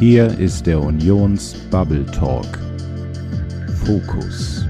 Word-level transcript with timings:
Hier 0.00 0.38
ist 0.38 0.66
der 0.66 0.80
Unions 0.80 1.54
Bubble 1.70 2.06
Talk. 2.06 2.46
Fokus. 3.84 4.64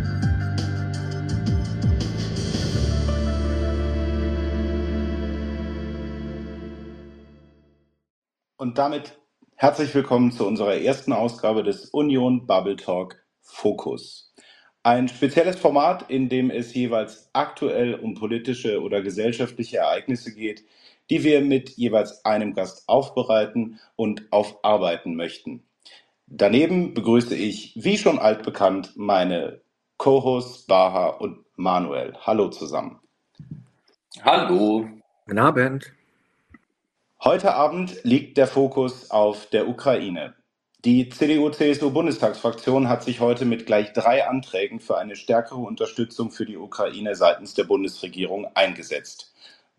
Und 8.56 8.77
damit 8.77 9.21
herzlich 9.54 9.95
willkommen 9.95 10.33
zu 10.33 10.45
unserer 10.45 10.74
ersten 10.74 11.13
Ausgabe 11.13 11.62
des 11.62 11.90
Union 11.90 12.49
Bubble 12.49 12.74
Talk 12.74 13.24
Fokus. 13.40 14.35
Ein 14.83 15.06
spezielles 15.06 15.54
Format, 15.54 16.10
in 16.10 16.28
dem 16.28 16.51
es 16.51 16.74
jeweils 16.74 17.30
aktuell 17.34 17.95
um 17.95 18.15
politische 18.15 18.83
oder 18.83 19.01
gesellschaftliche 19.01 19.77
Ereignisse 19.77 20.34
geht, 20.34 20.65
die 21.11 21.24
wir 21.24 21.41
mit 21.42 21.70
jeweils 21.70 22.24
einem 22.24 22.55
Gast 22.55 22.88
aufbereiten 22.88 23.80
und 23.96 24.32
aufarbeiten 24.32 25.16
möchten. 25.16 25.64
Daneben 26.27 26.95
begrüße 26.95 27.34
ich, 27.34 27.73
wie 27.74 27.98
schon 27.98 28.20
altbekannt, 28.20 28.92
meine 28.96 29.60
Co-Hosts 29.96 30.66
Baha 30.66 31.09
und 31.09 31.45
Manuel. 31.56 32.14
Hallo 32.20 32.48
zusammen. 32.48 33.00
Hallo. 34.23 34.88
Guten 35.27 35.38
Abend. 35.38 35.92
Heute 37.22 37.55
Abend 37.55 38.02
liegt 38.05 38.38
der 38.38 38.47
Fokus 38.47 39.11
auf 39.11 39.47
der 39.47 39.69
Ukraine. 39.69 40.34
Die 40.84 41.11
CDU-CSU-Bundestagsfraktion 41.11 42.88
hat 42.88 43.02
sich 43.02 43.20
heute 43.20 43.45
mit 43.45 43.66
gleich 43.66 43.92
drei 43.92 44.27
Anträgen 44.27 44.80
für 44.80 44.97
eine 44.97 45.16
stärkere 45.16 45.58
Unterstützung 45.58 46.30
für 46.30 46.47
die 46.47 46.56
Ukraine 46.56 47.14
seitens 47.16 47.52
der 47.52 47.64
Bundesregierung 47.64 48.47
eingesetzt. 48.55 49.30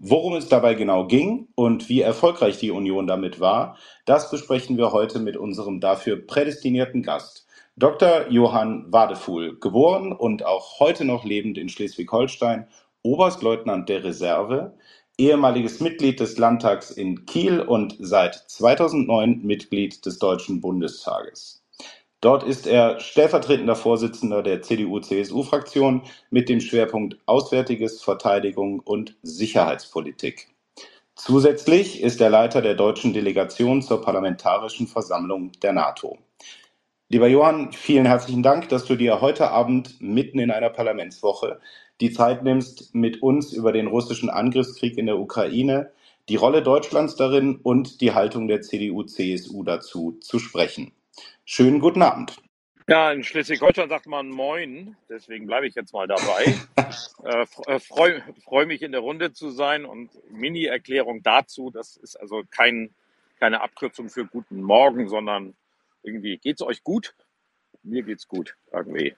Worum 0.03 0.33
es 0.33 0.49
dabei 0.49 0.73
genau 0.73 1.05
ging 1.05 1.49
und 1.53 1.87
wie 1.87 2.01
erfolgreich 2.01 2.57
die 2.57 2.71
Union 2.71 3.05
damit 3.05 3.39
war, 3.39 3.77
das 4.05 4.31
besprechen 4.31 4.75
wir 4.75 4.93
heute 4.93 5.19
mit 5.19 5.37
unserem 5.37 5.79
dafür 5.79 6.25
prädestinierten 6.25 7.03
Gast, 7.03 7.45
Dr. 7.77 8.27
Johann 8.31 8.91
Wadefuhl, 8.91 9.59
geboren 9.59 10.11
und 10.11 10.43
auch 10.43 10.79
heute 10.79 11.05
noch 11.05 11.23
lebend 11.23 11.59
in 11.59 11.69
Schleswig-Holstein, 11.69 12.67
Oberstleutnant 13.03 13.89
der 13.89 14.03
Reserve, 14.03 14.73
ehemaliges 15.19 15.81
Mitglied 15.81 16.19
des 16.19 16.39
Landtags 16.39 16.89
in 16.89 17.27
Kiel 17.27 17.61
und 17.61 17.95
seit 17.99 18.33
2009 18.33 19.41
Mitglied 19.43 20.03
des 20.03 20.17
Deutschen 20.17 20.61
Bundestages. 20.61 21.60
Dort 22.21 22.43
ist 22.43 22.67
er 22.67 22.99
stellvertretender 22.99 23.75
Vorsitzender 23.75 24.43
der 24.43 24.61
CDU-CSU-Fraktion 24.61 26.03
mit 26.29 26.49
dem 26.49 26.61
Schwerpunkt 26.61 27.17
Auswärtiges, 27.25 28.03
Verteidigung 28.03 28.79
und 28.79 29.17
Sicherheitspolitik. 29.23 30.47
Zusätzlich 31.15 32.01
ist 32.01 32.21
er 32.21 32.29
Leiter 32.29 32.61
der 32.61 32.75
deutschen 32.75 33.13
Delegation 33.13 33.81
zur 33.81 34.01
Parlamentarischen 34.01 34.85
Versammlung 34.85 35.51
der 35.63 35.73
NATO. 35.73 36.19
Lieber 37.09 37.27
Johann, 37.27 37.73
vielen 37.73 38.05
herzlichen 38.05 38.43
Dank, 38.43 38.69
dass 38.69 38.85
du 38.85 38.95
dir 38.95 39.19
heute 39.19 39.49
Abend 39.49 39.99
mitten 39.99 40.37
in 40.37 40.51
einer 40.51 40.69
Parlamentswoche 40.69 41.59
die 42.01 42.11
Zeit 42.11 42.43
nimmst, 42.43 42.93
mit 42.93 43.21
uns 43.23 43.51
über 43.51 43.71
den 43.71 43.87
russischen 43.87 44.29
Angriffskrieg 44.29 44.97
in 44.97 45.07
der 45.07 45.19
Ukraine, 45.19 45.91
die 46.29 46.35
Rolle 46.35 46.61
Deutschlands 46.61 47.15
darin 47.15 47.57
und 47.61 47.99
die 47.99 48.13
Haltung 48.13 48.47
der 48.47 48.61
CDU-CSU 48.61 49.63
dazu 49.63 50.17
zu 50.21 50.37
sprechen. 50.37 50.91
Schönen 51.45 51.79
guten 51.79 52.01
Abend. 52.01 52.41
Ja, 52.87 53.11
in 53.11 53.23
Schleswig-Holstein 53.23 53.89
sagt 53.89 54.07
man 54.07 54.29
Moin, 54.29 54.97
deswegen 55.07 55.45
bleibe 55.45 55.67
ich 55.67 55.75
jetzt 55.75 55.93
mal 55.93 56.07
dabei. 56.07 56.55
äh, 57.23 57.45
äh 57.67 57.79
Freue 57.79 58.23
freu 58.43 58.65
mich 58.65 58.81
in 58.81 58.91
der 58.91 59.01
Runde 59.01 59.33
zu 59.33 59.49
sein 59.49 59.85
und 59.85 60.11
Mini-Erklärung 60.29 61.23
dazu, 61.23 61.71
das 61.71 61.95
ist 61.97 62.15
also 62.15 62.43
kein, 62.49 62.93
keine 63.39 63.61
Abkürzung 63.61 64.09
für 64.09 64.25
guten 64.25 64.61
Morgen, 64.61 65.07
sondern 65.07 65.55
irgendwie 66.03 66.37
geht's 66.37 66.61
euch 66.61 66.83
gut? 66.83 67.15
Mir 67.83 68.03
geht's 68.03 68.27
gut, 68.27 68.55
irgendwie. 68.71 69.15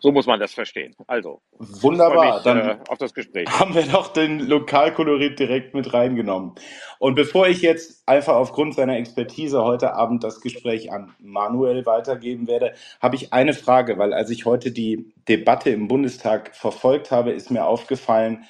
So 0.00 0.12
muss 0.12 0.26
man 0.26 0.38
das 0.38 0.52
verstehen. 0.52 0.94
Also, 1.06 1.40
wunderbar. 1.58 2.34
Mich, 2.34 2.42
dann 2.44 2.58
äh, 2.58 2.76
auf 2.88 2.98
das 2.98 3.14
Gespräch. 3.14 3.48
Haben 3.48 3.74
wir 3.74 3.82
doch 3.82 4.12
den 4.12 4.40
Lokalkolorit 4.40 5.38
direkt 5.38 5.74
mit 5.74 5.94
reingenommen. 5.94 6.52
Und 6.98 7.14
bevor 7.14 7.48
ich 7.48 7.62
jetzt 7.62 8.06
einfach 8.06 8.34
aufgrund 8.34 8.74
seiner 8.74 8.96
Expertise 8.96 9.62
heute 9.62 9.94
Abend 9.94 10.22
das 10.22 10.40
Gespräch 10.40 10.92
an 10.92 11.14
Manuel 11.18 11.86
weitergeben 11.86 12.46
werde, 12.46 12.74
habe 13.00 13.16
ich 13.16 13.32
eine 13.32 13.54
Frage, 13.54 13.98
weil 13.98 14.12
als 14.12 14.30
ich 14.30 14.44
heute 14.44 14.72
die 14.72 15.12
Debatte 15.28 15.70
im 15.70 15.88
Bundestag 15.88 16.54
verfolgt 16.54 17.10
habe, 17.10 17.32
ist 17.32 17.50
mir 17.50 17.64
aufgefallen, 17.64 18.44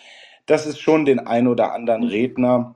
dass 0.47 0.67
es 0.67 0.79
schon 0.79 1.05
den 1.05 1.21
ein 1.21 1.47
oder 1.47 1.73
anderen 1.73 2.05
Redner 2.05 2.75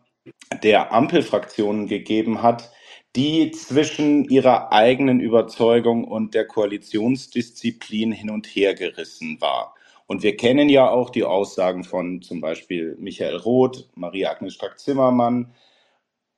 der 0.63 0.93
Ampelfraktionen 0.93 1.87
gegeben 1.87 2.43
hat, 2.43 2.71
die 3.17 3.51
zwischen 3.53 4.25
ihrer 4.25 4.73
eigenen 4.73 5.21
Überzeugung 5.21 6.05
und 6.05 6.35
der 6.35 6.47
Koalitionsdisziplin 6.47 8.13
hin 8.13 8.31
und 8.31 8.47
her 8.47 8.75
gerissen 8.75 9.41
war. 9.41 9.75
Und 10.07 10.23
wir 10.23 10.37
kennen 10.37 10.69
ja 10.69 10.89
auch 10.89 11.11
die 11.11 11.25
Aussagen 11.25 11.85
von 11.85 12.23
zum 12.23 12.41
Beispiel 12.41 12.97
Michael 12.99 13.37
Roth, 13.37 13.89
Maria-Agnes 13.95 14.55
Strack-Zimmermann 14.55 15.53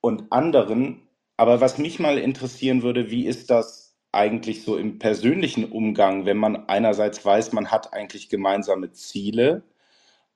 und 0.00 0.32
anderen. 0.32 1.02
Aber 1.36 1.60
was 1.60 1.78
mich 1.78 2.00
mal 2.00 2.18
interessieren 2.18 2.82
würde, 2.82 3.10
wie 3.10 3.26
ist 3.26 3.50
das 3.50 3.96
eigentlich 4.12 4.62
so 4.62 4.76
im 4.76 4.98
persönlichen 4.98 5.70
Umgang, 5.70 6.26
wenn 6.26 6.36
man 6.36 6.68
einerseits 6.68 7.24
weiß, 7.24 7.52
man 7.52 7.70
hat 7.70 7.92
eigentlich 7.92 8.28
gemeinsame 8.28 8.92
Ziele, 8.92 9.62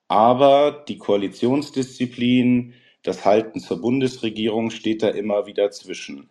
aber 0.07 0.85
die 0.87 0.97
Koalitionsdisziplin, 0.97 2.73
das 3.05 3.25
Halten 3.25 3.59
zur 3.59 3.81
Bundesregierung 3.81 4.71
steht 4.71 5.03
da 5.03 5.09
immer 5.09 5.45
wieder 5.45 5.71
zwischen. 5.71 6.29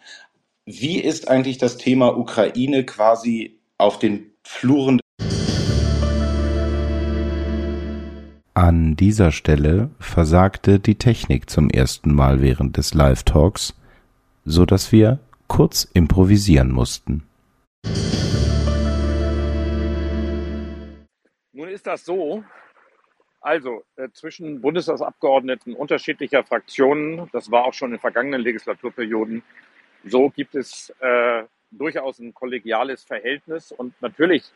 Wie 0.66 0.98
ist 0.98 1.28
eigentlich 1.28 1.58
das 1.58 1.76
Thema 1.76 2.16
Ukraine 2.16 2.84
quasi 2.84 3.58
auf 3.78 3.98
den 3.98 4.32
Fluren? 4.42 5.00
An 8.54 8.96
dieser 8.96 9.32
Stelle 9.32 9.90
versagte 9.98 10.78
die 10.78 10.94
Technik 10.94 11.50
zum 11.50 11.70
ersten 11.70 12.14
Mal 12.14 12.40
während 12.40 12.76
des 12.76 12.94
Live-Talks, 12.94 13.74
so 14.44 14.64
dass 14.64 14.92
wir 14.92 15.18
kurz 15.48 15.84
improvisieren 15.92 16.70
mussten. 16.70 17.24
Nun 21.52 21.68
ist 21.68 21.86
das 21.86 22.04
so, 22.04 22.42
also 23.44 23.84
äh, 23.96 24.08
zwischen 24.10 24.60
Bundestagsabgeordneten 24.62 25.74
unterschiedlicher 25.74 26.44
Fraktionen, 26.44 27.28
das 27.32 27.50
war 27.50 27.66
auch 27.66 27.74
schon 27.74 27.92
in 27.92 27.98
vergangenen 27.98 28.40
Legislaturperioden, 28.40 29.42
so 30.02 30.30
gibt 30.30 30.54
es 30.54 30.88
äh, 31.00 31.42
durchaus 31.70 32.20
ein 32.20 32.32
kollegiales 32.32 33.04
Verhältnis 33.04 33.70
und 33.70 34.00
natürlich 34.00 34.50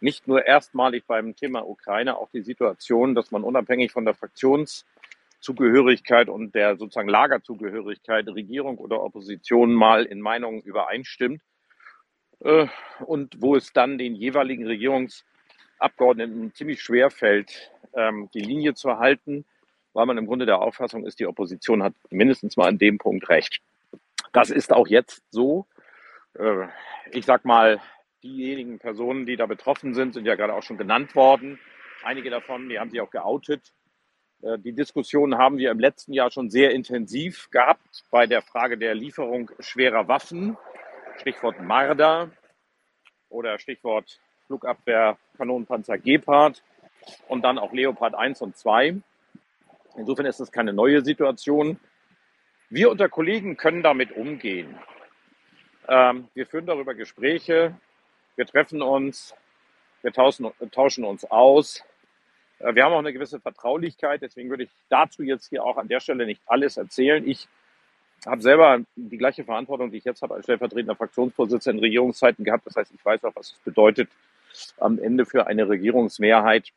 nicht 0.00 0.28
nur 0.28 0.44
erstmalig 0.44 1.06
beim 1.06 1.36
Thema 1.36 1.66
Ukraine 1.66 2.18
auch 2.18 2.28
die 2.30 2.42
Situation, 2.42 3.14
dass 3.14 3.30
man 3.30 3.44
unabhängig 3.44 3.92
von 3.92 4.04
der 4.04 4.12
Fraktionszugehörigkeit 4.12 6.28
und 6.28 6.54
der 6.54 6.76
sozusagen 6.76 7.08
Lagerzugehörigkeit, 7.08 8.28
Regierung 8.28 8.76
oder 8.76 9.02
Opposition 9.02 9.72
mal 9.72 10.04
in 10.04 10.20
Meinungen 10.20 10.60
übereinstimmt 10.60 11.40
äh, 12.40 12.66
und 13.06 13.40
wo 13.40 13.56
es 13.56 13.72
dann 13.72 13.96
den 13.96 14.14
jeweiligen 14.14 14.66
Regierungsabgeordneten 14.66 16.52
ziemlich 16.52 16.82
schwer 16.82 17.10
fällt, 17.10 17.72
ähm, 17.94 18.28
die 18.34 18.40
Linie 18.40 18.74
zu 18.74 18.98
halten, 18.98 19.44
weil 19.92 20.06
man 20.06 20.18
im 20.18 20.26
Grunde 20.26 20.46
der 20.46 20.60
Auffassung 20.60 21.04
ist, 21.06 21.18
die 21.20 21.26
Opposition 21.26 21.82
hat 21.82 21.94
mindestens 22.10 22.56
mal 22.56 22.68
an 22.68 22.78
dem 22.78 22.98
Punkt 22.98 23.28
recht. 23.28 23.60
Das 24.32 24.50
ist 24.50 24.72
auch 24.72 24.86
jetzt 24.86 25.22
so. 25.30 25.66
Äh, 26.38 26.66
ich 27.12 27.24
sag 27.24 27.44
mal, 27.44 27.80
diejenigen 28.22 28.78
Personen, 28.78 29.26
die 29.26 29.36
da 29.36 29.46
betroffen 29.46 29.94
sind, 29.94 30.14
sind 30.14 30.26
ja 30.26 30.34
gerade 30.34 30.54
auch 30.54 30.62
schon 30.62 30.78
genannt 30.78 31.14
worden. 31.14 31.58
Einige 32.02 32.30
davon, 32.30 32.68
die 32.68 32.78
haben 32.78 32.90
sich 32.90 33.00
auch 33.00 33.10
geoutet. 33.10 33.72
Äh, 34.42 34.58
die 34.58 34.72
Diskussion 34.72 35.38
haben 35.38 35.58
wir 35.58 35.70
im 35.70 35.80
letzten 35.80 36.12
Jahr 36.12 36.30
schon 36.30 36.50
sehr 36.50 36.72
intensiv 36.72 37.50
gehabt 37.50 38.04
bei 38.10 38.26
der 38.26 38.42
Frage 38.42 38.78
der 38.78 38.94
Lieferung 38.94 39.50
schwerer 39.60 40.08
Waffen. 40.08 40.56
Stichwort 41.18 41.60
Marder 41.60 42.30
oder 43.28 43.58
Stichwort 43.58 44.20
Flugabwehr 44.46 45.18
Kanonenpanzer 45.36 45.98
Gepard 45.98 46.62
und 47.28 47.42
dann 47.42 47.58
auch 47.58 47.72
Leopard 47.72 48.14
1 48.14 48.42
und 48.42 48.56
2. 48.56 48.96
Insofern 49.96 50.26
ist 50.26 50.40
es 50.40 50.52
keine 50.52 50.72
neue 50.72 51.02
Situation. 51.02 51.78
Wir 52.70 52.90
unter 52.90 53.08
Kollegen 53.08 53.56
können 53.56 53.82
damit 53.82 54.12
umgehen. 54.12 54.78
Ähm, 55.88 56.28
wir 56.34 56.46
führen 56.46 56.66
darüber 56.66 56.94
Gespräche, 56.94 57.74
wir 58.36 58.46
treffen 58.46 58.82
uns, 58.82 59.34
wir 60.02 60.12
tauschen, 60.12 60.50
tauschen 60.70 61.04
uns 61.04 61.24
aus. 61.24 61.82
Äh, 62.58 62.74
wir 62.74 62.84
haben 62.84 62.92
auch 62.92 62.98
eine 62.98 63.12
gewisse 63.12 63.40
Vertraulichkeit, 63.40 64.22
deswegen 64.22 64.50
würde 64.50 64.64
ich 64.64 64.70
dazu 64.90 65.22
jetzt 65.22 65.48
hier 65.48 65.64
auch 65.64 65.78
an 65.78 65.88
der 65.88 66.00
Stelle 66.00 66.26
nicht 66.26 66.42
alles 66.46 66.76
erzählen. 66.76 67.26
Ich 67.26 67.48
habe 68.26 68.42
selber 68.42 68.80
die 68.96 69.16
gleiche 69.18 69.44
Verantwortung, 69.44 69.90
die 69.90 69.98
ich 69.98 70.04
jetzt 70.04 70.22
habe 70.22 70.34
als 70.34 70.44
stellvertretender 70.44 70.96
Fraktionsvorsitzender 70.96 71.78
in 71.78 71.84
Regierungszeiten 71.84 72.44
gehabt. 72.44 72.66
Das 72.66 72.76
heißt, 72.76 72.92
ich 72.94 73.04
weiß 73.04 73.24
auch, 73.24 73.34
was 73.34 73.52
es 73.52 73.58
bedeutet, 73.60 74.10
am 74.78 74.98
Ende 74.98 75.24
für 75.24 75.46
eine 75.46 75.68
Regierungsmehrheit 75.68 76.72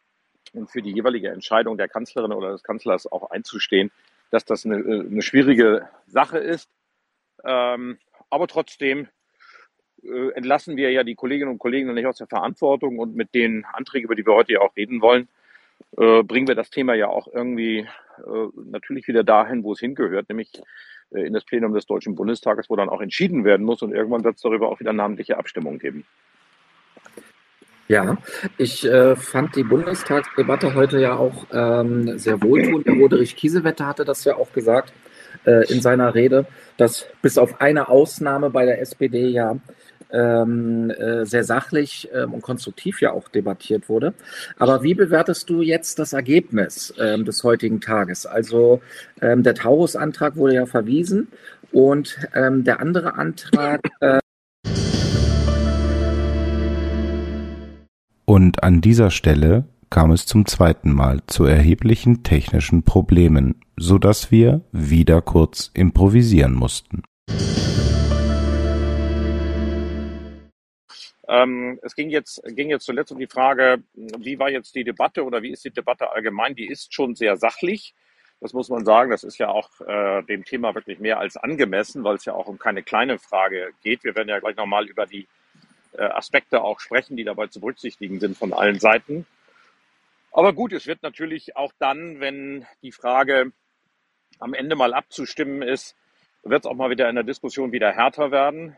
und 0.54 0.70
für 0.70 0.82
die 0.82 0.92
jeweilige 0.92 1.30
Entscheidung 1.30 1.78
der 1.78 1.88
Kanzlerin 1.88 2.32
oder 2.32 2.52
des 2.52 2.64
Kanzlers 2.64 3.12
auch 3.12 3.32
einzustehen, 3.32 3.92
dass 4.32 4.46
das 4.46 4.66
eine, 4.66 4.78
eine 4.78 5.22
schwierige 5.22 5.88
Sache 6.08 6.38
ist. 6.38 6.70
Ähm, 7.44 7.98
aber 8.30 8.48
trotzdem 8.48 9.08
äh, 10.04 10.30
entlassen 10.32 10.78
wir 10.78 10.92
ja 10.92 11.04
die 11.04 11.16
Kolleginnen 11.16 11.52
und 11.52 11.60
Kollegen 11.60 11.94
nicht 11.94 12.06
aus 12.06 12.18
der 12.18 12.28
Verantwortung 12.28 13.00
und 13.00 13.16
mit 13.16 13.34
den 13.34 13.66
Anträgen, 13.66 14.06
über 14.06 14.16
die 14.16 14.26
wir 14.26 14.34
heute 14.34 14.54
ja 14.54 14.62
auch 14.62 14.76
reden 14.76 15.02
wollen, 15.02 15.28
äh, 15.98 16.24
bringen 16.24 16.48
wir 16.48 16.56
das 16.56 16.70
Thema 16.70 16.94
ja 16.94 17.08
auch 17.08 17.28
irgendwie 17.28 17.80
äh, 17.80 18.48
natürlich 18.56 19.08
wieder 19.08 19.24
dahin, 19.24 19.64
wo 19.64 19.74
es 19.74 19.80
hingehört, 19.80 20.30
nämlich 20.30 20.52
äh, 21.12 21.26
in 21.26 21.34
das 21.34 21.44
Plenum 21.46 21.74
des 21.74 21.86
Deutschen 21.86 22.16
Bundestages, 22.16 22.70
wo 22.70 22.76
dann 22.76 22.90
auch 22.90 23.02
entschieden 23.02 23.44
werden 23.44 23.66
muss 23.66 23.82
und 23.82 23.94
irgendwann 23.94 24.24
wird 24.24 24.36
es 24.36 24.42
darüber 24.42 24.70
auch 24.70 24.80
wieder 24.80 24.94
namentliche 24.94 25.38
Abstimmung 25.38 25.80
geben. 25.80 26.06
Ja, 27.92 28.18
ich 28.58 28.86
äh, 28.86 29.18
fand 29.18 29.58
die 29.58 29.66
Bundestagsdebatte 29.66 30.76
heute 30.76 31.02
ja 31.02 31.18
auch 31.18 31.46
ähm, 31.52 32.18
sehr 32.18 32.42
wohltuend. 32.42 32.88
Der 32.88 32.94
Roderich 32.94 33.36
Kiesewetter 33.36 33.86
hatte 33.86 34.06
das 34.06 34.24
ja 34.24 34.38
auch 34.38 34.54
gesagt 34.54 34.94
äh, 35.46 35.70
in 35.70 35.82
seiner 35.82 36.16
Rede, 36.16 36.46
dass 36.78 37.06
bis 37.22 37.38
auf 37.38 37.60
eine 37.60 37.90
Ausnahme 37.90 38.50
bei 38.50 38.64
der 38.64 38.80
SPD 38.80 39.28
ja 39.28 39.58
ähm, 40.10 40.90
äh, 40.92 41.26
sehr 41.26 41.44
sachlich 41.44 42.08
ähm, 42.14 42.34
und 42.34 42.42
konstruktiv 42.42 43.02
ja 43.02 43.12
auch 43.12 43.28
debattiert 43.28 43.90
wurde. 43.90 44.14
Aber 44.58 44.84
wie 44.84 44.94
bewertest 44.94 45.50
du 45.50 45.62
jetzt 45.62 46.00
das 46.00 46.14
Ergebnis 46.14 46.94
ähm, 46.98 47.26
des 47.26 47.44
heutigen 47.44 47.82
Tages? 47.82 48.26
Also 48.26 48.80
ähm, 49.22 49.44
der 49.44 49.56
Taurus-Antrag 49.56 50.38
wurde 50.38 50.54
ja 50.54 50.66
verwiesen 50.66 51.28
und 51.74 52.18
ähm, 52.36 52.64
der 52.64 52.80
andere 52.80 53.16
Antrag. 53.16 53.82
Und 58.32 58.64
an 58.64 58.80
dieser 58.80 59.12
Stelle 59.12 59.66
kam 59.90 60.14
es 60.14 60.26
zum 60.26 60.46
zweiten 60.46 60.94
Mal 60.94 61.20
zu 61.28 61.44
erheblichen 61.44 62.24
technischen 62.24 62.84
Problemen, 62.84 63.60
so 63.76 63.98
dass 63.98 64.32
wir 64.32 64.62
wieder 64.72 65.22
kurz 65.22 65.70
improvisieren 65.74 66.54
mussten. 66.54 67.04
Ähm, 71.28 71.78
es 71.82 71.94
ging 71.94 72.10
jetzt, 72.10 72.42
ging 72.56 72.70
jetzt 72.70 72.86
zuletzt 72.86 73.12
um 73.12 73.20
die 73.20 73.28
Frage, 73.28 73.84
wie 73.96 74.40
war 74.40 74.50
jetzt 74.50 74.76
die 74.76 74.86
Debatte 74.86 75.26
oder 75.26 75.42
wie 75.42 75.52
ist 75.52 75.66
die 75.66 75.72
Debatte 75.72 76.10
allgemein? 76.10 76.56
Die 76.56 76.68
ist 76.68 76.94
schon 76.94 77.16
sehr 77.16 77.36
sachlich. 77.36 77.94
Das 78.40 78.54
muss 78.54 78.70
man 78.70 78.86
sagen. 78.86 79.12
Das 79.12 79.26
ist 79.26 79.40
ja 79.40 79.50
auch 79.50 79.82
äh, 79.82 80.24
dem 80.24 80.46
Thema 80.46 80.74
wirklich 80.74 81.00
mehr 81.00 81.20
als 81.20 81.36
angemessen, 81.36 82.06
weil 82.06 82.16
es 82.16 82.24
ja 82.24 82.34
auch 82.34 82.48
um 82.48 82.58
keine 82.58 82.82
kleine 82.82 83.20
Frage 83.20 83.72
geht. 83.84 84.06
Wir 84.06 84.16
werden 84.16 84.30
ja 84.30 84.40
gleich 84.40 84.56
nochmal 84.56 84.86
über 84.86 85.06
die 85.06 85.28
Aspekte 85.98 86.64
auch 86.64 86.80
sprechen, 86.80 87.18
die 87.18 87.24
dabei 87.24 87.48
zu 87.48 87.60
berücksichtigen 87.60 88.20
sind 88.20 88.38
von 88.38 88.54
allen 88.54 88.80
Seiten. 88.80 89.26
Aber 90.32 90.54
gut, 90.54 90.72
es 90.74 90.88
wird 90.88 91.04
natürlich 91.04 91.58
auch 91.58 91.74
dann, 91.78 92.20
wenn 92.20 92.66
die 92.82 92.92
Frage 92.92 93.52
am 94.40 94.54
Ende 94.54 94.76
mal 94.76 94.94
abzustimmen 94.94 95.62
ist, 95.62 95.96
wird 96.44 96.66
es 96.66 96.72
auch 96.72 96.76
mal 96.76 96.90
wieder 96.90 97.10
in 97.10 97.16
der 97.16 97.24
Diskussion 97.24 97.72
wieder 97.72 97.92
härter 97.92 98.32
werden. 98.32 98.78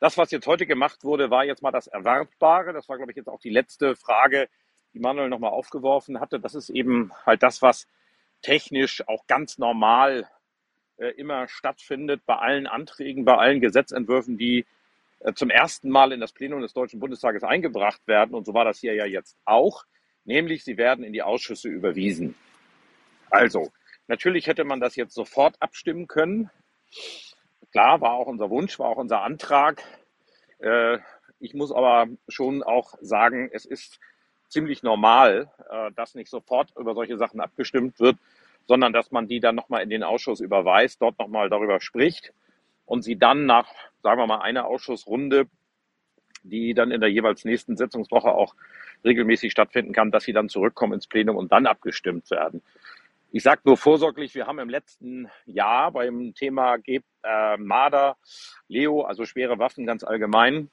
Das, 0.00 0.16
was 0.16 0.30
jetzt 0.30 0.46
heute 0.46 0.66
gemacht 0.66 1.02
wurde, 1.02 1.30
war 1.30 1.44
jetzt 1.44 1.62
mal 1.62 1.72
das 1.72 1.88
Erwartbare. 1.88 2.72
Das 2.72 2.88
war, 2.88 2.96
glaube 2.96 3.10
ich, 3.10 3.16
jetzt 3.16 3.28
auch 3.28 3.40
die 3.40 3.50
letzte 3.50 3.96
Frage, 3.96 4.48
die 4.94 5.00
Manuel 5.00 5.28
nochmal 5.28 5.50
aufgeworfen 5.50 6.20
hatte. 6.20 6.38
Das 6.38 6.54
ist 6.54 6.70
eben 6.70 7.12
halt 7.26 7.42
das, 7.42 7.60
was 7.60 7.86
technisch 8.40 9.06
auch 9.08 9.26
ganz 9.26 9.58
normal 9.58 10.30
äh, 10.98 11.08
immer 11.08 11.48
stattfindet 11.48 12.22
bei 12.24 12.36
allen 12.36 12.68
Anträgen, 12.68 13.24
bei 13.24 13.36
allen 13.36 13.60
Gesetzentwürfen, 13.60 14.38
die 14.38 14.60
äh, 14.60 14.64
zum 15.34 15.50
ersten 15.50 15.90
Mal 15.90 16.12
in 16.12 16.20
das 16.20 16.32
Plenum 16.32 16.60
des 16.60 16.72
Deutschen 16.72 17.00
Bundestages 17.00 17.42
eingebracht 17.42 18.06
werden. 18.06 18.34
Und 18.34 18.46
so 18.46 18.54
war 18.54 18.64
das 18.64 18.78
hier 18.78 18.94
ja 18.94 19.04
jetzt 19.04 19.36
auch. 19.44 19.84
Nämlich, 20.24 20.64
sie 20.64 20.76
werden 20.76 21.04
in 21.04 21.12
die 21.12 21.22
Ausschüsse 21.22 21.68
überwiesen. 21.68 22.34
Also, 23.30 23.70
natürlich 24.06 24.46
hätte 24.46 24.64
man 24.64 24.80
das 24.80 24.96
jetzt 24.96 25.14
sofort 25.14 25.56
abstimmen 25.60 26.06
können. 26.06 26.50
Klar, 27.72 28.00
war 28.00 28.12
auch 28.12 28.26
unser 28.26 28.50
Wunsch, 28.50 28.78
war 28.78 28.88
auch 28.88 28.96
unser 28.96 29.22
Antrag. 29.22 29.82
Äh, 30.58 30.98
ich 31.40 31.54
muss 31.54 31.72
aber 31.72 32.08
schon 32.28 32.62
auch 32.62 32.94
sagen, 33.00 33.50
es 33.52 33.64
ist 33.64 34.00
ziemlich 34.48 34.82
normal, 34.82 35.50
äh, 35.70 35.92
dass 35.92 36.14
nicht 36.14 36.30
sofort 36.30 36.72
über 36.76 36.94
solche 36.94 37.18
Sachen 37.18 37.40
abgestimmt 37.40 38.00
wird, 38.00 38.16
sondern 38.66 38.92
dass 38.92 39.10
man 39.10 39.28
die 39.28 39.40
dann 39.40 39.54
nochmal 39.54 39.82
in 39.82 39.90
den 39.90 40.02
Ausschuss 40.02 40.40
überweist, 40.40 41.02
dort 41.02 41.18
nochmal 41.18 41.50
darüber 41.50 41.80
spricht 41.80 42.32
und 42.88 43.02
sie 43.02 43.16
dann 43.16 43.46
nach, 43.46 43.68
sagen 44.02 44.18
wir 44.18 44.26
mal, 44.26 44.40
einer 44.40 44.66
Ausschussrunde, 44.66 45.46
die 46.42 46.72
dann 46.72 46.90
in 46.90 47.00
der 47.00 47.10
jeweils 47.10 47.44
nächsten 47.44 47.76
Sitzungswoche 47.76 48.32
auch 48.32 48.54
regelmäßig 49.04 49.52
stattfinden 49.52 49.92
kann, 49.92 50.10
dass 50.10 50.24
sie 50.24 50.32
dann 50.32 50.48
zurückkommen 50.48 50.94
ins 50.94 51.06
Plenum 51.06 51.36
und 51.36 51.52
dann 51.52 51.66
abgestimmt 51.66 52.30
werden. 52.30 52.62
Ich 53.30 53.42
sage 53.42 53.60
nur 53.64 53.76
vorsorglich, 53.76 54.34
wir 54.34 54.46
haben 54.46 54.58
im 54.58 54.70
letzten 54.70 55.28
Jahr 55.44 55.92
beim 55.92 56.32
Thema 56.34 56.76
äh, 56.86 57.56
Marder, 57.58 58.16
Leo, 58.68 59.02
also 59.02 59.26
schwere 59.26 59.58
Waffen 59.58 59.84
ganz 59.84 60.02
allgemein, 60.02 60.70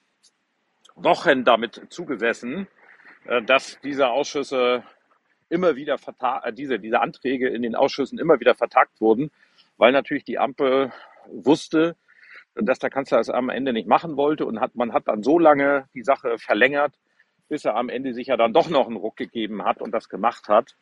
Wochen 0.94 1.44
damit 1.44 1.82
zugesessen, 1.90 2.66
äh, 3.26 3.42
dass 3.42 3.78
diese 3.82 4.08
Ausschüsse 4.08 4.84
immer 5.50 5.76
wieder 5.76 5.96
äh, 6.44 6.52
diese, 6.54 6.78
diese 6.78 7.00
Anträge 7.00 7.50
in 7.50 7.60
den 7.60 7.74
Ausschüssen 7.74 8.18
immer 8.18 8.40
wieder 8.40 8.54
vertagt 8.54 9.02
wurden, 9.02 9.30
weil 9.76 9.92
natürlich 9.92 10.24
die 10.24 10.38
Ampel 10.38 10.92
wusste, 11.26 11.94
dass 12.56 12.78
der 12.78 12.90
Kanzler 12.90 13.20
es 13.20 13.30
am 13.30 13.50
Ende 13.50 13.72
nicht 13.72 13.86
machen 13.86 14.16
wollte 14.16 14.46
und 14.46 14.60
hat, 14.60 14.74
man 14.74 14.92
hat 14.92 15.08
dann 15.08 15.22
so 15.22 15.38
lange 15.38 15.88
die 15.94 16.02
Sache 16.02 16.38
verlängert, 16.38 16.94
bis 17.48 17.64
er 17.64 17.76
am 17.76 17.88
Ende 17.88 18.14
sich 18.14 18.28
ja 18.28 18.36
dann 18.36 18.52
doch 18.52 18.68
noch 18.68 18.86
einen 18.86 18.96
Ruck 18.96 19.16
gegeben 19.16 19.64
hat 19.64 19.80
und 19.80 19.92
das 19.92 20.08
gemacht 20.08 20.48
hat. 20.48 20.74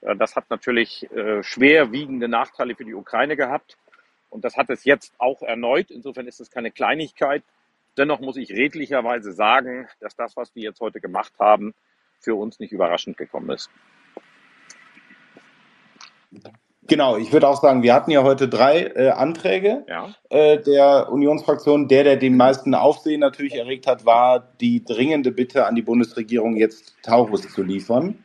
Äh, 0.00 0.16
das 0.16 0.36
hat 0.36 0.50
natürlich 0.50 1.10
äh, 1.12 1.42
schwerwiegende 1.42 2.28
Nachteile 2.28 2.74
für 2.74 2.84
die 2.84 2.94
Ukraine 2.94 3.36
gehabt. 3.36 3.78
Und 4.30 4.44
das 4.44 4.56
hat 4.56 4.70
es 4.70 4.84
jetzt 4.84 5.14
auch 5.18 5.42
erneut. 5.42 5.90
Insofern 5.90 6.26
ist 6.26 6.40
es 6.40 6.50
keine 6.50 6.70
Kleinigkeit. 6.70 7.42
Dennoch 7.98 8.20
muss 8.20 8.36
ich 8.36 8.50
redlicherweise 8.50 9.32
sagen, 9.32 9.88
dass 10.00 10.16
das, 10.16 10.36
was 10.36 10.54
wir 10.54 10.62
jetzt 10.62 10.80
heute 10.80 11.00
gemacht 11.00 11.34
haben, 11.38 11.74
für 12.18 12.34
uns 12.34 12.58
nicht 12.58 12.72
überraschend 12.72 13.16
gekommen 13.16 13.50
ist. 13.50 13.70
Genau, 16.92 17.16
ich 17.16 17.32
würde 17.32 17.48
auch 17.48 17.58
sagen, 17.58 17.82
wir 17.82 17.94
hatten 17.94 18.10
ja 18.10 18.22
heute 18.22 18.48
drei 18.48 18.82
äh, 18.82 19.08
Anträge 19.08 19.82
ja. 19.88 20.14
äh, 20.28 20.60
der 20.60 21.10
Unionsfraktion. 21.10 21.88
Der, 21.88 22.04
der 22.04 22.18
den 22.18 22.36
meisten 22.36 22.74
Aufsehen 22.74 23.20
natürlich 23.20 23.54
erregt 23.54 23.86
hat, 23.86 24.04
war 24.04 24.52
die 24.60 24.84
dringende 24.84 25.32
Bitte 25.32 25.64
an 25.64 25.74
die 25.74 25.80
Bundesregierung, 25.80 26.54
jetzt 26.54 26.92
Taurus 27.02 27.50
zu 27.50 27.62
liefern 27.62 28.22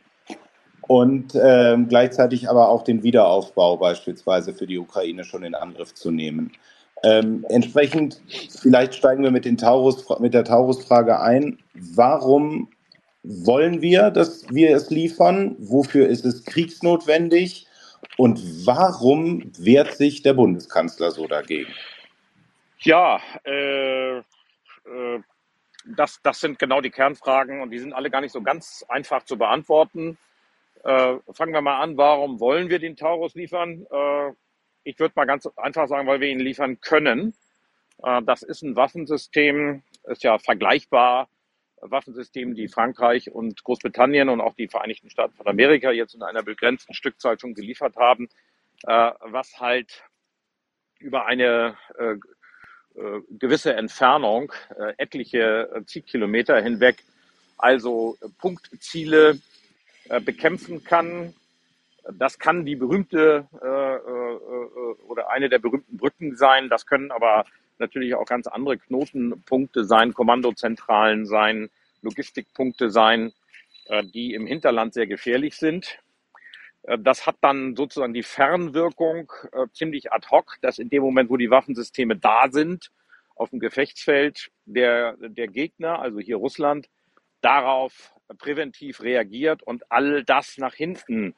und 0.82 1.34
äh, 1.34 1.78
gleichzeitig 1.88 2.50
aber 2.50 2.68
auch 2.68 2.84
den 2.84 3.02
Wiederaufbau 3.02 3.78
beispielsweise 3.78 4.52
für 4.52 4.66
die 4.66 4.76
Ukraine 4.76 5.24
schon 5.24 5.44
in 5.44 5.54
Angriff 5.54 5.94
zu 5.94 6.10
nehmen. 6.10 6.52
Ähm, 7.02 7.46
entsprechend, 7.48 8.20
vielleicht 8.50 8.94
steigen 8.94 9.22
wir 9.22 9.30
mit, 9.30 9.46
den 9.46 9.56
Taurus, 9.56 10.04
mit 10.20 10.34
der 10.34 10.44
Taurus-Frage 10.44 11.20
ein. 11.20 11.56
Warum 11.72 12.68
wollen 13.22 13.80
wir, 13.80 14.10
dass 14.10 14.44
wir 14.50 14.76
es 14.76 14.90
liefern? 14.90 15.56
Wofür 15.58 16.06
ist 16.06 16.26
es 16.26 16.44
kriegsnotwendig? 16.44 17.64
Und 18.16 18.66
warum 18.66 19.52
wehrt 19.58 19.94
sich 19.94 20.22
der 20.22 20.34
Bundeskanzler 20.34 21.10
so 21.10 21.26
dagegen? 21.26 21.72
Ja, 22.80 23.20
äh, 23.44 24.18
äh, 24.18 24.22
das, 25.84 26.20
das 26.22 26.40
sind 26.40 26.58
genau 26.58 26.80
die 26.80 26.90
Kernfragen 26.90 27.60
und 27.60 27.70
die 27.70 27.78
sind 27.78 27.92
alle 27.92 28.10
gar 28.10 28.20
nicht 28.20 28.32
so 28.32 28.42
ganz 28.42 28.84
einfach 28.88 29.24
zu 29.24 29.38
beantworten. 29.38 30.18
Äh, 30.84 31.16
fangen 31.32 31.52
wir 31.52 31.60
mal 31.60 31.80
an, 31.80 31.96
warum 31.96 32.40
wollen 32.40 32.68
wir 32.68 32.78
den 32.78 32.96
Taurus 32.96 33.34
liefern? 33.34 33.86
Äh, 33.90 34.32
ich 34.84 34.98
würde 34.98 35.12
mal 35.16 35.26
ganz 35.26 35.46
einfach 35.56 35.88
sagen, 35.88 36.06
weil 36.06 36.20
wir 36.20 36.28
ihn 36.28 36.40
liefern 36.40 36.80
können. 36.80 37.34
Äh, 38.02 38.22
das 38.22 38.42
ist 38.42 38.62
ein 38.62 38.76
Waffensystem, 38.76 39.82
ist 40.04 40.22
ja 40.22 40.38
vergleichbar. 40.38 41.28
Waffensystem, 41.80 42.54
die 42.54 42.68
Frankreich 42.68 43.30
und 43.30 43.62
Großbritannien 43.64 44.28
und 44.28 44.40
auch 44.40 44.54
die 44.54 44.68
Vereinigten 44.68 45.10
Staaten 45.10 45.34
von 45.34 45.46
Amerika 45.46 45.90
jetzt 45.90 46.14
in 46.14 46.22
einer 46.22 46.42
begrenzten 46.42 46.94
Stückzahl 46.94 47.38
schon 47.38 47.54
geliefert 47.54 47.96
haben, 47.96 48.28
äh, 48.84 49.10
was 49.20 49.58
halt 49.60 50.04
über 50.98 51.26
eine 51.26 51.76
äh, 51.98 52.12
äh, 52.12 53.20
gewisse 53.30 53.74
Entfernung, 53.74 54.52
äh, 54.76 54.94
etliche 54.96 55.82
Zielkilometer 55.86 56.60
hinweg, 56.60 57.04
also 57.56 58.16
Punktziele 58.38 59.38
äh, 60.08 60.20
bekämpfen 60.20 60.84
kann. 60.84 61.34
Das 62.10 62.38
kann 62.38 62.64
die 62.64 62.76
berühmte 62.76 63.46
äh, 63.62 63.94
äh, 63.96 65.02
oder 65.06 65.30
eine 65.30 65.48
der 65.48 65.58
berühmten 65.58 65.96
Brücken 65.98 66.36
sein. 66.36 66.70
Das 66.70 66.86
können 66.86 67.10
aber 67.10 67.44
natürlich 67.80 68.14
auch 68.14 68.26
ganz 68.26 68.46
andere 68.46 68.78
Knotenpunkte 68.78 69.84
sein, 69.84 70.14
Kommandozentralen 70.14 71.26
sein, 71.26 71.70
Logistikpunkte 72.02 72.90
sein, 72.90 73.32
die 74.14 74.34
im 74.34 74.46
Hinterland 74.46 74.94
sehr 74.94 75.06
gefährlich 75.06 75.56
sind. 75.56 75.98
Das 76.98 77.26
hat 77.26 77.36
dann 77.40 77.74
sozusagen 77.76 78.14
die 78.14 78.22
Fernwirkung 78.22 79.32
ziemlich 79.72 80.12
ad 80.12 80.28
hoc, 80.30 80.56
dass 80.62 80.78
in 80.78 80.90
dem 80.90 81.02
Moment, 81.02 81.30
wo 81.30 81.36
die 81.36 81.50
Waffensysteme 81.50 82.16
da 82.16 82.48
sind, 82.50 82.90
auf 83.34 83.50
dem 83.50 83.60
Gefechtsfeld 83.60 84.50
der, 84.64 85.16
der 85.18 85.48
Gegner, 85.48 86.00
also 86.00 86.18
hier 86.18 86.36
Russland, 86.36 86.88
darauf 87.40 88.12
präventiv 88.38 89.00
reagiert 89.00 89.62
und 89.62 89.90
all 89.90 90.24
das 90.24 90.58
nach 90.58 90.74
hinten 90.74 91.34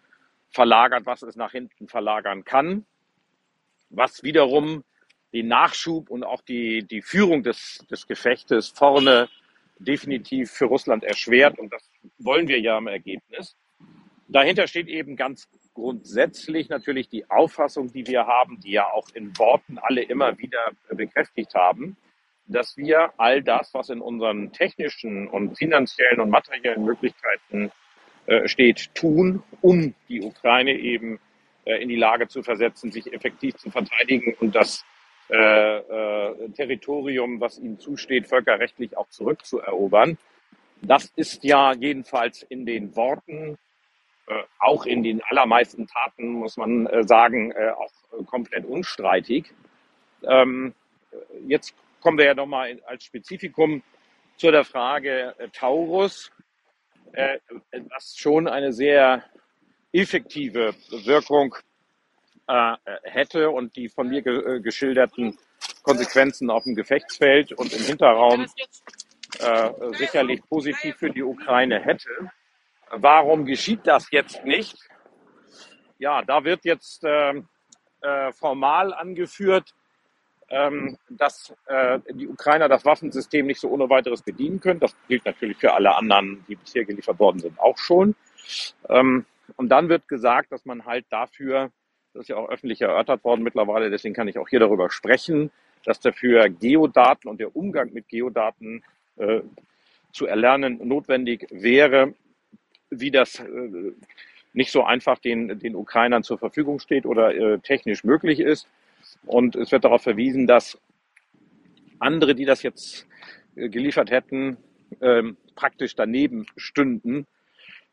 verlagert, 0.51 1.07
was 1.07 1.23
es 1.23 1.37
nach 1.37 1.53
hinten 1.53 1.89
verlagern 1.89 2.45
kann, 2.45 2.87
was 3.91 4.23
wiederum 4.23 4.83
den 5.33 5.49
Nachschub 5.49 6.11
und 6.11 6.25
auch 6.25 6.43
die, 6.43 6.83
die 6.85 7.03
Führung 7.03 7.43
des, 7.43 7.85
des 7.91 8.07
Gefechtes 8.07 8.69
vorne 8.69 9.29
definitiv 9.79 10.51
für 10.51 10.67
Russland 10.67 11.05
erschwert. 11.05 11.59
Und 11.59 11.73
das 11.73 11.83
wollen 12.19 12.49
wir 12.49 12.61
ja 12.61 12.79
im 12.79 12.87
Ergebnis. 12.87 13.57
Dahinter 14.29 14.67
steht 14.67 14.89
eben 14.89 15.17
ganz 15.17 15.49
grundsätzlich 15.75 16.69
natürlich 16.69 17.09
die 17.09 17.29
Auffassung, 17.31 17.93
die 17.93 18.07
wir 18.07 18.27
haben, 18.27 18.61
die 18.61 18.73
ja 18.73 18.91
auch 18.91 19.09
in 19.15 19.37
Worten 19.39 19.79
alle 19.79 20.03
immer 20.03 20.39
wieder 20.39 20.73
bekräftigt 20.91 21.55
haben, 21.55 21.97
dass 22.47 22.77
wir 22.77 23.13
all 23.17 23.43
das, 23.43 23.73
was 23.75 23.89
in 23.89 24.01
unseren 24.01 24.53
technischen 24.53 25.29
und 25.29 25.57
finanziellen 25.57 26.21
und 26.21 26.31
materiellen 26.31 26.85
Möglichkeiten 26.85 27.71
äh, 28.27 28.49
steht, 28.49 28.95
tun, 28.95 29.43
um 29.61 29.95
die 30.09 30.23
Ukraine 30.23 30.73
eben 30.73 31.21
äh, 31.65 31.83
in 31.83 31.89
die 31.89 31.97
Lage 31.97 32.29
zu 32.29 32.43
versetzen, 32.43 32.93
sich 32.93 33.13
effektiv 33.13 33.57
zu 33.57 33.71
verteidigen 33.71 34.35
und 34.41 34.55
das 34.55 34.85
äh, 35.31 35.79
äh, 35.79 36.49
Territorium, 36.51 37.41
was 37.41 37.59
ihnen 37.59 37.79
zusteht, 37.79 38.27
völkerrechtlich 38.27 38.97
auch 38.97 39.09
zurückzuerobern. 39.11 40.19
Das 40.83 41.13
ist 41.15 41.45
ja 41.45 41.73
jedenfalls 41.73 42.43
in 42.43 42.67
den 42.67 42.97
Worten, 42.97 43.57
äh, 44.27 44.43
auch 44.59 44.87
in 44.87 45.03
den 45.03 45.23
allermeisten 45.23 45.87
Taten, 45.87 46.33
muss 46.33 46.57
man 46.57 46.87
äh, 46.87 47.05
sagen, 47.05 47.53
äh, 47.53 47.71
auch 47.71 48.27
komplett 48.27 48.65
unstreitig. 48.65 49.53
Ähm, 50.25 50.75
jetzt 51.47 51.75
kommen 52.01 52.19
wir 52.19 52.25
ja 52.25 52.35
nochmal 52.35 52.81
als 52.87 53.05
Spezifikum 53.05 53.83
zu 54.37 54.51
der 54.51 54.65
Frage 54.65 55.35
äh, 55.39 55.49
Taurus, 55.51 56.33
äh, 57.13 57.39
das 57.71 58.17
schon 58.17 58.49
eine 58.49 58.73
sehr 58.73 59.25
effektive 59.93 60.75
Wirkung 61.05 61.55
äh, 62.51 62.77
hätte 63.05 63.51
und 63.51 63.77
die 63.77 63.89
von 63.89 64.09
mir 64.09 64.23
ge 64.23 64.57
äh, 64.57 64.61
geschilderten 64.61 65.39
Konsequenzen 65.83 66.51
auf 66.51 66.65
dem 66.65 66.75
Gefechtsfeld 66.75 67.53
und 67.53 67.73
im 67.73 67.83
Hinterraum 67.85 68.47
äh, 69.39 69.71
sicherlich 69.97 70.43
positiv 70.49 70.97
für 70.97 71.11
die 71.11 71.23
Ukraine 71.23 71.81
hätte. 71.81 72.09
Warum 72.91 73.45
geschieht 73.45 73.87
das 73.87 74.11
jetzt 74.11 74.45
nicht? 74.45 74.77
Ja, 75.99 76.23
da 76.23 76.43
wird 76.45 76.65
jetzt 76.65 77.05
äh, 77.05 77.35
äh, 78.01 78.33
formal 78.33 78.93
angeführt, 78.95 79.73
ähm, 80.49 80.99
dass 81.09 81.55
äh, 81.67 82.01
die 82.11 82.27
Ukrainer 82.27 82.69
das 82.69 82.85
Waffensystem 82.85 83.47
nicht 83.47 83.61
so 83.61 83.69
ohne 83.69 83.89
weiteres 83.89 84.23
bedienen 84.23 84.59
können. 84.59 84.81
Das 84.81 84.97
gilt 85.07 85.25
natürlich 85.25 85.59
für 85.59 85.73
alle 85.73 85.95
anderen, 85.95 86.45
die 86.49 86.57
bisher 86.57 86.85
geliefert 86.85 87.21
worden 87.21 87.39
sind, 87.39 87.61
auch 87.61 87.79
schon. 87.79 88.17
Ähm, 88.89 89.25
und 89.57 89.69
dann 89.69 89.89
wird 89.89 90.09
gesagt, 90.09 90.51
dass 90.51 90.65
man 90.65 90.85
halt 90.85 91.07
dafür 91.11 91.71
das 92.13 92.23
ist 92.23 92.29
ja 92.29 92.37
auch 92.37 92.49
öffentlich 92.49 92.81
erörtert 92.81 93.25
worden 93.25 93.43
mittlerweile, 93.43 93.91
deswegen 93.91 94.15
kann 94.15 94.29
ich 94.29 94.39
auch 94.39 94.49
hier 94.49 94.61
darüber 94.61 94.91
sprechen, 94.91 95.51
dass 95.85 96.01
dafür 96.01 96.49
Geodaten 96.49 97.29
und 97.29 97.41
der 97.41 97.55
Umgang 97.57 97.93
mit 97.93 98.09
Geodaten 98.09 98.83
äh, 99.17 99.41
zu 100.13 100.27
erlernen 100.27 100.81
notwendig 100.87 101.47
wäre, 101.51 102.15
wie 102.91 103.11
das 103.11 103.39
äh, 103.39 103.93
nicht 104.53 104.73
so 104.73 104.83
einfach 104.83 105.19
den, 105.19 105.59
den 105.59 105.77
Ukrainern 105.77 106.23
zur 106.23 106.39
Verfügung 106.39 106.81
steht 106.81 107.07
oder 107.07 107.35
äh, 107.35 107.59
technisch 107.61 108.05
möglich 108.05 108.41
ist. 108.41 108.69
Und 109.25 109.55
es 109.57 109.71
wird 109.71 109.85
darauf 109.85 110.03
verwiesen, 110.03 110.47
dass 110.47 110.79
andere, 112.01 112.35
die 112.35 112.45
das 112.45 112.63
jetzt 112.63 113.07
äh, 113.55 113.69
geliefert 113.69 114.11
hätten, 114.11 114.57
ähm, 115.01 115.37
praktisch 115.55 115.95
daneben 115.95 116.47
stünden 116.57 117.27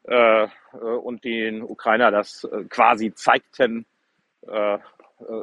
äh, 0.08 0.44
äh, 0.44 0.48
und 0.78 1.24
den 1.24 1.62
Ukrainer 1.62 2.10
das 2.10 2.48
quasi 2.70 3.14
zeigten, 3.14 3.86
äh, 4.48 4.76
äh, 4.76 4.80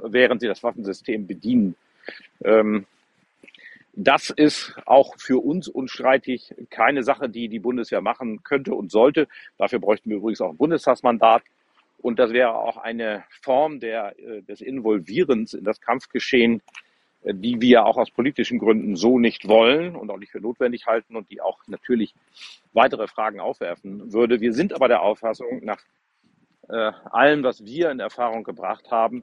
während 0.04 0.40
sie 0.40 0.46
das 0.46 0.62
Waffensystem 0.62 1.26
bedienen. 1.26 1.74
Ähm, 2.44 2.86
das 3.92 4.30
ist 4.30 4.76
auch 4.86 5.14
für 5.18 5.42
uns 5.44 5.68
unstreitig 5.68 6.54
keine 6.70 7.04
Sache, 7.04 7.28
die 7.28 7.48
die 7.48 7.60
Bundeswehr 7.60 8.00
machen 8.00 8.42
könnte 8.42 8.74
und 8.74 8.90
sollte. 8.90 9.28
Dafür 9.56 9.78
bräuchten 9.78 10.10
wir 10.10 10.16
übrigens 10.16 10.40
auch 10.40 10.50
ein 10.50 10.56
Bundestagsmandat. 10.56 11.42
Und 12.00 12.18
das 12.18 12.32
wäre 12.32 12.54
auch 12.54 12.76
eine 12.76 13.24
Form 13.40 13.80
der, 13.80 14.18
äh, 14.18 14.42
des 14.42 14.60
Involvierens 14.60 15.54
in 15.54 15.64
das 15.64 15.80
Kampfgeschehen, 15.80 16.60
die 17.26 17.60
wir 17.62 17.86
auch 17.86 17.96
aus 17.96 18.10
politischen 18.10 18.58
Gründen 18.58 18.96
so 18.96 19.18
nicht 19.18 19.48
wollen 19.48 19.96
und 19.96 20.10
auch 20.10 20.18
nicht 20.18 20.30
für 20.30 20.40
notwendig 20.40 20.86
halten 20.86 21.16
und 21.16 21.30
die 21.30 21.40
auch 21.40 21.58
natürlich 21.66 22.14
weitere 22.74 23.08
Fragen 23.08 23.40
aufwerfen 23.40 24.12
würde. 24.12 24.42
Wir 24.42 24.52
sind 24.52 24.74
aber 24.74 24.88
der 24.88 25.00
Auffassung, 25.00 25.64
nach 25.64 25.80
äh, 26.68 26.92
allem, 27.10 27.42
was 27.42 27.64
wir 27.64 27.90
in 27.90 28.00
Erfahrung 28.00 28.44
gebracht 28.44 28.90
haben, 28.90 29.22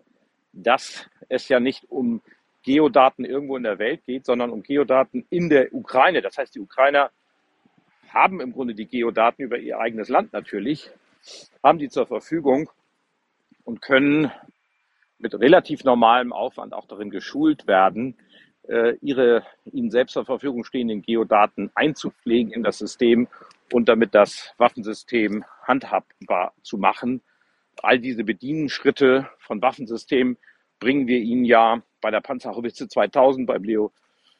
dass 0.54 1.10
es 1.30 1.48
ja 1.50 1.60
nicht 1.60 1.90
um 1.90 2.22
Geodaten 2.64 3.26
irgendwo 3.26 3.58
in 3.58 3.64
der 3.64 3.80
Welt 3.80 4.06
geht, 4.06 4.26
sondern 4.26 4.52
um 4.52 4.64
Geodaten 4.64 5.26
in 5.30 5.50
der 5.50 5.74
Ukraine. 5.74 6.22
Das 6.22 6.38
heißt, 6.38 6.54
die 6.56 6.60
Ukrainer 6.60 7.10
haben 8.10 8.42
im 8.42 8.54
Grunde 8.54 8.76
die 8.76 8.86
Geodaten 8.86 9.42
über 9.42 9.58
ihr 9.58 9.80
eigenes 9.80 10.10
Land 10.10 10.34
natürlich, 10.34 10.92
haben 11.64 11.80
die 11.80 11.90
zur 11.90 12.06
Verfügung 12.06 12.70
und 13.64 13.82
können 13.82 14.32
mit 15.18 15.34
relativ 15.40 15.84
normalem 15.84 16.34
Aufwand 16.34 16.74
auch 16.74 16.88
darin 16.88 17.10
geschult 17.10 17.68
werden, 17.68 18.16
äh, 18.68 18.96
ihre 19.02 19.44
ihnen 19.72 19.92
selbst 19.92 20.14
zur 20.14 20.26
Verfügung 20.26 20.64
stehenden 20.64 21.02
Geodaten 21.02 21.72
einzupflegen 21.76 22.52
in 22.52 22.64
das 22.64 22.78
System 22.78 23.28
und 23.72 23.88
damit 23.88 24.14
das 24.14 24.54
Waffensystem 24.58 25.46
handhabbar 25.64 26.54
zu 26.62 26.78
machen 26.78 27.22
all 27.84 28.00
diese 28.00 28.24
Bedienschritte 28.24 29.30
von 29.40 29.62
Waffensystemen 29.62 30.38
bringen 30.80 31.08
wir 31.08 31.20
ihnen 31.20 31.46
ja 31.46 31.82
bei 32.02 32.12
der 32.12 32.22
Panzerhaubitze 32.22 32.88
2000, 32.88 33.48
beim, 33.48 33.64
Leo, 33.64 33.92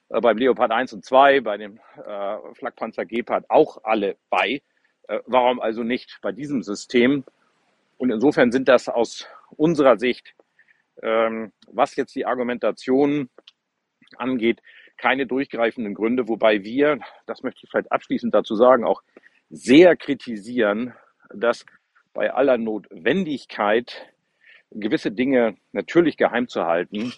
äh, 0.10 0.20
beim 0.20 0.38
Leopard 0.38 0.72
1 0.72 0.94
und 0.94 1.06
2, 1.06 1.42
bei 1.42 1.58
dem 1.58 1.80
äh, 2.06 2.38
Flakpanzer 2.56 3.06
Gepard 3.06 3.46
auch 3.50 3.84
alle 3.84 4.18
bei. 4.30 4.62
Äh, 5.08 5.20
warum 5.26 5.60
also 5.62 5.84
nicht 5.84 6.20
bei 6.22 6.32
diesem 6.32 6.64
System? 6.64 7.24
Und 7.98 8.12
insofern 8.12 8.52
sind 8.52 8.68
das 8.68 8.90
aus 8.90 9.28
unserer 9.52 9.98
Sicht, 9.98 10.34
ähm, 11.04 11.52
was 11.68 11.96
jetzt 11.96 12.16
die 12.16 12.26
Argumentation 12.26 13.30
angeht, 14.18 14.62
keine 14.98 15.26
durchgreifenden 15.26 15.94
Gründe, 15.94 16.28
wobei 16.28 16.64
wir, 16.64 17.00
das 17.26 17.44
möchte 17.44 17.62
ich 17.64 17.70
vielleicht 17.70 17.92
abschließend 17.92 18.34
dazu 18.34 18.56
sagen, 18.56 18.84
auch 18.84 19.02
sehr 19.50 19.96
kritisieren, 19.96 20.94
dass 21.34 21.66
bei 22.14 22.34
aller 22.34 22.58
Notwendigkeit, 22.58 24.08
gewisse 24.72 25.12
Dinge 25.12 25.56
natürlich 25.72 26.18
geheim 26.18 26.48
zu 26.48 26.66
halten, 26.66 27.14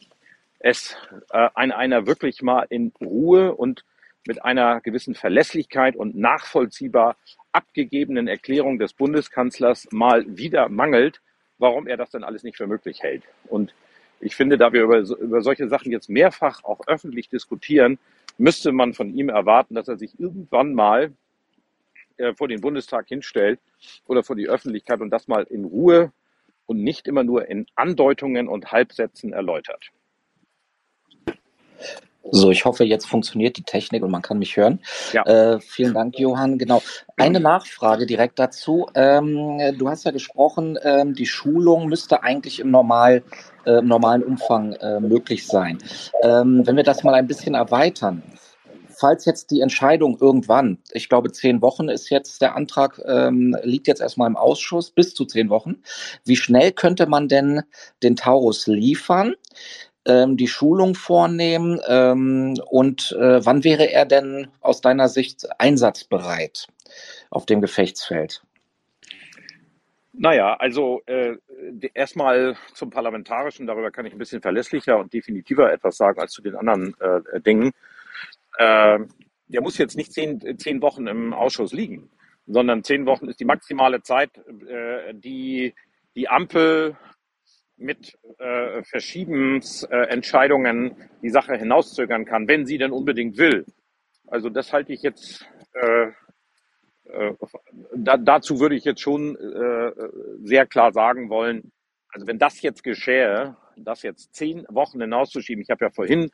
es 0.60 0.96
äh, 1.32 1.50
an 1.54 1.72
einer 1.72 2.08
wirklich 2.08 2.42
mal 2.42 2.66
in 2.70 2.94
Ruhe 3.02 3.54
und 3.54 3.84
mit 4.26 4.44
einer 4.44 4.82
gewissen 4.82 5.16
Verlässlichkeit 5.16 5.96
und 5.96 6.16
nachvollziehbar 6.16 7.18
abgegebenen 7.52 8.28
Erklärung 8.28 8.80
des 8.80 8.94
Bundeskanzlers 8.94 9.88
mal 9.92 10.26
wieder 10.28 10.70
mangelt, 10.70 11.22
warum 11.58 11.88
er 11.88 11.98
das 11.98 12.10
dann 12.10 12.24
alles 12.24 12.44
nicht 12.44 12.58
für 12.58 12.68
möglich 12.68 13.04
hält. 13.04 13.24
Und 13.46 13.74
ich 14.20 14.36
finde, 14.36 14.58
da 14.58 14.72
wir 14.72 14.84
über, 14.84 15.00
über 15.00 15.42
solche 15.42 15.68
Sachen 15.68 15.92
jetzt 15.92 16.10
mehrfach 16.10 16.64
auch 16.64 16.88
öffentlich 16.88 17.30
diskutieren, 17.30 18.00
müsste 18.38 18.72
man 18.72 18.94
von 18.94 19.14
ihm 19.14 19.30
erwarten, 19.30 19.76
dass 19.76 19.88
er 19.88 19.98
sich 19.98 20.20
irgendwann 20.20 20.74
mal 20.74 21.12
äh, 22.18 22.34
vor 22.34 22.48
den 22.48 22.62
Bundestag 22.62 23.08
hinstellt 23.08 23.60
oder 24.06 24.24
vor 24.24 24.36
die 24.36 24.48
Öffentlichkeit 24.48 25.02
und 25.02 25.10
das 25.10 25.28
mal 25.28 25.44
in 25.44 25.66
Ruhe 25.66 26.12
und 26.66 26.84
nicht 26.84 27.08
immer 27.08 27.24
nur 27.24 27.48
in 27.48 27.66
Andeutungen 27.76 28.48
und 28.48 28.72
Halbsätzen 28.72 29.34
erläutert. 29.34 29.92
So, 32.32 32.52
ich 32.52 32.64
hoffe, 32.64 32.86
jetzt 32.86 33.06
funktioniert 33.06 33.58
die 33.58 33.64
Technik 33.64 34.02
und 34.02 34.10
man 34.10 34.22
kann 34.22 34.40
mich 34.40 34.56
hören. 34.56 34.80
Ja. 35.12 35.24
Äh, 35.24 35.60
vielen 35.60 35.94
Dank, 35.94 36.18
Johann. 36.18 36.58
Genau. 36.58 36.82
Eine 37.18 37.42
Nachfrage 37.42 38.06
direkt 38.06 38.40
dazu. 38.40 38.88
Ähm, 38.96 39.60
du 39.78 39.90
hast 39.90 40.06
ja 40.06 40.12
gesprochen, 40.12 40.80
ähm, 40.84 41.14
die 41.16 41.26
Schulung 41.26 41.88
müsste 41.90 42.24
eigentlich 42.24 42.62
im, 42.62 42.72
normal, 42.72 43.24
äh, 43.66 43.80
im 43.80 43.88
normalen 43.88 44.24
Umfang 44.24 44.72
äh, 44.74 45.02
möglich 45.02 45.46
sein. 45.46 45.80
Ähm, 46.22 46.66
wenn 46.66 46.78
wir 46.78 46.84
das 46.84 47.04
mal 47.04 47.14
ein 47.14 47.28
bisschen 47.28 47.56
erweitern, 47.56 48.24
falls 48.96 49.26
jetzt 49.26 49.52
die 49.52 49.62
Entscheidung 49.62 50.18
irgendwann, 50.20 50.80
ich 50.92 51.10
glaube, 51.10 51.32
zehn 51.32 51.62
Wochen 51.62 51.90
ist 51.90 52.10
jetzt 52.10 52.42
der 52.42 52.56
Antrag, 52.56 53.02
ähm, 53.06 53.56
liegt 53.64 53.88
jetzt 53.88 54.02
erstmal 54.02 54.30
im 54.30 54.38
Ausschuss, 54.38 54.92
bis 54.92 55.14
zu 55.14 55.26
zehn 55.26 55.50
Wochen. 55.50 55.82
Wie 56.26 56.36
schnell 56.36 56.72
könnte 56.72 57.08
man 57.08 57.28
denn 57.28 57.62
den 58.02 58.16
Taurus 58.16 58.68
liefern? 58.68 59.36
Ähm, 60.06 60.36
die 60.36 60.48
Schulung 60.48 60.96
vornehmen 60.96 61.80
ähm, 61.88 62.56
und 62.70 63.14
äh, 63.14 63.46
wann 63.46 63.64
wäre 63.64 63.90
er 63.90 64.06
denn 64.06 64.48
aus 64.60 64.82
deiner 64.82 65.08
Sicht 65.08 65.48
einsatzbereit 65.60 66.68
auf 67.30 67.46
dem 67.46 67.62
Gefechtsfeld? 67.62 68.44
Naja, 70.12 70.56
also 70.56 71.02
äh, 71.06 71.38
erstmal 71.94 72.56
zum 72.74 72.90
Parlamentarischen, 72.92 73.66
darüber 73.66 73.92
kann 73.92 74.06
ich 74.06 74.14
ein 74.14 74.20
bisschen 74.20 74.42
verlässlicher 74.42 74.98
und 75.00 75.12
definitiver 75.14 75.72
etwas 75.72 75.98
sagen 75.98 76.20
als 76.20 76.34
zu 76.34 76.42
den 76.42 76.56
anderen 76.56 76.96
äh, 77.00 77.42
Dingen 77.42 77.72
äh, 78.58 79.00
der 79.48 79.62
muss 79.62 79.78
jetzt 79.78 79.98
nicht 79.98 80.14
zehn, 80.14 80.58
zehn 80.58 80.82
Wochen 80.82 81.08
im 81.08 81.34
Ausschuss 81.34 81.74
liegen, 81.74 82.10
sondern 82.46 82.84
zehn 82.84 83.06
Wochen 83.06 83.28
ist 83.28 83.40
die 83.40 83.46
maximale 83.46 84.02
Zeit, 84.02 84.38
äh, 84.68 85.14
die 85.14 85.74
die 86.16 86.30
Ampel 86.30 86.96
mit 87.76 88.18
äh, 88.38 88.84
Verschiebensentscheidungen 88.84 90.92
äh, 90.92 90.96
die 91.22 91.30
Sache 91.30 91.56
hinauszögern 91.56 92.26
kann, 92.26 92.48
wenn 92.48 92.66
sie 92.66 92.78
denn 92.78 92.92
unbedingt 92.92 93.38
will. 93.38 93.66
Also 94.28 94.50
das 94.50 94.72
halte 94.74 94.94
ich 94.94 95.02
jetzt, 95.02 95.46
äh, 95.74 96.12
äh, 97.06 97.34
da, 97.96 98.18
dazu 98.18 98.60
würde 98.60 98.76
ich 98.76 98.84
jetzt 98.86 99.02
schon 99.02 99.36
äh, 99.36 99.92
sehr 100.44 100.68
klar 100.68 100.94
sagen 100.94 101.30
wollen, 101.30 101.72
also 102.10 102.28
wenn 102.28 102.38
das 102.38 102.62
jetzt 102.62 102.84
geschähe, 102.84 103.58
das 103.76 104.04
jetzt 104.04 104.36
zehn 104.36 104.68
Wochen 104.70 105.02
hinauszuschieben, 105.02 105.64
ich 105.64 105.72
habe 105.72 105.86
ja 105.86 105.92
vorhin 105.92 106.30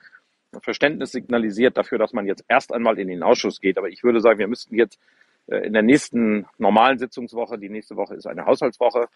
Verständnis 0.61 1.11
signalisiert 1.11 1.77
dafür, 1.77 1.97
dass 1.97 2.13
man 2.13 2.25
jetzt 2.25 2.43
erst 2.47 2.73
einmal 2.73 2.97
in 2.99 3.07
den 3.07 3.23
Ausschuss 3.23 3.61
geht, 3.61 3.77
aber 3.77 3.89
ich 3.89 4.03
würde 4.03 4.19
sagen, 4.21 4.39
wir 4.39 4.47
müssten 4.47 4.75
jetzt 4.75 4.99
äh, 5.47 5.65
in 5.67 5.73
der 5.73 5.83
nächsten 5.83 6.47
normalen 6.57 6.97
Sitzungswoche, 6.97 7.57
die 7.57 7.69
nächste 7.69 7.95
Woche 7.95 8.15
ist 8.15 8.25
eine 8.25 8.45
Haushaltswoche, 8.45 9.07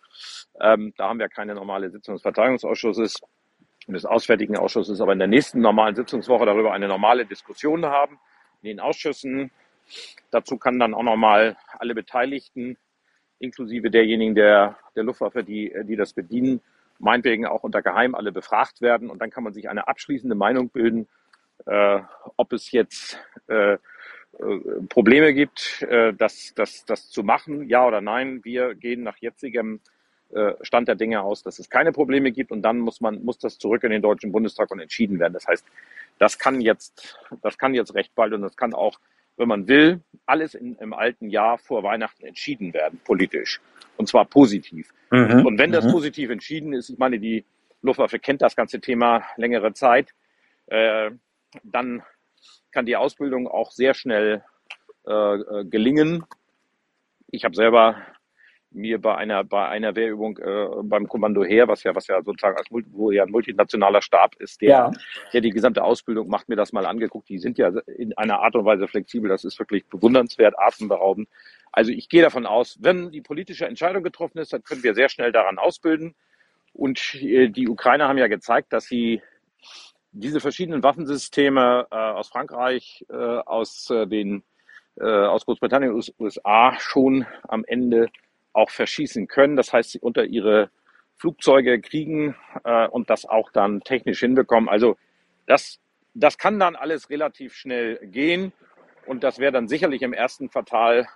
ähm, 0.60 0.94
da 0.98 1.10
haben 1.10 1.20
wir 1.20 1.30
keine 1.30 1.56
normale 1.56 1.90
Sitzung 1.90 2.16
des 2.16 2.22
Verteidigungsausschusses 2.22 3.16
und 3.88 3.94
des 3.94 4.06
Auswärtigen 4.06 4.58
Ausschusses, 4.58 5.02
aber 5.02 5.14
in 5.14 5.20
der 5.20 5.28
nächsten 5.28 5.60
normalen 5.60 5.96
Sitzungswoche 5.96 6.46
darüber 6.46 6.74
eine 6.74 6.88
normale 6.88 7.26
Diskussion 7.26 7.86
haben 7.86 8.20
in 8.62 8.70
den 8.70 8.80
Ausschüssen. 8.80 9.52
Dazu 10.32 10.58
kann 10.58 10.80
dann 10.80 10.94
auch 10.94 11.04
nochmal 11.04 11.58
alle 11.80 11.94
Beteiligten, 11.94 12.78
inklusive 13.40 13.90
derjenigen 13.90 14.36
der, 14.36 14.78
der 14.96 15.04
Luftwaffe, 15.04 15.44
die, 15.44 15.74
die 15.84 15.98
das 15.98 16.14
bedienen, 16.14 16.62
meinetwegen 17.00 17.46
auch 17.46 17.64
unter 17.64 17.82
Geheim 17.82 18.16
alle 18.16 18.32
befragt 18.32 18.80
werden 18.80 19.10
und 19.10 19.22
dann 19.22 19.30
kann 19.30 19.44
man 19.44 19.52
sich 19.52 19.68
eine 19.68 19.88
abschließende 19.88 20.36
Meinung 20.36 20.70
bilden, 20.70 21.08
äh, 21.66 22.00
ob 22.38 22.54
es 22.54 22.72
jetzt 22.72 23.20
äh, 23.48 23.74
äh, 23.74 23.78
Probleme 24.90 25.34
gibt, 25.34 25.82
äh, 25.84 26.14
das, 26.14 26.54
das, 26.56 26.86
das 26.86 27.10
zu 27.10 27.24
machen, 27.24 27.70
ja 27.70 27.86
oder 27.86 28.02
nein. 28.02 28.42
Wir 28.44 28.76
gehen 28.76 29.04
nach 29.04 29.18
jetzigem 29.18 29.80
äh, 30.34 30.54
Stand 30.62 30.88
der 30.88 30.96
Dinge 30.96 31.22
aus, 31.22 31.44
dass 31.44 31.60
es 31.60 31.70
keine 31.70 31.92
Probleme 31.92 32.32
gibt 32.32 32.52
und 32.52 32.64
dann 32.64 32.80
muss 32.80 33.02
man 33.02 33.24
muss 33.24 33.38
das 33.38 33.58
zurück 33.58 33.84
in 33.84 33.92
den 33.92 34.02
Deutschen 34.02 34.32
Bundestag 34.32 34.72
und 34.72 34.80
entschieden 34.80 35.20
werden. 35.20 35.34
Das 35.34 35.48
heißt, 35.48 35.66
das 36.18 36.40
kann 36.40 36.62
jetzt 36.62 37.20
das 37.42 37.58
kann 37.58 37.74
jetzt 37.74 37.94
recht 37.94 38.16
bald 38.16 38.34
und 38.34 38.42
das 38.42 38.58
kann 38.58 38.74
auch, 38.74 39.00
wenn 39.38 39.48
man 39.48 39.68
will, 39.68 40.02
alles 40.26 40.56
in, 40.56 40.76
im 40.78 40.94
alten 40.94 41.30
Jahr 41.30 41.58
vor 41.60 41.84
Weihnachten 41.84 42.26
entschieden 42.26 42.74
werden 42.74 43.00
politisch 43.04 43.62
und 43.98 44.08
zwar 44.08 44.26
positiv. 44.26 44.90
Mhm. 45.12 45.46
Und 45.46 45.60
wenn 45.60 45.72
das 45.72 45.86
mhm. 45.86 45.92
positiv 45.92 46.32
entschieden 46.32 46.74
ist, 46.74 46.90
ich 46.90 46.98
meine, 46.98 47.20
die 47.20 47.46
Luftwaffe 47.84 48.18
kennt 48.18 48.42
das 48.42 48.56
ganze 48.56 48.80
Thema 48.80 49.24
längere 49.38 49.74
Zeit, 49.74 50.10
äh, 50.68 51.12
dann 51.64 52.04
kann 52.72 52.86
die 52.86 52.96
Ausbildung 52.96 53.48
auch 53.48 53.72
sehr 53.72 53.94
schnell 53.94 54.44
äh, 55.08 55.36
äh, 55.36 55.66
gelingen. 55.66 56.26
Ich 57.30 57.46
habe 57.46 57.56
selber 57.56 57.98
mir 58.72 59.00
bei 59.00 59.16
einer 59.16 59.44
bei 59.44 59.68
einer 59.68 59.96
Wehrübung 59.96 60.38
äh, 60.38 60.68
beim 60.84 61.08
Kommando 61.08 61.44
Heer, 61.44 61.68
was 61.68 61.84
ja 61.84 61.94
was 61.94 62.08
ja 62.08 62.22
sozusagen 62.24 62.58
als 62.58 62.68
wo 62.72 63.12
ja 63.12 63.24
ein 63.24 63.32
multinationaler 63.32 64.02
Stab 64.02 64.36
ist, 64.38 64.62
der 64.62 64.70
ja. 64.70 64.92
der 65.32 65.42
die 65.42 65.52
gesamte 65.52 65.84
Ausbildung 65.84 66.28
macht, 66.28 66.50
mir 66.50 66.56
das 66.56 66.74
mal 66.74 66.86
angeguckt. 66.86 67.30
Die 67.30 67.38
sind 67.38 67.58
ja 67.58 67.72
in 67.98 68.18
einer 68.18 68.40
Art 68.40 68.56
und 68.56 68.66
Weise 68.66 68.88
flexibel. 68.88 69.30
Das 69.30 69.44
ist 69.44 69.60
wirklich 69.60 69.86
bewundernswert, 69.88 70.56
atemberaubend. 70.58 71.30
Also 71.72 71.92
ich 71.92 72.10
gehe 72.10 72.22
davon 72.22 72.46
aus, 72.46 72.78
wenn 72.82 73.12
die 73.12 73.22
politische 73.22 73.68
Entscheidung 73.68 74.04
getroffen 74.04 74.40
ist, 74.40 74.54
dann 74.54 74.64
können 74.64 74.84
wir 74.84 74.96
sehr 74.96 75.10
schnell 75.10 75.32
daran 75.32 75.60
ausbilden. 75.60 76.16
Und 76.74 77.16
äh, 77.16 77.50
die 77.50 77.68
Ukrainer 77.68 78.08
haben 78.08 78.18
ja 78.18 78.28
gezeigt, 78.28 78.74
dass 78.74 78.86
sie 78.86 79.22
diese 80.14 80.40
verschiedenen 80.40 80.84
Waffensysteme 80.84 81.88
äh, 81.92 81.96
aus 81.96 82.30
Frankreich, 82.30 83.06
äh, 83.10 83.16
aus 83.16 83.90
äh, 83.90 84.08
den 84.08 84.44
äh, 85.00 85.06
aus 85.06 85.46
Großbritannien 85.46 85.92
und 85.92 86.14
USA 86.20 86.76
schon 86.80 87.26
am 87.48 87.66
Ende 87.66 88.10
auch 88.54 88.70
verschießen 88.70 89.28
können. 89.28 89.56
Das 89.56 89.74
heißt, 89.74 89.92
sie 89.92 90.00
unter 90.00 90.24
ihre 90.24 90.70
Flugzeuge 91.18 91.82
kriegen 91.82 92.36
äh, 92.64 92.88
und 92.88 93.10
das 93.10 93.26
auch 93.26 93.52
dann 93.52 93.82
technisch 93.82 94.20
hinbekommen. 94.20 94.70
Also 94.70 94.98
das, 95.48 95.80
das 96.14 96.38
kann 96.38 96.60
dann 96.60 96.76
alles 96.76 97.10
relativ 97.10 97.56
schnell 97.56 97.98
gehen 98.04 98.54
und 99.08 99.24
das 99.24 99.40
wäre 99.40 99.52
dann 99.52 99.68
sicherlich 99.68 100.04
im 100.04 100.14
ersten 100.14 100.50
Quartal, 100.50 101.08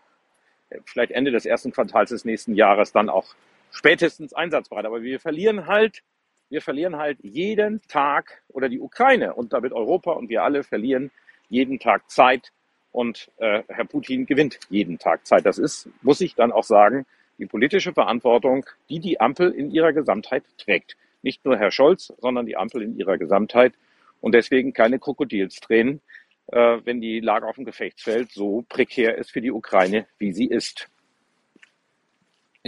vielleicht 0.86 1.12
Ende 1.12 1.32
des 1.32 1.46
ersten 1.46 1.72
Quartals 1.72 2.10
des 2.10 2.26
nächsten 2.26 2.56
Jahres 2.56 2.92
dann 2.92 3.10
auch 3.10 3.36
spätestens 3.72 4.34
einsatzbereit. 4.34 4.86
Aber 4.86 5.04
wir 5.04 5.20
verlieren 5.20 5.68
halt 5.68 6.04
wir 6.50 6.62
verlieren 6.62 6.98
halt 6.98 7.18
jeden 7.22 7.82
Tag 7.88 8.42
oder 8.50 8.70
die 8.70 8.80
Ukraine 8.80 9.34
und 9.34 9.54
damit 9.54 9.74
Europa 9.74 10.12
und 10.12 10.30
wir 10.30 10.44
alle 10.44 10.64
verlieren 10.64 11.12
jeden 11.50 11.80
Tag 11.80 12.10
Zeit 12.10 12.52
und 12.92 13.30
äh, 13.38 13.64
Herr 13.68 13.86
Putin 13.86 14.26
gewinnt 14.26 14.60
jeden 14.70 14.98
Tag 14.98 15.26
Zeit. 15.26 15.46
Das 15.46 15.58
ist, 15.58 15.90
muss 16.02 16.22
ich 16.22 16.36
dann 16.36 16.52
auch 16.52 16.64
sagen, 16.64 17.06
die 17.38 17.46
politische 17.46 17.94
Verantwortung, 17.94 18.66
die 18.90 19.00
die 19.00 19.20
Ampel 19.20 19.52
in 19.52 19.72
ihrer 19.72 19.94
Gesamtheit 19.94 20.44
trägt. 20.58 20.98
Nicht 21.22 21.46
nur 21.46 21.58
Herr 21.58 21.72
Scholz, 21.72 22.14
sondern 22.20 22.46
die 22.46 22.58
Ampel 22.58 22.82
in 22.82 22.98
ihrer 22.98 23.18
Gesamtheit 23.18 23.74
und 24.22 24.34
deswegen 24.34 24.74
keine 24.74 25.00
Krokodilstränen, 25.00 26.02
äh, 26.48 26.80
wenn 26.84 27.02
die 27.02 27.20
Lage 27.20 27.46
auf 27.46 27.56
dem 27.56 27.66
Gefechtsfeld 27.66 28.32
so 28.32 28.64
prekär 28.68 29.18
ist 29.18 29.32
für 29.32 29.42
die 29.42 29.52
Ukraine, 29.52 30.08
wie 30.18 30.32
sie 30.32 30.48
ist. 30.48 30.90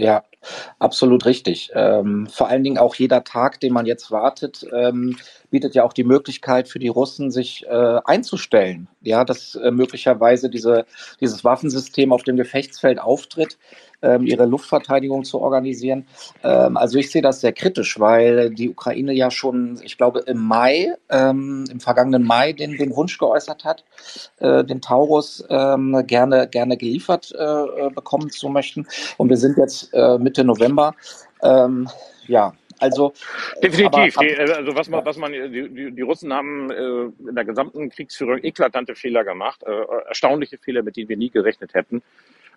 Ja, 0.00 0.24
absolut 0.78 1.26
richtig. 1.26 1.70
Ähm, 1.74 2.26
vor 2.26 2.48
allen 2.48 2.64
Dingen 2.64 2.78
auch 2.78 2.94
jeder 2.94 3.22
Tag, 3.22 3.60
den 3.60 3.74
man 3.74 3.84
jetzt 3.84 4.10
wartet, 4.10 4.64
ähm, 4.72 5.18
bietet 5.50 5.74
ja 5.74 5.84
auch 5.84 5.92
die 5.92 6.04
Möglichkeit 6.04 6.68
für 6.68 6.78
die 6.78 6.88
Russen, 6.88 7.30
sich 7.30 7.66
äh, 7.66 8.00
einzustellen. 8.06 8.88
Ja, 9.02 9.26
dass 9.26 9.56
äh, 9.56 9.70
möglicherweise 9.70 10.48
diese, 10.48 10.86
dieses 11.20 11.44
Waffensystem 11.44 12.14
auf 12.14 12.22
dem 12.22 12.36
Gefechtsfeld 12.36 12.98
auftritt 12.98 13.58
ähm, 14.02 14.26
ihre 14.26 14.46
Luftverteidigung 14.46 15.24
zu 15.24 15.40
organisieren. 15.40 16.06
Ähm, 16.42 16.76
also 16.76 16.98
ich 16.98 17.10
sehe 17.10 17.22
das 17.22 17.40
sehr 17.40 17.52
kritisch, 17.52 17.98
weil 17.98 18.50
die 18.50 18.70
Ukraine 18.70 19.12
ja 19.12 19.30
schon, 19.30 19.80
ich 19.82 19.96
glaube, 19.96 20.20
im 20.20 20.38
Mai, 20.38 20.94
ähm, 21.08 21.64
im 21.70 21.80
vergangenen 21.80 22.24
Mai 22.24 22.52
den, 22.52 22.76
den 22.76 22.94
Wunsch 22.96 23.18
geäußert 23.18 23.64
hat, 23.64 23.84
äh, 24.38 24.64
den 24.64 24.80
Taurus 24.80 25.44
ähm, 25.48 26.02
gerne, 26.06 26.48
gerne 26.48 26.76
geliefert 26.76 27.32
äh, 27.36 27.42
äh 27.42 27.90
bekommen 27.90 28.30
zu 28.30 28.48
möchten. 28.48 28.86
Und 29.16 29.28
wir 29.28 29.36
sind 29.36 29.56
jetzt 29.58 29.92
äh, 29.92 30.18
Mitte 30.18 30.44
November. 30.44 30.94
Ähm, 31.42 31.88
ja, 32.26 32.54
also 32.80 33.12
definitiv. 33.62 34.16
Aber, 34.16 34.26
aber, 34.26 34.56
also 34.56 34.74
was 34.74 34.88
man, 34.88 35.04
was 35.04 35.16
man, 35.18 35.32
die, 35.32 35.92
die 35.92 36.00
Russen 36.00 36.32
haben 36.32 36.70
äh, 36.70 37.28
in 37.28 37.34
der 37.34 37.44
gesamten 37.44 37.90
Kriegsführung 37.90 38.42
eklatante 38.42 38.94
Fehler 38.94 39.22
gemacht, 39.22 39.62
äh, 39.64 40.06
erstaunliche 40.08 40.58
Fehler, 40.58 40.82
mit 40.82 40.96
denen 40.96 41.08
wir 41.10 41.16
nie 41.16 41.30
gerechnet 41.30 41.74
hätten. 41.74 42.02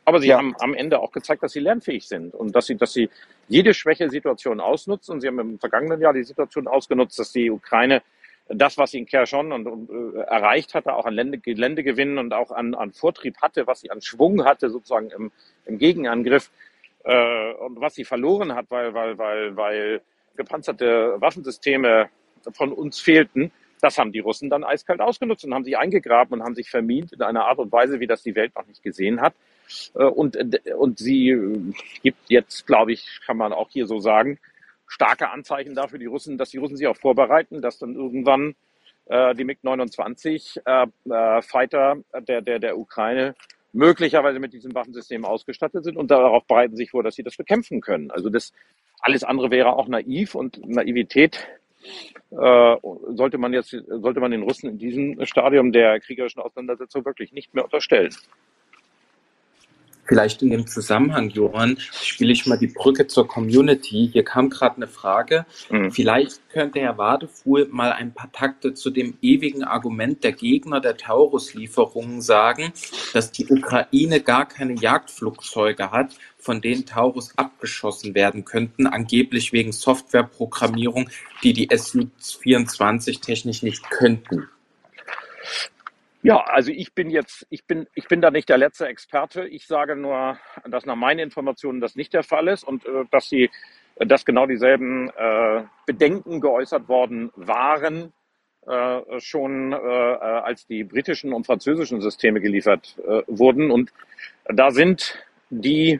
Aber 0.05 0.19
sie 0.19 0.27
ja. 0.27 0.37
haben 0.37 0.55
am 0.59 0.73
Ende 0.73 0.99
auch 0.99 1.11
gezeigt, 1.11 1.43
dass 1.43 1.53
sie 1.53 1.59
lernfähig 1.59 2.07
sind 2.07 2.33
und 2.33 2.55
dass 2.55 2.65
sie, 2.65 2.75
dass 2.75 2.93
sie 2.93 3.09
jede 3.47 3.73
Schwäche-Situation 3.73 4.59
ausnutzen. 4.59 5.13
Und 5.13 5.21
sie 5.21 5.27
haben 5.27 5.39
im 5.39 5.59
vergangenen 5.59 6.01
Jahr 6.01 6.13
die 6.13 6.23
Situation 6.23 6.67
ausgenutzt, 6.67 7.17
dass 7.19 7.31
die 7.31 7.49
Ukraine 7.49 8.01
das, 8.49 8.77
was 8.77 8.91
sie 8.91 8.99
in 8.99 9.05
Kherson 9.05 9.51
und, 9.51 9.67
und 9.67 9.89
äh, 9.89 10.19
erreicht 10.21 10.73
hatte, 10.73 10.93
auch 10.93 11.05
an 11.05 11.13
Lände, 11.13 11.37
Geländegewinnen 11.37 12.17
und 12.17 12.33
auch 12.33 12.51
an, 12.51 12.75
an 12.75 12.91
Vortrieb 12.91 13.37
hatte, 13.41 13.67
was 13.67 13.79
sie 13.79 13.89
an 13.89 14.01
Schwung 14.01 14.43
hatte, 14.43 14.69
sozusagen 14.69 15.09
im, 15.11 15.31
im 15.65 15.77
Gegenangriff, 15.77 16.51
äh, 17.03 17.53
und 17.53 17.79
was 17.79 17.95
sie 17.95 18.03
verloren 18.03 18.53
hat, 18.53 18.65
weil, 18.69 18.93
weil, 18.93 19.17
weil, 19.17 19.55
weil 19.55 20.01
gepanzerte 20.35 21.15
Waffensysteme 21.19 22.09
von 22.51 22.73
uns 22.73 22.99
fehlten, 22.99 23.51
das 23.83 23.97
haben 23.97 24.13
die 24.13 24.19
Russen 24.19 24.49
dann 24.49 24.63
eiskalt 24.63 25.01
ausgenutzt 25.01 25.43
und 25.43 25.53
haben 25.53 25.65
sich 25.65 25.77
eingegraben 25.77 26.39
und 26.39 26.45
haben 26.45 26.55
sich 26.55 26.69
vermint 26.69 27.11
in 27.11 27.21
einer 27.21 27.45
Art 27.45 27.59
und 27.59 27.71
Weise, 27.71 27.99
wie 27.99 28.07
das 28.07 28.23
die 28.23 28.35
Welt 28.35 28.55
noch 28.55 28.65
nicht 28.65 28.81
gesehen 28.81 29.19
hat. 29.19 29.33
Äh, 29.95 30.05
und, 30.05 30.37
äh, 30.37 30.73
und 30.73 30.99
sie 30.99 31.29
äh, 31.29 31.73
gibt 32.01 32.29
jetzt, 32.29 32.65
glaube 32.65 32.93
ich, 32.93 33.19
kann 33.25 33.35
man 33.35 33.51
auch 33.51 33.69
hier 33.69 33.85
so 33.85 33.99
sagen, 33.99 34.39
starke 34.87 35.29
Anzeichen 35.29 35.75
dafür, 35.75 35.99
die 35.99 36.05
Russen, 36.05 36.37
dass 36.37 36.51
die 36.51 36.59
Russen 36.59 36.77
sich 36.77 36.87
auch 36.87 36.95
vorbereiten, 36.95 37.61
dass 37.61 37.77
dann 37.77 37.95
irgendwann 37.95 38.55
äh, 39.07 39.35
die 39.35 39.43
MiG-29 39.43 40.61
äh, 40.65 41.41
Fighter 41.41 41.97
der, 42.27 42.41
der, 42.41 42.59
der 42.59 42.77
Ukraine 42.77 43.35
möglicherweise 43.73 44.39
mit 44.39 44.53
diesem 44.53 44.73
Waffensystem 44.73 45.25
ausgestattet 45.25 45.83
sind 45.83 45.97
und 45.97 46.09
darauf 46.09 46.45
bereiten 46.45 46.77
sich 46.77 46.91
vor, 46.91 47.03
dass 47.03 47.15
sie 47.15 47.23
das 47.23 47.35
bekämpfen 47.35 47.81
können. 47.81 48.11
Also 48.11 48.29
das 48.29 48.53
alles 49.01 49.23
andere 49.23 49.51
wäre 49.51 49.73
auch 49.73 49.87
naiv 49.87 50.35
und 50.35 50.65
Naivität 50.65 51.47
äh, 52.31 52.75
sollte 53.15 53.37
man 53.37 53.53
jetzt 53.53 53.69
sollte 53.69 54.19
man 54.19 54.31
den 54.31 54.43
Russen 54.43 54.69
in 54.69 54.77
diesem 54.77 55.25
Stadium 55.25 55.71
der 55.71 55.99
kriegerischen 55.99 56.41
Auseinandersetzung 56.41 57.05
wirklich 57.05 57.31
nicht 57.33 57.53
mehr 57.53 57.63
unterstellen. 57.63 58.13
Vielleicht 60.05 60.41
in 60.41 60.49
dem 60.49 60.67
Zusammenhang, 60.67 61.29
Johann, 61.29 61.77
spiele 61.79 62.33
ich 62.33 62.45
mal 62.45 62.57
die 62.57 62.67
Brücke 62.67 63.07
zur 63.07 63.25
Community. 63.25 64.09
Hier 64.11 64.23
kam 64.25 64.49
gerade 64.49 64.75
eine 64.75 64.87
Frage. 64.87 65.45
Mhm. 65.69 65.91
Vielleicht 65.91 66.49
könnte 66.49 66.81
Herr 66.81 66.97
Wadefuhl 66.97 67.69
mal 67.71 67.93
ein 67.93 68.13
paar 68.13 68.31
Takte 68.31 68.73
zu 68.73 68.89
dem 68.89 69.17
ewigen 69.21 69.63
Argument 69.63 70.23
der 70.23 70.33
Gegner 70.33 70.81
der 70.81 70.97
Taurus-Lieferungen 70.97 72.21
sagen, 72.21 72.73
dass 73.13 73.31
die 73.31 73.47
Ukraine 73.47 74.19
gar 74.19 74.45
keine 74.45 74.73
Jagdflugzeuge 74.73 75.91
hat, 75.91 76.17
von 76.43 76.61
denen 76.61 76.85
Taurus 76.85 77.37
abgeschossen 77.37 78.15
werden 78.15 78.45
könnten, 78.45 78.87
angeblich 78.87 79.53
wegen 79.53 79.71
Softwareprogrammierung, 79.71 81.09
die 81.43 81.53
die 81.53 81.69
Su-24 81.71 83.21
technisch 83.21 83.63
nicht 83.63 83.89
könnten. 83.89 84.49
Ja, 86.21 86.37
also 86.37 86.71
ich 86.71 86.93
bin 86.93 87.09
jetzt, 87.09 87.45
ich 87.49 87.65
bin, 87.65 87.87
ich 87.95 88.07
bin 88.07 88.21
da 88.21 88.31
nicht 88.31 88.47
der 88.47 88.57
letzte 88.57 88.87
Experte. 88.87 89.45
Ich 89.47 89.67
sage 89.67 89.95
nur, 89.95 90.37
dass 90.65 90.85
nach 90.85 90.95
meinen 90.95 91.19
Informationen 91.19 91.81
das 91.81 91.95
nicht 91.95 92.13
der 92.13 92.23
Fall 92.23 92.47
ist 92.47 92.63
und 92.63 92.85
äh, 92.85 93.05
dass 93.11 93.29
sie 93.29 93.49
dass 93.97 94.25
genau 94.25 94.47
dieselben 94.47 95.09
äh, 95.09 95.63
Bedenken 95.85 96.41
geäußert 96.41 96.87
worden 96.87 97.31
waren, 97.35 98.11
äh, 98.65 99.19
schon 99.19 99.73
äh, 99.73 99.75
als 99.75 100.65
die 100.65 100.83
britischen 100.83 101.33
und 101.33 101.45
französischen 101.45 102.01
Systeme 102.01 102.41
geliefert 102.41 102.97
äh, 103.05 103.21
wurden. 103.27 103.71
Und 103.71 103.91
da 104.45 104.71
sind 104.71 105.19
die 105.49 105.99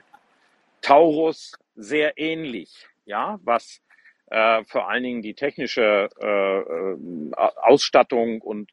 Taurus 0.84 1.54
sehr 1.76 2.18
ähnlich, 2.18 2.88
ja, 3.06 3.40
was 3.44 3.82
äh, 4.28 4.64
vor 4.66 4.90
allen 4.90 5.04
Dingen 5.04 5.22
die 5.24 5.34
technische 5.34 6.10
äh, 6.22 6.60
äh 6.60 7.32
Ausstattung 7.36 8.42
und 8.42 8.72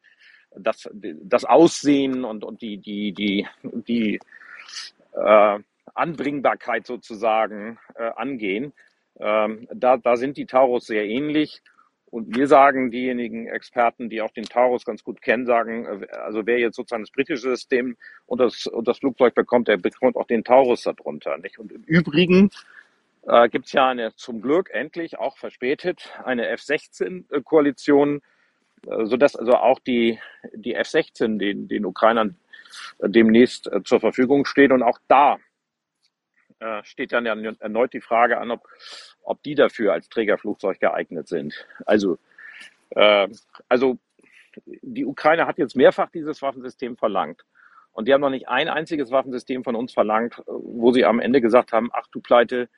das, 0.54 0.88
das 0.92 1.44
Aussehen 1.44 2.24
und, 2.24 2.44
und 2.44 2.60
die, 2.60 2.78
die, 2.78 3.12
die, 3.12 3.46
die 3.62 4.20
äh, 5.12 5.58
Anbringbarkeit 5.94 6.86
sozusagen 6.86 7.78
äh, 7.94 8.10
angehen. 8.16 8.72
Ähm, 9.18 9.68
da, 9.72 9.96
da 9.96 10.16
sind 10.16 10.36
die 10.36 10.46
Taurus 10.46 10.86
sehr 10.86 11.06
ähnlich. 11.06 11.62
Und 12.10 12.28
mir 12.36 12.48
sagen 12.48 12.90
diejenigen 12.90 13.46
Experten, 13.46 14.10
die 14.10 14.20
auch 14.20 14.32
den 14.32 14.44
Taurus 14.44 14.84
ganz 14.84 15.04
gut 15.04 15.22
kennen, 15.22 15.46
sagen, 15.46 15.86
äh, 15.86 16.06
also 16.08 16.44
wer 16.44 16.58
jetzt 16.58 16.76
sozusagen 16.76 17.04
das 17.04 17.12
britische 17.12 17.50
System 17.50 17.96
und 18.26 18.40
das, 18.40 18.66
und 18.66 18.88
das 18.88 18.98
Flugzeug 18.98 19.34
bekommt, 19.34 19.68
der 19.68 19.76
bekommt 19.76 20.16
auch 20.16 20.26
den 20.26 20.44
Taurus 20.44 20.82
darunter. 20.82 21.38
Nicht? 21.38 21.58
Und 21.58 21.72
im 21.72 21.82
Übrigen 21.84 22.50
äh, 23.26 23.48
gibt 23.48 23.66
es 23.66 23.72
ja 23.72 23.88
eine 23.88 24.14
zum 24.16 24.40
Glück 24.40 24.70
endlich 24.72 25.18
auch 25.18 25.38
verspätet 25.38 26.10
eine 26.24 26.48
F-16-Koalition, 26.48 28.22
äh, 28.86 29.04
sodass 29.04 29.36
also 29.36 29.54
auch 29.54 29.78
die, 29.78 30.18
die 30.52 30.74
F-16 30.74 31.38
den, 31.38 31.68
den 31.68 31.84
Ukrainern 31.84 32.36
äh, 32.98 33.08
demnächst 33.08 33.68
äh, 33.68 33.82
zur 33.84 34.00
Verfügung 34.00 34.46
steht. 34.46 34.72
Und 34.72 34.82
auch 34.82 34.98
da 35.06 35.38
äh, 36.58 36.82
steht 36.84 37.12
dann 37.12 37.26
ja 37.26 37.34
erneut 37.60 37.92
die 37.92 38.00
Frage 38.00 38.38
an, 38.38 38.50
ob, 38.50 38.66
ob 39.22 39.42
die 39.42 39.54
dafür 39.54 39.92
als 39.92 40.08
Trägerflugzeug 40.08 40.80
geeignet 40.80 41.28
sind. 41.28 41.66
Also, 41.86 42.18
äh, 42.90 43.28
also 43.68 43.98
die 44.64 45.04
Ukraine 45.04 45.46
hat 45.46 45.58
jetzt 45.58 45.76
mehrfach 45.76 46.10
dieses 46.10 46.42
Waffensystem 46.42 46.96
verlangt. 46.96 47.44
Und 47.92 48.06
die 48.06 48.14
haben 48.14 48.20
noch 48.20 48.30
nicht 48.30 48.48
ein 48.48 48.68
einziges 48.68 49.10
Waffensystem 49.10 49.64
von 49.64 49.74
uns 49.74 49.92
verlangt, 49.92 50.42
wo 50.46 50.92
sie 50.92 51.04
am 51.04 51.20
Ende 51.20 51.40
gesagt 51.40 51.72
haben, 51.72 51.90
ach 51.92 52.06
du 52.12 52.20
Pleite, 52.20 52.68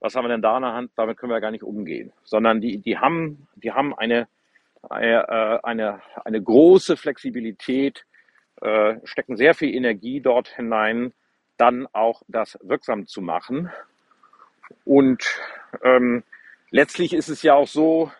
was 0.00 0.14
haben 0.14 0.24
wir 0.24 0.28
denn 0.28 0.42
da 0.42 0.56
in 0.56 0.62
der 0.62 0.72
Hand, 0.72 0.90
damit 0.96 1.16
können 1.16 1.32
wir 1.32 1.40
gar 1.40 1.50
nicht 1.50 1.64
umgehen. 1.64 2.12
Sondern 2.24 2.60
die, 2.60 2.78
die 2.78 2.98
haben, 2.98 3.46
die 3.56 3.72
haben 3.72 3.96
eine, 3.96 4.26
eine, 4.88 5.28
äh, 5.28 5.58
eine, 5.62 6.00
eine 6.24 6.42
große 6.42 6.96
Flexibilität, 6.96 8.06
äh, 8.60 8.96
stecken 9.04 9.36
sehr 9.36 9.54
viel 9.54 9.74
Energie 9.74 10.20
dort 10.20 10.48
hinein, 10.48 11.12
dann 11.56 11.86
auch 11.92 12.22
das 12.28 12.58
wirksam 12.62 13.06
zu 13.06 13.20
machen. 13.20 13.70
Und 14.84 15.24
ähm, 15.82 16.22
letztlich 16.70 17.12
ist 17.12 17.28
es 17.28 17.42
ja 17.42 17.54
auch 17.54 17.68
so, 17.68 18.10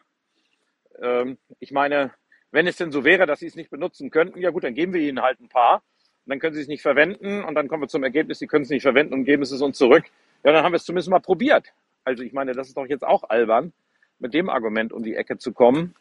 ähm, 1.01 1.39
ich 1.61 1.73
meine, 1.73 2.13
wenn 2.51 2.67
es 2.67 2.77
denn 2.77 2.93
so 2.93 3.05
wäre, 3.05 3.27
dass 3.27 3.41
sie 3.41 3.47
es 3.47 3.57
nicht 3.57 3.71
benutzen 3.71 4.11
könnten, 4.11 4.41
ja 4.41 4.51
gut, 4.51 4.65
dann 4.65 4.75
geben 4.75 4.93
wir 4.93 5.01
ihnen 5.01 5.23
halt 5.23 5.41
ein 5.41 5.49
paar. 5.49 5.83
Und 6.25 6.31
dann 6.31 6.39
können 6.39 6.55
sie 6.55 6.63
es 6.63 6.69
nicht 6.69 6.83
verwenden 6.83 7.45
und 7.45 7.55
dann 7.55 7.69
kommen 7.69 7.83
wir 7.83 7.89
zum 7.89 8.03
Ergebnis, 8.03 8.39
sie 8.39 8.47
können 8.47 8.65
es 8.65 8.71
nicht 8.71 8.83
verwenden 8.83 9.13
und 9.13 9.25
geben 9.25 9.43
es 9.43 9.53
uns 9.61 9.77
zurück. 9.77 10.05
Ja, 10.43 10.53
dann 10.53 10.65
haben 10.65 10.73
wir 10.73 10.77
es 10.77 10.85
zumindest 10.85 11.11
mal 11.11 11.21
probiert. 11.21 11.73
Also 12.05 12.23
ich 12.23 12.33
meine, 12.33 12.53
das 12.53 12.69
ist 12.69 12.77
doch 12.77 12.87
jetzt 12.87 13.05
auch 13.05 13.25
albern, 13.29 13.73
mit 14.19 14.35
dem 14.35 14.49
Argument 14.49 14.93
um 14.93 15.03
die 15.03 15.17
Ecke 15.17 15.37
zu 15.37 15.53
kommen. 15.53 15.95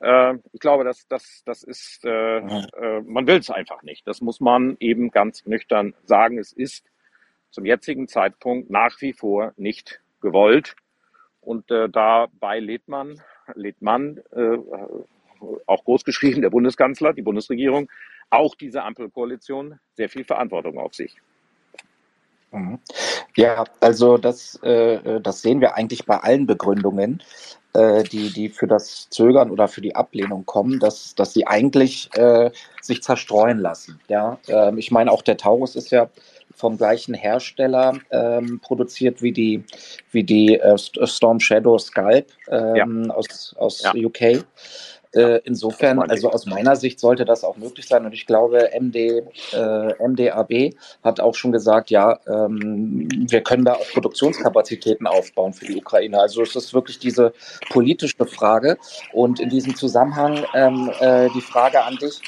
Äh, 0.00 0.34
ich 0.52 0.60
glaube, 0.60 0.84
das, 0.84 1.06
das, 1.08 1.42
das 1.44 1.62
ist, 1.62 2.04
äh, 2.04 2.38
äh, 2.38 3.00
man 3.04 3.26
will 3.26 3.38
es 3.38 3.50
einfach 3.50 3.82
nicht. 3.82 4.06
Das 4.06 4.20
muss 4.20 4.40
man 4.40 4.76
eben 4.80 5.10
ganz 5.10 5.44
nüchtern 5.46 5.94
sagen. 6.04 6.38
Es 6.38 6.52
ist 6.52 6.84
zum 7.52 7.64
jetzigen 7.64 8.08
Zeitpunkt 8.08 8.70
nach 8.70 9.00
wie 9.00 9.12
vor 9.12 9.52
nicht 9.56 10.00
gewollt. 10.20 10.74
Und 11.40 11.70
äh, 11.70 11.88
dabei 11.88 12.58
lädt 12.58 12.88
man, 12.88 13.20
lädt 13.54 13.80
man, 13.80 14.18
äh, 14.32 14.58
auch 15.66 15.84
großgeschrieben 15.84 16.42
der 16.42 16.50
Bundeskanzler, 16.50 17.12
die 17.12 17.22
Bundesregierung, 17.22 17.90
auch 18.30 18.54
diese 18.54 18.82
Ampelkoalition 18.82 19.78
sehr 19.94 20.08
viel 20.08 20.24
Verantwortung 20.24 20.78
auf 20.78 20.94
sich. 20.94 21.16
Mhm. 22.52 22.78
Ja, 23.36 23.64
also 23.80 24.18
das, 24.18 24.56
äh, 24.62 25.20
das 25.20 25.42
sehen 25.42 25.60
wir 25.60 25.74
eigentlich 25.74 26.04
bei 26.04 26.18
allen 26.18 26.46
Begründungen 26.46 27.22
äh, 27.74 28.02
die, 28.04 28.30
die 28.30 28.48
für 28.50 28.66
das 28.66 29.08
Zögern 29.08 29.50
oder 29.50 29.68
für 29.68 29.80
die 29.80 29.96
Ablehnung 29.96 30.44
kommen, 30.44 30.78
dass, 30.78 31.14
dass 31.14 31.32
sie 31.32 31.46
eigentlich 31.46 32.10
äh, 32.14 32.50
sich 32.80 33.02
zerstreuen 33.02 33.58
lassen. 33.58 34.00
Ja, 34.08 34.38
ähm, 34.48 34.76
ich 34.78 34.90
meine, 34.90 35.10
auch 35.10 35.22
der 35.22 35.38
Taurus 35.38 35.76
ist 35.76 35.90
ja 35.90 36.10
vom 36.54 36.76
gleichen 36.76 37.14
Hersteller 37.14 37.98
ähm, 38.10 38.60
produziert 38.60 39.22
wie 39.22 39.32
die, 39.32 39.64
wie 40.10 40.24
die 40.24 40.58
äh, 40.58 40.76
Storm 40.78 41.40
Shadow 41.40 41.78
Scalp 41.78 42.26
ähm, 42.48 43.04
ja. 43.06 43.14
aus, 43.14 43.54
aus 43.58 43.82
ja. 43.82 43.92
UK. 43.94 44.44
Äh, 45.14 45.40
insofern, 45.44 45.98
also 46.00 46.30
aus 46.30 46.46
meiner 46.46 46.74
Sicht 46.74 46.98
sollte 46.98 47.26
das 47.26 47.44
auch 47.44 47.58
möglich 47.58 47.86
sein. 47.86 48.06
Und 48.06 48.14
ich 48.14 48.24
glaube, 48.24 48.70
MD, 48.72 49.22
äh, 49.52 50.08
MDAB 50.08 50.74
hat 51.04 51.20
auch 51.20 51.34
schon 51.34 51.52
gesagt, 51.52 51.90
ja, 51.90 52.18
ähm, 52.26 53.08
wir 53.28 53.42
können 53.42 53.66
da 53.66 53.74
auch 53.74 53.86
Produktionskapazitäten 53.92 55.06
aufbauen 55.06 55.52
für 55.52 55.66
die 55.66 55.76
Ukraine. 55.76 56.18
Also 56.18 56.40
es 56.40 56.56
ist 56.56 56.72
wirklich 56.72 56.98
diese 56.98 57.34
politische 57.68 58.24
Frage. 58.24 58.78
Und 59.12 59.38
in 59.38 59.50
diesem 59.50 59.76
Zusammenhang 59.76 60.44
ähm, 60.54 60.90
äh, 61.00 61.28
die 61.34 61.42
Frage 61.42 61.84
an 61.84 61.96
dich, 61.96 62.22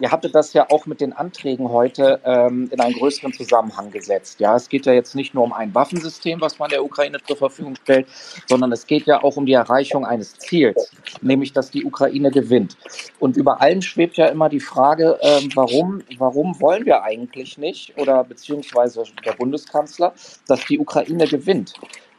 ihr 0.00 0.10
hattet 0.10 0.34
das 0.34 0.52
ja 0.52 0.66
auch 0.70 0.86
mit 0.86 1.00
den 1.00 1.12
Anträgen 1.12 1.70
heute 1.70 2.20
ähm, 2.24 2.68
in 2.72 2.80
einen 2.80 2.94
größeren 2.94 3.32
Zusammenhang 3.32 3.90
gesetzt. 3.90 4.40
Ja, 4.40 4.56
es 4.56 4.68
geht 4.68 4.86
ja 4.86 4.92
jetzt 4.92 5.14
nicht 5.14 5.34
nur 5.34 5.44
um 5.44 5.52
ein 5.52 5.74
Waffensystem, 5.74 6.40
was 6.40 6.58
man 6.58 6.70
der 6.70 6.84
Ukraine 6.84 7.18
zur 7.26 7.36
Verfügung 7.36 7.76
stellt, 7.76 8.06
sondern 8.46 8.72
es 8.72 8.86
geht 8.86 9.06
ja 9.06 9.22
auch 9.22 9.36
um 9.36 9.46
die 9.46 9.52
Erreichung 9.52 10.04
eines 10.04 10.34
Ziels, 10.38 10.90
nämlich 11.20 11.52
dass 11.52 11.70
die 11.70 11.84
Ukraine 11.84 12.30
gewinnt. 12.30 12.76
Und 13.18 13.36
über 13.36 13.60
allem 13.60 13.82
schwebt 13.82 14.16
ja 14.16 14.26
immer 14.26 14.48
die 14.48 14.60
Frage, 14.60 15.18
ähm, 15.20 15.50
warum, 15.54 16.02
warum 16.18 16.60
wollen 16.60 16.86
wir 16.86 17.02
eigentlich 17.02 17.58
nicht 17.58 17.96
oder 17.98 18.24
beziehungsweise 18.24 19.04
der 19.24 19.32
Bundeskanzler, 19.32 20.12
dass 20.46 20.64
die 20.66 20.78
Ukraine 20.78 21.26
gewinnt? 21.26 21.74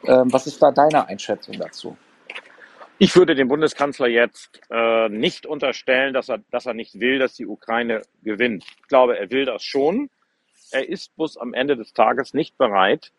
Ähm, 0.06 0.32
was 0.32 0.48
ist 0.48 0.62
da 0.62 0.72
deine 0.72 1.08
Einschätzung 1.08 1.58
dazu? 1.58 1.98
Ich 3.02 3.16
würde 3.16 3.34
dem 3.34 3.48
Bundeskanzler 3.48 4.08
jetzt 4.08 4.60
äh, 4.70 5.08
nicht 5.08 5.46
unterstellen, 5.46 6.14
dass 6.14 6.28
er, 6.28 6.40
dass 6.52 6.66
er 6.66 6.74
nicht 6.74 7.00
will, 7.00 7.18
dass 7.18 7.34
die 7.34 7.48
Ukraine 7.48 8.02
gewinnt. 8.24 8.66
Ich 8.66 8.88
glaube, 8.90 9.18
er 9.18 9.32
will 9.32 9.46
das 9.46 9.64
schon. 9.64 10.10
Er 10.72 10.90
ist 10.90 11.16
bloß 11.16 11.38
am 11.38 11.54
Ende 11.54 11.78
des 11.78 11.94
Tages 11.94 12.34
nicht 12.34 12.58
bereit, 12.58 13.14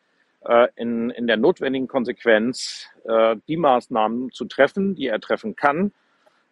äh, 0.45 0.69
in, 0.77 1.09
in 1.09 1.27
der 1.27 1.39
notwendigen 1.39 1.89
Konsequenz 1.89 2.89
äh, 3.05 3.37
die 3.49 3.57
Maßnahmen 3.57 4.33
zu 4.33 4.45
treffen, 4.45 4.97
die 4.97 5.07
er 5.07 5.19
treffen 5.19 5.57
kann, 5.57 5.93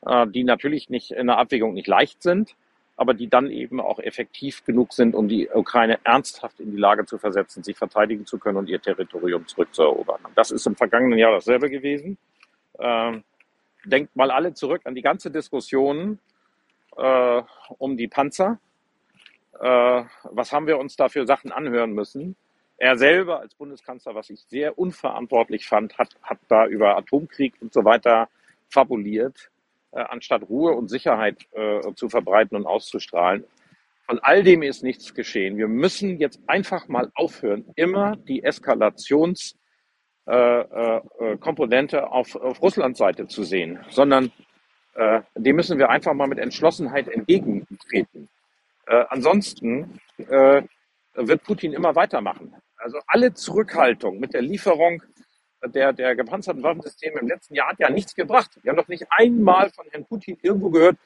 äh, 0.06 0.26
die 0.26 0.42
natürlich 0.42 0.88
nicht 0.88 1.10
in 1.10 1.26
der 1.26 1.36
Abwägung 1.36 1.74
nicht 1.74 1.86
leicht 1.86 2.22
sind, 2.22 2.56
aber 2.96 3.12
die 3.12 3.28
dann 3.28 3.50
eben 3.50 3.78
auch 3.78 3.98
effektiv 3.98 4.64
genug 4.64 4.94
sind, 4.94 5.14
um 5.14 5.28
die 5.28 5.50
Ukraine 5.50 5.98
ernsthaft 6.02 6.60
in 6.60 6.70
die 6.70 6.78
Lage 6.78 7.04
zu 7.04 7.18
versetzen, 7.18 7.62
sich 7.62 7.76
verteidigen 7.76 8.24
zu 8.24 8.38
können 8.38 8.56
und 8.56 8.70
ihr 8.70 8.80
Territorium 8.80 9.46
zurückzuerobern. 9.46 10.20
Das 10.34 10.50
ist 10.50 10.66
im 10.66 10.76
vergangenen 10.76 11.18
Jahr 11.18 11.32
dasselbe 11.32 11.68
gewesen. 11.68 12.16
Ähm, 12.78 13.24
denkt 13.84 14.14
mal 14.16 14.30
alle 14.30 14.54
zurück 14.54 14.82
an 14.84 14.94
die 14.94 15.02
ganze 15.02 15.30
Diskussion 15.30 16.18
äh, 16.96 17.42
um 17.78 17.96
die 17.96 18.08
Panzer. 18.08 18.58
Äh, 19.60 20.04
was 20.24 20.52
haben 20.52 20.66
wir 20.66 20.78
uns 20.78 20.96
da 20.96 21.08
für 21.08 21.26
Sachen 21.26 21.52
anhören 21.52 21.92
müssen? 21.92 22.36
Er 22.76 22.96
selber 22.96 23.40
als 23.40 23.54
Bundeskanzler, 23.54 24.14
was 24.14 24.30
ich 24.30 24.40
sehr 24.42 24.78
unverantwortlich 24.78 25.66
fand, 25.66 25.98
hat, 25.98 26.14
hat 26.22 26.38
da 26.48 26.66
über 26.66 26.96
Atomkrieg 26.96 27.54
und 27.60 27.72
so 27.72 27.84
weiter 27.84 28.28
fabuliert, 28.68 29.50
äh, 29.90 30.00
anstatt 30.00 30.48
Ruhe 30.48 30.72
und 30.72 30.88
Sicherheit 30.88 31.46
äh, 31.52 31.80
zu 31.94 32.08
verbreiten 32.08 32.56
und 32.56 32.66
auszustrahlen. 32.66 33.44
Von 34.06 34.20
all 34.20 34.42
dem 34.42 34.62
ist 34.62 34.82
nichts 34.82 35.12
geschehen. 35.12 35.58
Wir 35.58 35.68
müssen 35.68 36.18
jetzt 36.18 36.40
einfach 36.46 36.88
mal 36.88 37.10
aufhören, 37.14 37.64
immer 37.74 38.16
die 38.16 38.44
Eskalations- 38.44 39.54
Komponente 41.40 42.10
auf, 42.10 42.36
auf 42.36 42.60
Russlands 42.60 42.98
Seite 42.98 43.26
zu 43.28 43.44
sehen, 43.44 43.78
sondern 43.88 44.30
äh, 44.94 45.22
dem 45.36 45.56
müssen 45.56 45.78
wir 45.78 45.90
einfach 45.90 46.12
mal 46.12 46.26
mit 46.26 46.38
Entschlossenheit 46.38 47.08
entgegentreten. 47.08 48.28
Äh, 48.86 49.04
ansonsten 49.10 50.00
äh, 50.16 50.62
wird 51.14 51.44
Putin 51.44 51.72
immer 51.72 51.94
weitermachen. 51.94 52.54
Also 52.76 52.98
alle 53.06 53.32
Zurückhaltung 53.32 54.18
mit 54.18 54.34
der 54.34 54.42
Lieferung 54.42 55.02
der, 55.64 55.92
der 55.92 56.14
gepanzerten 56.14 56.62
Waffensysteme 56.62 57.20
im 57.20 57.28
letzten 57.28 57.54
Jahr 57.54 57.70
hat 57.70 57.80
ja 57.80 57.90
nichts 57.90 58.14
gebracht. 58.14 58.58
Wir 58.62 58.70
haben 58.70 58.76
doch 58.76 58.88
nicht 58.88 59.06
einmal 59.10 59.70
von 59.70 59.86
Herrn 59.90 60.04
Putin 60.04 60.38
irgendwo 60.42 60.70
gehört, 60.70 60.96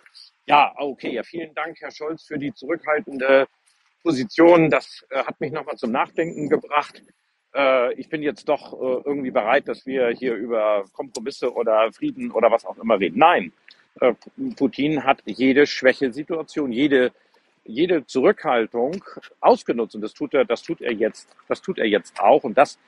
ja, 0.46 0.72
okay, 0.76 1.12
ja, 1.12 1.22
vielen 1.22 1.54
Dank, 1.54 1.80
Herr 1.80 1.90
Scholz, 1.90 2.24
für 2.24 2.38
die 2.38 2.52
zurückhaltende 2.52 3.46
Position. 4.02 4.70
Das 4.70 5.04
äh, 5.10 5.24
hat 5.24 5.40
mich 5.40 5.52
nochmal 5.52 5.76
zum 5.76 5.92
Nachdenken 5.92 6.48
gebracht 6.48 7.02
äh, 7.54 7.92
ich 7.94 8.08
bin 8.08 8.22
jetzt 8.22 8.48
doch 8.48 8.72
äh, 8.72 9.02
irgendwie 9.04 9.30
bereit, 9.30 9.68
dass 9.68 9.86
wir 9.86 10.08
hier 10.08 10.34
über 10.34 10.84
Kompromisse 10.92 11.52
oder 11.52 11.92
Frieden 11.92 12.30
oder 12.30 12.50
was 12.50 12.64
auch 12.64 12.78
immer 12.78 12.98
reden. 12.98 13.18
Nein, 13.18 13.52
äh, 14.00 14.14
Putin 14.56 15.04
hat 15.04 15.22
jede 15.26 15.66
Schwächesituation, 15.66 16.72
jede 16.72 17.12
jede 17.64 18.04
Zurückhaltung 18.06 19.04
ausgenutzt. 19.40 19.94
Und 19.94 20.00
das 20.02 20.14
tut 20.14 20.34
er, 20.34 20.44
das 20.44 20.62
tut 20.62 20.80
er 20.80 20.92
jetzt, 20.92 21.28
das 21.48 21.62
tut 21.62 21.78
er 21.78 21.86
jetzt 21.86 22.18
auch. 22.20 22.44
Und 22.44 22.58
das 22.58 22.78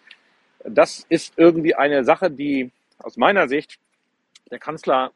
Das 0.64 1.05
ist 1.11 1.35
irgendwie 1.37 1.74
eine 1.74 2.05
Sache, 2.05 2.31
die 2.31 2.70
aus 2.98 3.16
meiner 3.16 3.48
Sicht 3.48 3.79
der 4.50 4.59
Kanzler 4.59 5.12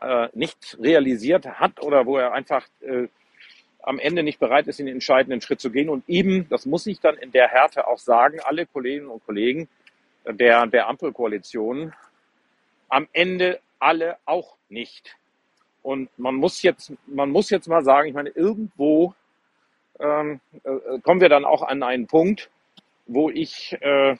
äh, 0.00 0.28
nicht 0.34 0.78
realisiert 0.80 1.46
hat 1.46 1.82
oder 1.82 2.06
wo 2.06 2.16
er 2.16 2.32
einfach 2.32 2.66
äh, 2.80 3.08
am 3.82 3.98
Ende 3.98 4.22
nicht 4.22 4.38
bereit 4.38 4.66
ist, 4.66 4.78
den 4.78 4.88
entscheidenden 4.88 5.40
Schritt 5.40 5.60
zu 5.60 5.70
gehen. 5.70 5.88
Und 5.88 6.08
eben, 6.08 6.48
das 6.48 6.66
muss 6.66 6.86
ich 6.86 7.00
dann 7.00 7.16
in 7.16 7.32
der 7.32 7.48
Härte 7.48 7.86
auch 7.86 7.98
sagen, 7.98 8.38
alle 8.40 8.66
Kolleginnen 8.66 9.08
und 9.08 9.24
Kollegen 9.24 9.68
der, 10.26 10.66
der 10.66 10.88
Ampelkoalition 10.88 11.94
am 12.88 13.08
Ende 13.12 13.60
alle 13.78 14.16
auch 14.24 14.56
nicht. 14.68 15.16
Und 15.82 16.10
man 16.18 16.34
muss 16.34 16.62
jetzt, 16.62 16.92
man 17.06 17.30
muss 17.30 17.50
jetzt 17.50 17.68
mal 17.68 17.84
sagen, 17.84 18.08
ich 18.08 18.14
meine, 18.14 18.30
irgendwo 18.30 19.14
ähm, 20.00 20.40
äh, 20.64 20.98
kommen 21.00 21.20
wir 21.20 21.28
dann 21.28 21.44
auch 21.44 21.62
an 21.62 21.82
einen 21.82 22.06
Punkt, 22.06 22.50
wo 23.06 23.30
ich 23.30 23.76
äh, 23.80 24.16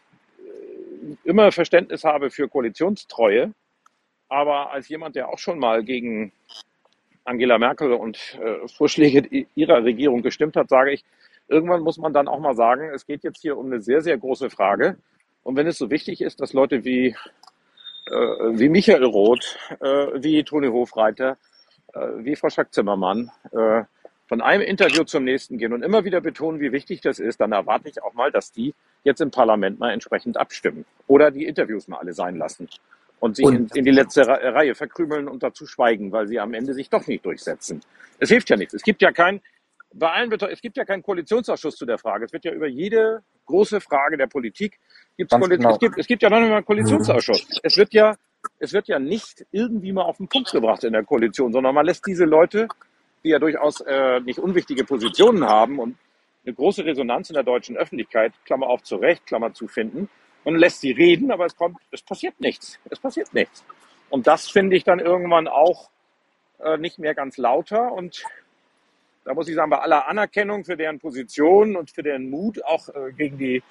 immer 1.25 1.53
Verständnis 1.53 2.05
habe 2.05 2.31
für 2.31 2.49
Koalitionstreue. 2.49 3.53
Aber 4.29 4.73
als 4.73 4.89
jemand, 4.89 5.17
der 5.17 5.29
auch 5.29 5.39
schon 5.39 5.59
mal 5.59 5.83
gegen 5.83 6.33
Angela 7.29 7.59
Merkel 7.59 7.93
und 7.93 8.39
äh, 8.43 8.67
Vorschläge 8.69 9.47
ihrer 9.55 9.85
Regierung 9.85 10.23
gestimmt 10.23 10.57
hat, 10.57 10.69
sage 10.69 10.93
ich, 10.93 11.05
irgendwann 11.47 11.83
muss 11.83 11.99
man 11.99 12.13
dann 12.13 12.29
auch 12.29 12.41
mal 12.41 12.55
sagen, 12.55 12.91
es 12.95 13.07
geht 13.07 13.23
jetzt 13.23 13.41
hier 13.41 13.57
um 13.57 13.67
eine 13.67 13.81
sehr, 13.81 14.01
sehr 14.01 14.17
große 14.19 14.51
Frage. 14.51 14.97
Und 15.43 15.57
wenn 15.57 15.67
es 15.67 15.79
so 15.79 15.91
wichtig 15.91 16.21
ist, 16.21 16.41
dass 16.41 16.53
Leute 16.53 16.85
wie, 16.85 17.15
äh, 18.07 18.13
wie 18.13 18.69
Michael 18.69 19.05
Roth, 19.05 19.59
äh, 19.81 20.23
wie 20.23 20.43
Toni 20.45 20.69
Hofreiter, 20.69 21.37
äh, 21.95 22.01
wie 22.19 22.37
Frau 22.37 22.51
Schack-Zimmermann 22.51 23.31
äh, 23.53 23.85
von 24.27 24.43
einem 24.43 24.63
Interview 24.63 25.05
zum 25.05 25.25
nächsten 25.25 25.57
gehen 25.57 25.73
und 25.73 25.83
immer 25.83 26.05
wieder 26.05 26.21
betonen, 26.21 26.61
wie 26.61 26.73
wichtig 26.73 27.01
das 27.01 27.19
ist, 27.19 27.41
dann 27.41 27.53
erwarte 27.53 27.89
ich 27.89 28.03
auch 28.03 28.13
mal, 28.13 28.31
dass 28.31 28.53
die 28.53 28.75
jetzt 29.05 29.21
im 29.21 29.31
Parlament 29.31 29.79
mal 29.79 29.93
entsprechend 29.93 30.37
abstimmen 30.37 30.85
oder 31.07 31.31
die 31.31 31.47
Interviews 31.47 31.89
mal 31.89 31.99
alle 31.99 32.13
sein 32.13 32.37
lassen 32.37 32.69
und 33.21 33.37
sich 33.37 33.45
und, 33.45 33.71
in, 33.73 33.79
in, 33.79 33.85
die 33.85 33.91
letzte 33.91 34.27
Reihe 34.27 34.75
verkrümeln 34.75 35.29
und 35.29 35.43
dazu 35.43 35.67
schweigen, 35.67 36.13
weil 36.13 36.27
sie 36.29 36.39
am 36.39 36.55
Ende 36.55 36.75
sich 36.75 36.89
doch 36.91 37.07
nicht 37.07 37.25
durchsetzen. 37.25 37.81
Es 38.19 38.29
hilft 38.29 38.51
ja 38.51 38.57
nichts. 38.57 38.75
Es 38.75 38.83
gibt 38.83 39.03
ja 39.03 39.13
kein, 39.13 39.41
bei 39.93 40.11
allen, 40.11 40.33
es 40.33 40.61
gibt 40.61 40.77
ja 40.77 40.85
keinen 40.85 41.03
Koalitionsausschuss 41.03 41.77
zu 41.77 41.87
der 41.87 41.99
Frage. 41.99 42.25
Es 42.25 42.33
wird 42.33 42.45
ja 42.45 42.53
über 42.53 42.67
jede 42.67 43.23
große 43.47 43.81
Frage 43.81 44.17
der 44.17 44.27
Politik 44.27 44.79
gibt's 45.17 45.35
genau. 45.35 45.71
es, 45.73 45.79
gibt, 45.79 45.99
es 45.99 46.07
gibt 46.07 46.23
ja 46.23 46.31
noch 46.31 46.39
nicht 46.39 46.51
mal 46.51 46.57
einen 46.57 46.67
Koalitionsausschuss. 46.67 47.49
Mhm. 47.49 47.61
Es 47.63 47.77
wird 47.77 47.93
ja, 47.93 48.17
es 48.59 48.73
wird 48.73 48.89
ja 48.89 48.99
nicht 48.99 49.45
irgendwie 49.51 49.93
mal 49.93 50.03
auf 50.03 50.19
den 50.19 50.29
Punkt 50.29 50.53
gebracht 50.53 50.85
in 50.85 50.93
der 50.93 51.05
Koalition, 51.05 51.53
sondern 51.53 51.75
man 51.75 51.87
lässt 51.87 52.07
diese 52.07 52.25
Leute 52.25 52.69
die 53.25 53.31
ja 53.31 53.39
durchaus 53.39 53.81
äh, 53.81 54.21
nicht 54.21 54.39
unwichtige 54.39 54.85
Positionen 54.85 55.45
haben 55.45 55.79
und 55.79 55.97
eine 56.45 56.55
große 56.55 56.85
Resonanz 56.85 57.31
in 57.31 57.35
der 57.35 57.43
deutschen 57.43 57.77
Öffentlichkeit, 57.77 58.33
Klammer 58.45 58.69
auf 58.69 58.83
zu 58.83 58.97
Recht, 58.97 59.27
Klammer 59.27 59.53
zu 59.53 59.69
finden, 59.69 60.09
und 60.45 60.57
lässt 60.57 60.81
sie 60.81 60.93
reden, 60.93 61.31
aber 61.31 61.47
es 61.47 61.57
kommt, 61.57 61.79
es 61.91 62.03
passiert 62.03 62.41
nichts. 62.41 62.79
Es 62.91 62.99
passiert 62.99 63.33
nichts. 63.35 63.65
Und 64.11 64.27
das 64.27 64.49
finde 64.49 64.77
ich 64.77 64.85
dann 64.85 65.01
irgendwann 65.01 65.49
auch 65.49 65.91
äh, 66.61 66.77
nicht 66.79 66.99
mehr 66.99 67.15
ganz 67.15 67.37
lauter. 67.37 67.93
Und 67.93 68.25
da 69.25 69.35
muss 69.35 69.49
ich 69.49 69.55
sagen, 69.55 69.71
bei 69.71 69.79
aller 69.79 70.09
Anerkennung 70.09 70.65
für 70.65 70.77
deren 70.77 70.99
Position 70.99 71.77
und 71.77 71.91
für 71.91 72.03
deren 72.03 72.31
Mut, 72.31 72.65
auch 72.65 72.89
äh, 72.89 73.13
gegen 73.13 73.39
die 73.39 73.63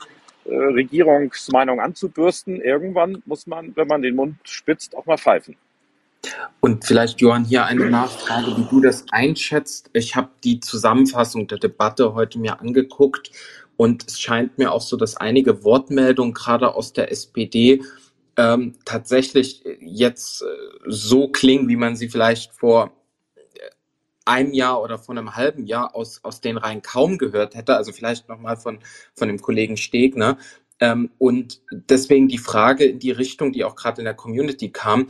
äh, 0.45 0.55
Regierungsmeinung 0.55 1.81
anzubürsten, 1.81 2.61
irgendwann 2.61 3.23
muss 3.25 3.47
man, 3.47 3.75
wenn 3.75 3.87
man 3.87 4.01
den 4.01 4.15
Mund 4.15 4.37
spitzt, 4.43 4.95
auch 4.95 5.05
mal 5.05 5.17
pfeifen. 5.17 5.57
Und 6.59 6.85
vielleicht, 6.85 7.21
Johann, 7.21 7.45
hier 7.45 7.65
eine 7.65 7.89
Nachfrage, 7.89 8.57
wie 8.57 8.65
du 8.69 8.81
das 8.81 9.05
einschätzt. 9.11 9.89
Ich 9.93 10.15
habe 10.15 10.29
die 10.43 10.59
Zusammenfassung 10.59 11.47
der 11.47 11.59
Debatte 11.59 12.13
heute 12.13 12.39
mir 12.39 12.59
angeguckt 12.59 13.31
und 13.77 14.07
es 14.07 14.19
scheint 14.19 14.57
mir 14.57 14.71
auch 14.71 14.81
so, 14.81 14.97
dass 14.97 15.17
einige 15.17 15.63
Wortmeldungen 15.63 16.33
gerade 16.33 16.73
aus 16.73 16.93
der 16.93 17.11
SPD 17.11 17.81
ähm, 18.35 18.75
tatsächlich 18.85 19.63
jetzt 19.79 20.41
äh, 20.41 20.45
so 20.85 21.27
klingen, 21.29 21.67
wie 21.69 21.75
man 21.75 21.95
sie 21.95 22.09
vielleicht 22.09 22.53
vor 22.53 22.91
äh, 23.35 23.39
einem 24.25 24.53
Jahr 24.53 24.81
oder 24.81 24.97
vor 24.97 25.15
einem 25.15 25.35
halben 25.35 25.65
Jahr 25.65 25.95
aus, 25.95 26.19
aus 26.23 26.41
den 26.41 26.57
Reihen 26.57 26.81
kaum 26.81 27.17
gehört 27.17 27.55
hätte. 27.55 27.75
Also 27.75 27.91
vielleicht 27.91 28.29
nochmal 28.29 28.57
von, 28.57 28.79
von 29.15 29.27
dem 29.27 29.39
Kollegen 29.39 29.77
Stegner. 29.77 30.37
Ähm, 30.79 31.09
und 31.17 31.61
deswegen 31.71 32.27
die 32.27 32.37
Frage 32.37 32.85
in 32.85 32.99
die 32.99 33.11
Richtung, 33.11 33.51
die 33.51 33.63
auch 33.63 33.75
gerade 33.75 34.01
in 34.01 34.05
der 34.05 34.13
Community 34.13 34.69
kam 34.69 35.07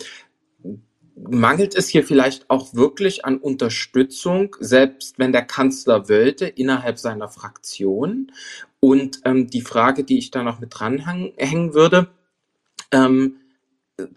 mangelt 1.18 1.76
es 1.76 1.90
hier 1.90 2.04
vielleicht 2.04 2.50
auch 2.50 2.74
wirklich 2.74 3.26
an 3.26 3.38
Unterstützung, 3.38 4.56
selbst 4.60 5.18
wenn 5.20 5.32
der 5.32 5.44
Kanzler 5.44 6.10
wollte, 6.10 6.46
innerhalb 6.46 7.00
seiner 7.00 7.30
Fraktion? 7.30 8.32
Und 8.80 9.22
ähm, 9.26 9.48
die 9.50 9.62
Frage, 9.62 10.04
die 10.04 10.20
ich 10.20 10.32
da 10.32 10.44
noch 10.44 10.60
mit 10.60 10.70
dranhängen 10.78 11.74
würde, 11.74 12.10
ähm, 12.92 13.38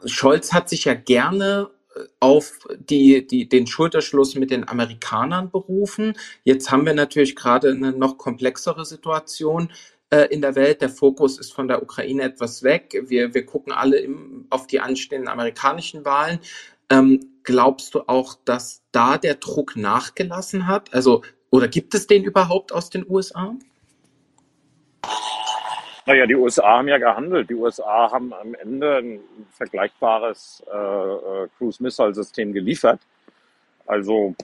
Scholz 0.04 0.52
hat 0.52 0.68
sich 0.68 0.84
ja 0.84 0.94
gerne 0.94 1.70
äh, 1.94 2.00
auf 2.20 2.66
die, 2.78 3.26
die, 3.26 3.48
den 3.48 3.66
Schulterschluss 3.66 4.34
mit 4.34 4.50
den 4.50 4.68
Amerikanern 4.68 5.50
berufen. 5.50 6.14
Jetzt 6.44 6.70
haben 6.70 6.84
wir 6.84 6.94
natürlich 6.94 7.34
gerade 7.34 7.70
eine 7.70 7.92
noch 7.92 8.18
komplexere 8.18 8.84
Situation 8.84 9.72
äh, 10.10 10.26
in 10.26 10.42
der 10.42 10.54
Welt. 10.54 10.82
Der 10.82 10.90
Fokus 10.90 11.38
ist 11.38 11.52
von 11.52 11.68
der 11.68 11.82
Ukraine 11.82 12.24
etwas 12.24 12.62
weg. 12.62 13.02
Wir, 13.06 13.32
wir 13.32 13.46
gucken 13.46 13.72
alle 13.72 13.98
im, 13.98 14.46
auf 14.50 14.66
die 14.66 14.80
anstehenden 14.80 15.28
amerikanischen 15.28 16.04
Wahlen. 16.04 16.40
Ähm, 16.90 17.20
glaubst 17.44 17.94
du 17.94 18.02
auch, 18.06 18.34
dass 18.44 18.82
da 18.92 19.16
der 19.16 19.36
Druck 19.36 19.76
nachgelassen 19.76 20.66
hat? 20.66 20.92
Also, 20.92 21.22
oder 21.50 21.68
gibt 21.68 21.94
es 21.94 22.06
den 22.06 22.24
überhaupt 22.24 22.72
aus 22.72 22.90
den 22.90 23.08
USA? 23.08 23.54
Naja, 26.06 26.26
die 26.26 26.34
USA 26.34 26.78
haben 26.78 26.88
ja 26.88 26.98
gehandelt. 26.98 27.50
Die 27.50 27.54
USA 27.54 28.10
haben 28.10 28.32
am 28.32 28.54
Ende 28.54 28.98
ein 28.98 29.20
vergleichbares 29.52 30.62
äh, 30.72 30.76
äh, 30.76 31.48
Cruise-Missile-System 31.56 32.52
geliefert. 32.52 33.00
Also, 33.86 34.34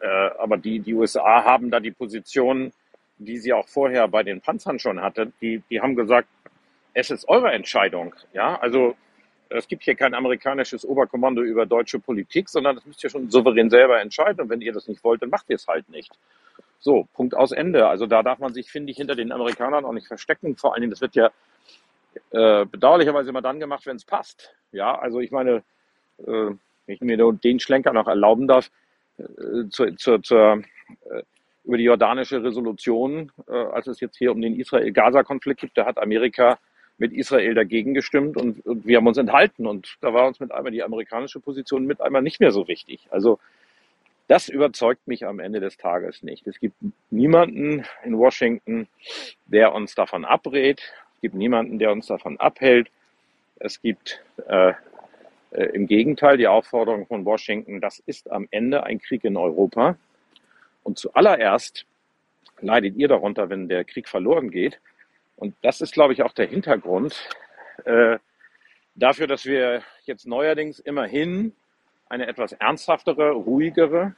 äh, 0.00 0.30
aber 0.38 0.56
die, 0.56 0.80
die 0.80 0.94
USA 0.94 1.44
haben 1.44 1.70
da 1.70 1.78
die 1.78 1.92
Position, 1.92 2.72
die 3.18 3.38
sie 3.38 3.52
auch 3.52 3.68
vorher 3.68 4.08
bei 4.08 4.24
den 4.24 4.40
Panzern 4.40 4.78
schon 4.78 5.00
hatte. 5.00 5.32
Die, 5.40 5.62
die 5.70 5.80
haben 5.80 5.94
gesagt, 5.94 6.28
es 6.94 7.10
ist 7.10 7.28
eure 7.28 7.52
Entscheidung. 7.52 8.14
Ja, 8.32 8.58
also 8.58 8.96
es 9.48 9.68
gibt 9.68 9.84
hier 9.84 9.94
kein 9.94 10.14
amerikanisches 10.14 10.84
Oberkommando 10.84 11.42
über 11.42 11.66
deutsche 11.66 11.98
Politik, 11.98 12.48
sondern 12.48 12.76
das 12.76 12.86
müsst 12.86 13.02
ihr 13.04 13.10
schon 13.10 13.30
souverän 13.30 13.70
selber 13.70 14.00
entscheiden. 14.00 14.40
Und 14.40 14.50
wenn 14.50 14.60
ihr 14.60 14.72
das 14.72 14.88
nicht 14.88 15.02
wollt, 15.04 15.22
dann 15.22 15.30
macht 15.30 15.48
ihr 15.48 15.56
es 15.56 15.66
halt 15.66 15.88
nicht. 15.88 16.12
So, 16.78 17.08
Punkt 17.14 17.34
aus 17.34 17.52
Ende. 17.52 17.88
Also 17.88 18.06
da 18.06 18.22
darf 18.22 18.38
man 18.38 18.54
sich, 18.54 18.70
finde 18.70 18.90
ich, 18.90 18.96
hinter 18.96 19.14
den 19.14 19.32
Amerikanern 19.32 19.84
auch 19.84 19.92
nicht 19.92 20.06
verstecken. 20.06 20.56
Vor 20.56 20.74
allen 20.74 20.82
Dingen, 20.82 20.90
das 20.90 21.00
wird 21.00 21.14
ja 21.14 21.30
äh, 22.30 22.64
bedauerlicherweise 22.66 23.30
immer 23.30 23.42
dann 23.42 23.60
gemacht, 23.60 23.86
wenn 23.86 23.96
es 23.96 24.04
passt. 24.04 24.54
Ja, 24.72 24.98
also 24.98 25.20
ich 25.20 25.30
meine, 25.30 25.62
äh, 26.18 26.24
wenn 26.26 26.58
ich 26.86 27.00
mir 27.00 27.32
den 27.32 27.60
Schlenker 27.60 27.92
noch 27.92 28.06
erlauben 28.06 28.46
darf, 28.46 28.70
äh, 29.18 29.68
zur, 29.70 29.96
zur, 29.96 30.22
zur, 30.22 30.62
äh, 31.10 31.22
über 31.64 31.78
die 31.78 31.84
jordanische 31.84 32.42
Resolution, 32.42 33.32
äh, 33.48 33.52
als 33.52 33.86
es 33.86 34.00
jetzt 34.00 34.16
hier 34.16 34.32
um 34.32 34.40
den 34.40 34.58
Israel-Gaza-Konflikt 34.58 35.60
gibt, 35.60 35.76
da 35.76 35.86
hat 35.86 35.98
Amerika 35.98 36.58
mit 36.98 37.12
Israel 37.12 37.54
dagegen 37.54 37.94
gestimmt 37.94 38.36
und, 38.36 38.64
und, 38.64 38.86
wir 38.86 38.96
haben 38.96 39.06
uns 39.06 39.18
enthalten. 39.18 39.66
Und 39.66 39.96
da 40.00 40.14
war 40.14 40.26
uns 40.26 40.40
mit 40.40 40.52
einmal 40.52 40.72
die 40.72 40.82
amerikanische 40.82 41.40
Position 41.40 41.86
mit 41.86 42.00
einmal 42.00 42.22
nicht 42.22 42.40
mehr 42.40 42.52
so 42.52 42.68
wichtig. 42.68 43.06
Also 43.10 43.38
das 44.28 44.48
überzeugt 44.48 45.06
mich 45.06 45.24
am 45.26 45.38
Ende 45.38 45.60
des 45.60 45.76
Tages 45.76 46.22
nicht. 46.22 46.46
Es 46.46 46.58
gibt 46.58 46.76
niemanden 47.10 47.84
in 48.04 48.18
Washington, 48.18 48.88
der 49.46 49.72
uns 49.74 49.94
davon 49.94 50.24
abrät. 50.24 50.80
Es 51.16 51.20
gibt 51.20 51.34
niemanden, 51.34 51.78
der 51.78 51.92
uns 51.92 52.06
davon 52.06 52.40
abhält. 52.40 52.90
Es 53.58 53.80
gibt 53.80 54.22
äh, 54.48 54.72
äh, 55.50 55.64
im 55.72 55.86
Gegenteil 55.86 56.36
die 56.36 56.48
Aufforderung 56.48 57.06
von 57.06 57.24
Washington, 57.24 57.80
das 57.80 57.98
ist 58.00 58.30
am 58.30 58.48
Ende 58.50 58.84
ein 58.84 59.00
Krieg 59.00 59.24
in 59.24 59.36
Europa. 59.36 59.96
Und 60.82 60.98
zuallererst 60.98 61.86
leidet 62.60 62.96
ihr 62.96 63.08
darunter, 63.08 63.48
wenn 63.48 63.68
der 63.68 63.84
Krieg 63.84 64.08
verloren 64.08 64.50
geht. 64.50 64.80
Und 65.36 65.54
das 65.62 65.80
ist, 65.80 65.92
glaube 65.92 66.12
ich, 66.12 66.22
auch 66.22 66.32
der 66.32 66.46
Hintergrund 66.46 67.28
äh, 67.84 68.18
dafür, 68.94 69.26
dass 69.26 69.44
wir 69.44 69.82
jetzt 70.04 70.26
neuerdings 70.26 70.78
immerhin 70.78 71.52
eine 72.08 72.26
etwas 72.26 72.52
ernsthaftere, 72.52 73.32
ruhigere 73.32 74.14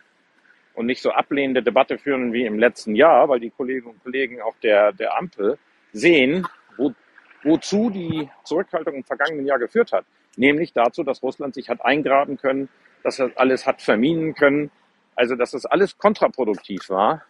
und 0.74 0.86
nicht 0.86 1.02
so 1.02 1.10
ablehnende 1.10 1.62
Debatte 1.62 1.98
führen 1.98 2.32
wie 2.32 2.44
im 2.44 2.58
letzten 2.58 2.94
Jahr, 2.94 3.28
weil 3.28 3.40
die 3.40 3.50
Kolleginnen 3.50 3.94
und 3.94 4.02
Kollegen 4.04 4.40
auf 4.40 4.54
der, 4.60 4.92
der 4.92 5.16
Ampel 5.18 5.58
sehen, 5.92 6.46
wo, 6.76 6.94
wozu 7.42 7.90
die 7.90 8.28
Zurückhaltung 8.44 8.94
im 8.94 9.04
vergangenen 9.04 9.46
Jahr 9.46 9.58
geführt 9.58 9.92
hat. 9.92 10.04
Nämlich 10.36 10.72
dazu, 10.72 11.02
dass 11.02 11.22
Russland 11.22 11.54
sich 11.54 11.68
hat 11.68 11.84
eingraben 11.84 12.36
können, 12.36 12.68
dass 13.02 13.18
er 13.18 13.32
alles 13.34 13.66
hat 13.66 13.82
verminen 13.82 14.34
können, 14.34 14.70
also 15.16 15.34
dass 15.34 15.50
das 15.50 15.66
alles 15.66 15.98
kontraproduktiv 15.98 16.90
war 16.90 17.24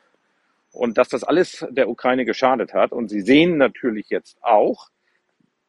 und 0.72 0.98
dass 0.98 1.08
das 1.08 1.24
alles 1.24 1.66
der 1.70 1.88
Ukraine 1.88 2.24
geschadet 2.24 2.74
hat. 2.74 2.92
Und 2.92 3.08
sie 3.08 3.20
sehen 3.20 3.56
natürlich 3.56 4.08
jetzt 4.10 4.38
auch, 4.42 4.88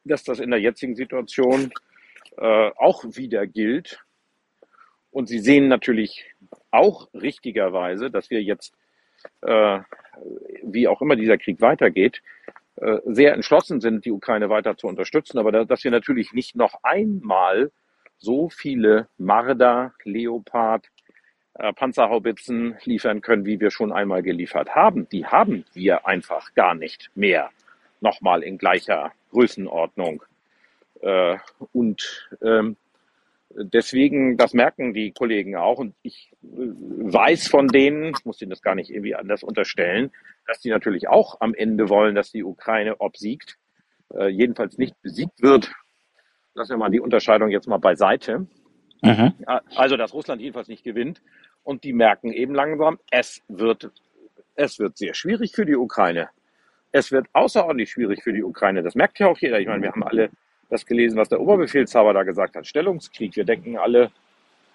dass 0.04 0.24
das 0.24 0.40
in 0.40 0.50
der 0.50 0.60
jetzigen 0.60 0.94
Situation 0.94 1.72
äh, 2.36 2.70
auch 2.76 3.04
wieder 3.04 3.46
gilt. 3.46 4.00
Und 5.10 5.28
sie 5.28 5.40
sehen 5.40 5.68
natürlich 5.68 6.24
auch 6.70 7.08
richtigerweise, 7.14 8.10
dass 8.10 8.30
wir 8.30 8.42
jetzt, 8.42 8.74
äh, 9.42 9.80
wie 10.62 10.88
auch 10.88 11.02
immer 11.02 11.16
dieser 11.16 11.38
Krieg 11.38 11.60
weitergeht, 11.60 12.22
äh, 12.76 12.98
sehr 13.04 13.34
entschlossen 13.34 13.80
sind, 13.80 14.04
die 14.04 14.12
Ukraine 14.12 14.48
weiter 14.48 14.76
zu 14.76 14.86
unterstützen, 14.86 15.38
aber 15.38 15.52
da, 15.52 15.64
dass 15.64 15.84
wir 15.84 15.90
natürlich 15.90 16.32
nicht 16.32 16.56
noch 16.56 16.74
einmal 16.82 17.72
so 18.18 18.48
viele 18.48 19.08
Marder, 19.18 19.94
Leopard, 20.04 20.86
äh, 21.60 21.74
Panzerhaubitzen 21.74 22.76
liefern 22.84 23.20
können, 23.20 23.44
wie 23.44 23.60
wir 23.60 23.70
schon 23.70 23.92
einmal 23.92 24.22
geliefert 24.22 24.74
haben. 24.74 25.06
Die 25.10 25.26
haben 25.26 25.66
wir 25.74 26.06
einfach 26.06 26.54
gar 26.54 26.74
nicht 26.74 27.10
mehr. 27.14 27.50
Nochmal 28.00 28.42
in 28.42 28.56
gleicher 28.56 29.12
Größenordnung. 29.30 30.22
Äh, 31.02 31.36
und 31.72 32.30
ähm, 32.42 32.76
deswegen, 33.50 34.38
das 34.38 34.54
merken 34.54 34.94
die 34.94 35.12
Kollegen 35.12 35.56
auch. 35.56 35.78
Und 35.78 35.94
ich 36.02 36.32
äh, 36.42 36.46
weiß 36.46 37.48
von 37.48 37.68
denen, 37.68 38.14
ich 38.18 38.24
muss 38.24 38.40
ihnen 38.40 38.50
das 38.50 38.62
gar 38.62 38.74
nicht 38.74 38.88
irgendwie 38.88 39.14
anders 39.14 39.42
unterstellen, 39.42 40.12
dass 40.46 40.60
die 40.60 40.70
natürlich 40.70 41.08
auch 41.08 41.42
am 41.42 41.52
Ende 41.52 41.90
wollen, 41.90 42.14
dass 42.14 42.32
die 42.32 42.42
Ukraine 42.42 43.02
obsiegt, 43.02 43.58
äh, 44.14 44.28
jedenfalls 44.28 44.78
nicht 44.78 44.94
besiegt 45.02 45.42
wird. 45.42 45.70
Lassen 46.54 46.70
wir 46.70 46.78
mal 46.78 46.90
die 46.90 47.00
Unterscheidung 47.00 47.50
jetzt 47.50 47.68
mal 47.68 47.76
beiseite. 47.76 48.46
Mhm. 49.02 49.34
Also, 49.74 49.96
dass 49.96 50.12
Russland 50.12 50.40
jedenfalls 50.40 50.68
nicht 50.68 50.84
gewinnt. 50.84 51.22
Und 51.64 51.84
die 51.84 51.92
merken 51.92 52.32
eben 52.32 52.54
langsam, 52.54 52.98
es 53.10 53.42
wird, 53.48 53.90
es 54.54 54.78
wird 54.78 54.96
sehr 54.96 55.14
schwierig 55.14 55.52
für 55.54 55.66
die 55.66 55.76
Ukraine. 55.76 56.30
Es 56.92 57.12
wird 57.12 57.26
außerordentlich 57.32 57.90
schwierig 57.90 58.22
für 58.22 58.32
die 58.32 58.42
Ukraine. 58.42 58.82
Das 58.82 58.94
merkt 58.94 59.18
ja 59.18 59.28
auch 59.28 59.38
jeder. 59.38 59.60
Ich 59.60 59.68
meine, 59.68 59.82
wir 59.82 59.92
haben 59.92 60.02
alle 60.02 60.30
das 60.68 60.86
gelesen, 60.86 61.18
was 61.18 61.28
der 61.28 61.40
Oberbefehlshaber 61.40 62.12
da 62.12 62.22
gesagt 62.22 62.56
hat. 62.56 62.66
Stellungskrieg. 62.66 63.36
Wir 63.36 63.44
denken 63.44 63.78
alle, 63.78 64.10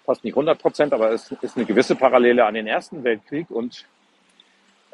fast 0.04 0.24
nicht 0.24 0.34
100 0.34 0.58
Prozent, 0.58 0.92
aber 0.92 1.10
es 1.10 1.30
ist 1.42 1.56
eine 1.56 1.66
gewisse 1.66 1.96
Parallele 1.96 2.44
an 2.44 2.54
den 2.54 2.66
Ersten 2.66 3.02
Weltkrieg. 3.02 3.50
Und 3.50 3.86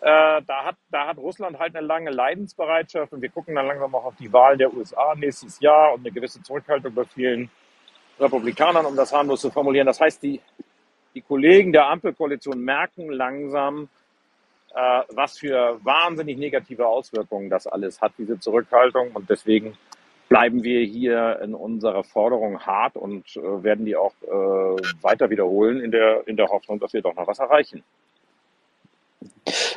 äh, 0.00 0.40
da, 0.46 0.64
hat, 0.64 0.76
da 0.90 1.06
hat 1.06 1.18
Russland 1.18 1.58
halt 1.58 1.76
eine 1.76 1.86
lange 1.86 2.10
Leidensbereitschaft. 2.10 3.12
Und 3.12 3.22
wir 3.22 3.28
gucken 3.28 3.54
dann 3.54 3.66
langsam 3.66 3.94
auch 3.94 4.04
auf 4.04 4.16
die 4.16 4.32
Wahl 4.32 4.56
der 4.56 4.72
USA 4.72 5.14
nächstes 5.14 5.60
Jahr 5.60 5.94
und 5.94 6.00
eine 6.00 6.10
gewisse 6.10 6.42
Zurückhaltung 6.42 6.94
bei 6.94 7.04
vielen 7.04 7.50
Republikanern, 8.18 8.86
um 8.86 8.96
das 8.96 9.12
harmlos 9.12 9.42
zu 9.42 9.50
formulieren. 9.50 9.86
Das 9.86 10.00
heißt, 10.00 10.22
die, 10.22 10.40
die 11.14 11.20
Kollegen 11.20 11.72
der 11.72 11.88
Ampelkoalition 11.88 12.60
merken 12.60 13.10
langsam, 13.10 13.88
äh, 14.74 15.02
was 15.10 15.38
für 15.38 15.78
wahnsinnig 15.82 16.38
negative 16.38 16.86
Auswirkungen 16.86 17.50
das 17.50 17.66
alles 17.66 18.00
hat, 18.00 18.12
diese 18.18 18.38
Zurückhaltung. 18.40 19.10
Und 19.12 19.28
deswegen 19.28 19.76
bleiben 20.28 20.62
wir 20.62 20.80
hier 20.84 21.40
in 21.42 21.54
unserer 21.54 22.04
Forderung 22.04 22.60
hart 22.60 22.96
und 22.96 23.36
äh, 23.36 23.62
werden 23.62 23.84
die 23.84 23.96
auch 23.96 24.14
äh, 24.22 24.28
weiter 25.02 25.28
wiederholen 25.28 25.80
in 25.80 25.90
der, 25.90 26.26
in 26.26 26.36
der 26.36 26.48
Hoffnung, 26.48 26.80
dass 26.80 26.92
wir 26.94 27.02
doch 27.02 27.14
noch 27.14 27.26
was 27.26 27.38
erreichen. 27.38 27.82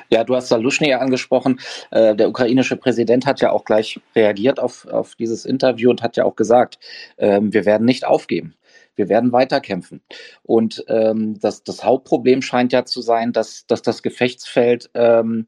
Ja, 0.09 0.23
du 0.23 0.35
hast 0.35 0.47
Salushny 0.47 0.93
angesprochen. 0.93 1.59
Äh, 1.91 2.15
der 2.15 2.29
ukrainische 2.29 2.77
Präsident 2.77 3.25
hat 3.25 3.41
ja 3.41 3.51
auch 3.51 3.65
gleich 3.65 3.99
reagiert 4.15 4.59
auf, 4.59 4.87
auf 4.87 5.15
dieses 5.15 5.45
Interview 5.45 5.89
und 5.89 6.01
hat 6.01 6.15
ja 6.15 6.23
auch 6.23 6.35
gesagt, 6.35 6.79
äh, 7.17 7.39
wir 7.41 7.65
werden 7.65 7.85
nicht 7.85 8.05
aufgeben 8.05 8.55
wir 8.95 9.09
werden 9.09 9.31
weiterkämpfen. 9.31 10.01
Und 10.43 10.83
ähm, 10.87 11.39
das, 11.39 11.63
das 11.63 11.83
Hauptproblem 11.83 12.41
scheint 12.41 12.73
ja 12.73 12.85
zu 12.85 13.01
sein, 13.01 13.33
dass, 13.33 13.65
dass 13.67 13.81
das 13.81 14.03
Gefechtsfeld 14.03 14.89
ähm, 14.93 15.47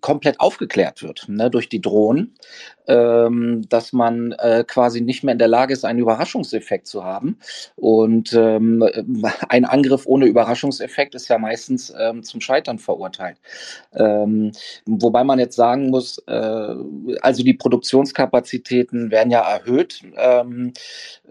komplett 0.00 0.40
aufgeklärt 0.40 1.02
wird 1.02 1.26
ne, 1.28 1.50
durch 1.50 1.68
die 1.68 1.80
Drohnen, 1.80 2.34
ähm, 2.86 3.66
dass 3.68 3.92
man 3.92 4.32
äh, 4.32 4.64
quasi 4.66 5.00
nicht 5.00 5.22
mehr 5.22 5.32
in 5.32 5.38
der 5.38 5.48
Lage 5.48 5.72
ist, 5.72 5.84
einen 5.84 5.98
Überraschungseffekt 5.98 6.86
zu 6.86 7.04
haben. 7.04 7.38
Und 7.76 8.32
ähm, 8.32 8.82
ein 9.48 9.64
Angriff 9.64 10.06
ohne 10.06 10.26
Überraschungseffekt 10.26 11.14
ist 11.14 11.28
ja 11.28 11.38
meistens 11.38 11.92
ähm, 11.98 12.22
zum 12.22 12.40
Scheitern 12.40 12.78
verurteilt. 12.78 13.36
Ähm, 13.94 14.52
wobei 14.86 15.24
man 15.24 15.38
jetzt 15.38 15.56
sagen 15.56 15.90
muss, 15.90 16.18
äh, 16.26 16.74
also 17.20 17.42
die 17.42 17.54
Produktionskapazitäten 17.54 19.10
werden 19.10 19.30
ja 19.30 19.40
erhöht. 19.40 20.02
Ähm, 20.16 20.72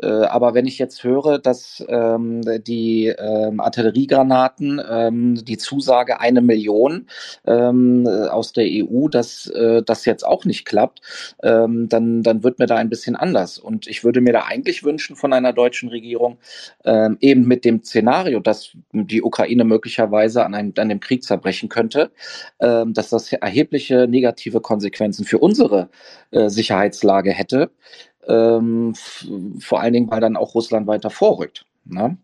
äh, 0.02 0.08
aber 0.08 0.54
wenn 0.54 0.68
ich 0.68 0.78
jetzt 0.78 1.04
höre, 1.04 1.40
dass 1.48 1.82
ähm, 1.88 2.42
die 2.66 3.08
ähm, 3.08 3.62
Artilleriegranaten, 3.62 4.82
ähm, 4.90 5.46
die 5.46 5.58
Zusage 5.58 6.20
eine 6.20 6.42
Million 6.42 7.08
ähm, 7.46 8.06
aus 8.06 8.52
der 8.52 8.66
EU, 8.68 9.08
dass 9.08 9.48
äh, 9.48 9.82
das 9.82 10.04
jetzt 10.04 10.26
auch 10.26 10.44
nicht 10.44 10.66
klappt, 10.66 11.02
ähm, 11.42 11.88
dann, 11.88 12.22
dann 12.22 12.44
wird 12.44 12.60
mir 12.60 12.66
da 12.66 12.76
ein 12.76 12.90
bisschen 12.90 13.16
anders. 13.16 13.60
Und 13.60 13.88
ich 13.88 14.04
würde 14.04 14.20
mir 14.20 14.34
da 14.34 14.44
eigentlich 14.44 14.84
wünschen 14.84 15.16
von 15.16 15.32
einer 15.32 15.54
deutschen 15.54 15.88
Regierung, 15.88 16.38
ähm, 16.84 17.18
eben 17.22 17.48
mit 17.48 17.64
dem 17.64 17.82
Szenario, 17.82 18.42
dass 18.42 18.72
die 18.92 19.24
Ukraine 19.24 19.64
möglicherweise 19.64 20.44
an, 20.44 20.54
einem, 20.54 20.74
an 20.78 20.90
dem 20.90 21.00
Krieg 21.00 21.24
zerbrechen 21.24 21.70
könnte, 21.70 22.12
ähm, 22.60 22.94
dass 22.94 23.08
das 23.10 23.32
erhebliche 23.32 24.06
negative 24.10 24.60
Konsequenzen 24.60 25.24
für 25.24 25.38
unsere 25.38 25.88
äh, 26.32 26.50
Sicherheitslage 26.50 27.32
hätte 27.32 27.72
ähm, 28.28 28.94
vor 29.60 29.82
allen 29.82 29.94
Dingen, 29.94 30.12
weil 30.12 30.22
dann 30.22 30.38
auch 30.38 30.56
Russland 30.56 30.88
weiter 30.88 31.10
vorrückt. 31.10 31.66
Ne? 31.86 32.18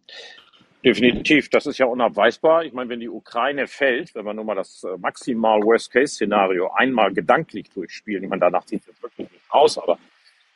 Definitiv, 0.83 1.49
das 1.49 1.65
ist 1.65 1.77
ja 1.77 1.85
unabweisbar. 1.85 2.65
Ich 2.65 2.73
meine, 2.73 2.89
wenn 2.89 2.99
die 2.99 3.07
Ukraine 3.07 3.67
fällt, 3.67 4.13
wenn 4.15 4.25
wir 4.25 4.33
nur 4.33 4.43
mal 4.43 4.55
das 4.55 4.83
äh, 4.83 4.97
maximal 4.97 5.61
Worst-Case-Szenario 5.61 6.71
einmal 6.73 7.13
gedanklich 7.13 7.69
durchspielen, 7.69 8.23
ich 8.23 8.29
meine, 8.29 8.41
danach 8.41 8.67
sieht 8.67 8.83
es 8.87 9.01
wirklich 9.01 9.31
nicht 9.31 9.45
aus, 9.49 9.77
aber 9.77 9.97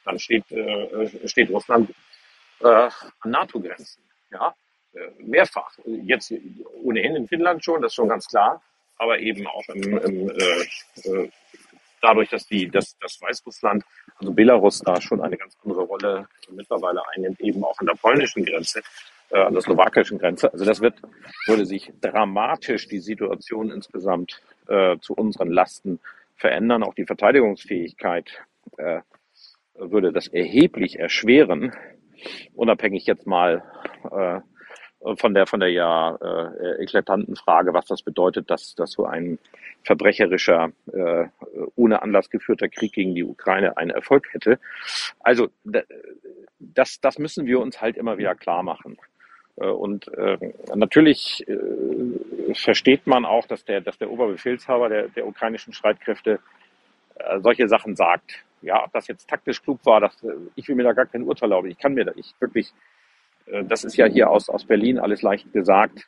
dann 0.03 0.19
steht, 0.19 0.51
äh, 0.51 1.27
steht 1.27 1.49
Russland 1.49 1.91
äh, 2.59 2.67
an 2.67 3.31
NATO-Grenzen. 3.31 4.03
Ja, 4.29 4.53
äh, 4.93 5.23
mehrfach. 5.23 5.77
Jetzt 5.85 6.33
ohnehin 6.83 7.15
in 7.15 7.27
Finnland 7.27 7.63
schon, 7.63 7.81
das 7.81 7.91
ist 7.91 7.95
schon 7.95 8.09
ganz 8.09 8.27
klar, 8.27 8.61
aber 8.97 9.19
eben 9.19 9.47
auch 9.47 9.63
im, 9.69 9.97
im 9.97 10.29
äh, 10.29 11.09
äh 11.09 11.29
dadurch, 12.01 12.29
dass 12.29 12.45
die, 12.47 12.69
dass, 12.69 12.97
dass 12.99 13.21
Weißrussland, 13.21 13.83
also 14.17 14.33
Belarus 14.33 14.79
da 14.79 14.99
schon 15.01 15.21
eine 15.21 15.37
ganz 15.37 15.55
andere 15.63 15.81
Rolle 15.81 16.27
mittlerweile 16.51 17.01
einnimmt, 17.15 17.39
eben 17.41 17.63
auch 17.63 17.79
an 17.79 17.87
der 17.87 17.95
polnischen 17.95 18.45
Grenze, 18.45 18.81
äh, 19.29 19.39
an 19.39 19.53
der 19.53 19.61
slowakischen 19.61 20.19
Grenze. 20.19 20.51
Also 20.51 20.65
das 20.65 20.81
wird, 20.81 20.95
würde 21.47 21.65
sich 21.65 21.91
dramatisch 22.01 22.87
die 22.87 22.99
Situation 22.99 23.71
insgesamt 23.71 24.41
äh, 24.67 24.97
zu 24.99 25.13
unseren 25.13 25.49
Lasten 25.49 25.99
verändern. 26.35 26.83
Auch 26.83 26.93
die 26.93 27.05
Verteidigungsfähigkeit 27.05 28.31
äh, 28.77 29.01
würde 29.75 30.11
das 30.11 30.27
erheblich 30.27 30.99
erschweren, 30.99 31.73
unabhängig 32.53 33.05
jetzt 33.05 33.27
mal 33.27 33.63
äh, 34.11 34.39
von 35.15 35.33
der 35.33 35.47
von 35.47 35.59
der 35.59 35.71
ja 35.71 36.15
äh, 36.15 36.83
eklatanten 36.83 37.35
Frage, 37.35 37.73
was 37.73 37.85
das 37.85 38.01
bedeutet, 38.01 38.49
dass, 38.49 38.75
dass 38.75 38.91
so 38.91 39.05
ein 39.05 39.37
verbrecherischer, 39.83 40.71
äh, 40.91 41.27
ohne 41.75 42.01
Anlass 42.01 42.29
geführter 42.29 42.67
Krieg 42.67 42.93
gegen 42.93 43.15
die 43.15 43.23
Ukraine 43.23 43.77
einen 43.77 43.91
Erfolg 43.91 44.33
hätte. 44.33 44.59
Also 45.19 45.49
das, 46.59 46.99
das 46.99 47.19
müssen 47.19 47.45
wir 47.45 47.59
uns 47.59 47.81
halt 47.81 47.95
immer 47.95 48.17
wieder 48.17 48.35
klar 48.35 48.63
machen. 48.63 48.97
Äh, 49.57 49.67
und 49.67 50.07
äh, 50.09 50.37
natürlich 50.75 51.47
äh, 51.47 52.53
versteht 52.53 53.07
man 53.07 53.25
auch, 53.25 53.45
dass 53.47 53.65
der, 53.65 53.81
dass 53.81 53.97
der 53.97 54.11
Oberbefehlshaber 54.11 54.89
der, 54.89 55.07
der 55.09 55.27
ukrainischen 55.27 55.73
Streitkräfte 55.73 56.39
äh, 57.15 57.39
solche 57.39 57.67
Sachen 57.67 57.95
sagt. 57.95 58.43
Ja, 58.61 58.83
ob 58.83 58.91
das 58.91 59.07
jetzt 59.07 59.29
taktisch 59.29 59.61
klug 59.61 59.79
war, 59.85 59.99
das, 59.99 60.21
äh, 60.23 60.33
ich 60.55 60.67
will 60.67 60.75
mir 60.75 60.83
da 60.83 60.93
gar 60.93 61.05
kein 61.05 61.23
Urteil 61.23 61.51
erlauben. 61.51 61.69
Ich 61.69 61.77
kann 61.77 61.93
mir 61.93 62.05
da 62.05 62.13
nicht 62.13 62.39
wirklich 62.41 62.73
das 63.65 63.83
ist 63.83 63.97
ja 63.97 64.05
hier 64.05 64.29
aus, 64.29 64.49
aus 64.49 64.65
Berlin 64.65 64.99
alles 64.99 65.21
leicht 65.21 65.51
gesagt. 65.53 66.07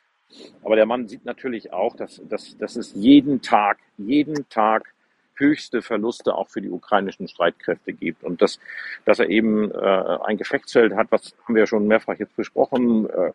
Aber 0.62 0.76
der 0.76 0.86
Mann 0.86 1.08
sieht 1.08 1.24
natürlich 1.24 1.72
auch, 1.72 1.96
dass, 1.96 2.20
dass, 2.28 2.56
dass 2.58 2.76
es 2.76 2.94
jeden 2.94 3.42
Tag, 3.42 3.78
jeden 3.96 4.48
Tag 4.48 4.94
höchste 5.40 5.80
Verluste 5.80 6.34
auch 6.34 6.50
für 6.50 6.60
die 6.60 6.70
ukrainischen 6.70 7.26
Streitkräfte 7.26 7.92
gibt. 7.94 8.22
Und 8.22 8.42
dass, 8.42 8.60
dass 9.06 9.18
er 9.18 9.30
eben 9.30 9.70
äh, 9.72 10.18
ein 10.24 10.36
Gefechtsfeld 10.36 10.94
hat, 10.94 11.08
was 11.10 11.34
haben 11.44 11.54
wir 11.54 11.66
schon 11.66 11.86
mehrfach 11.86 12.14
jetzt 12.18 12.36
besprochen, 12.36 13.08
äh, 13.08 13.32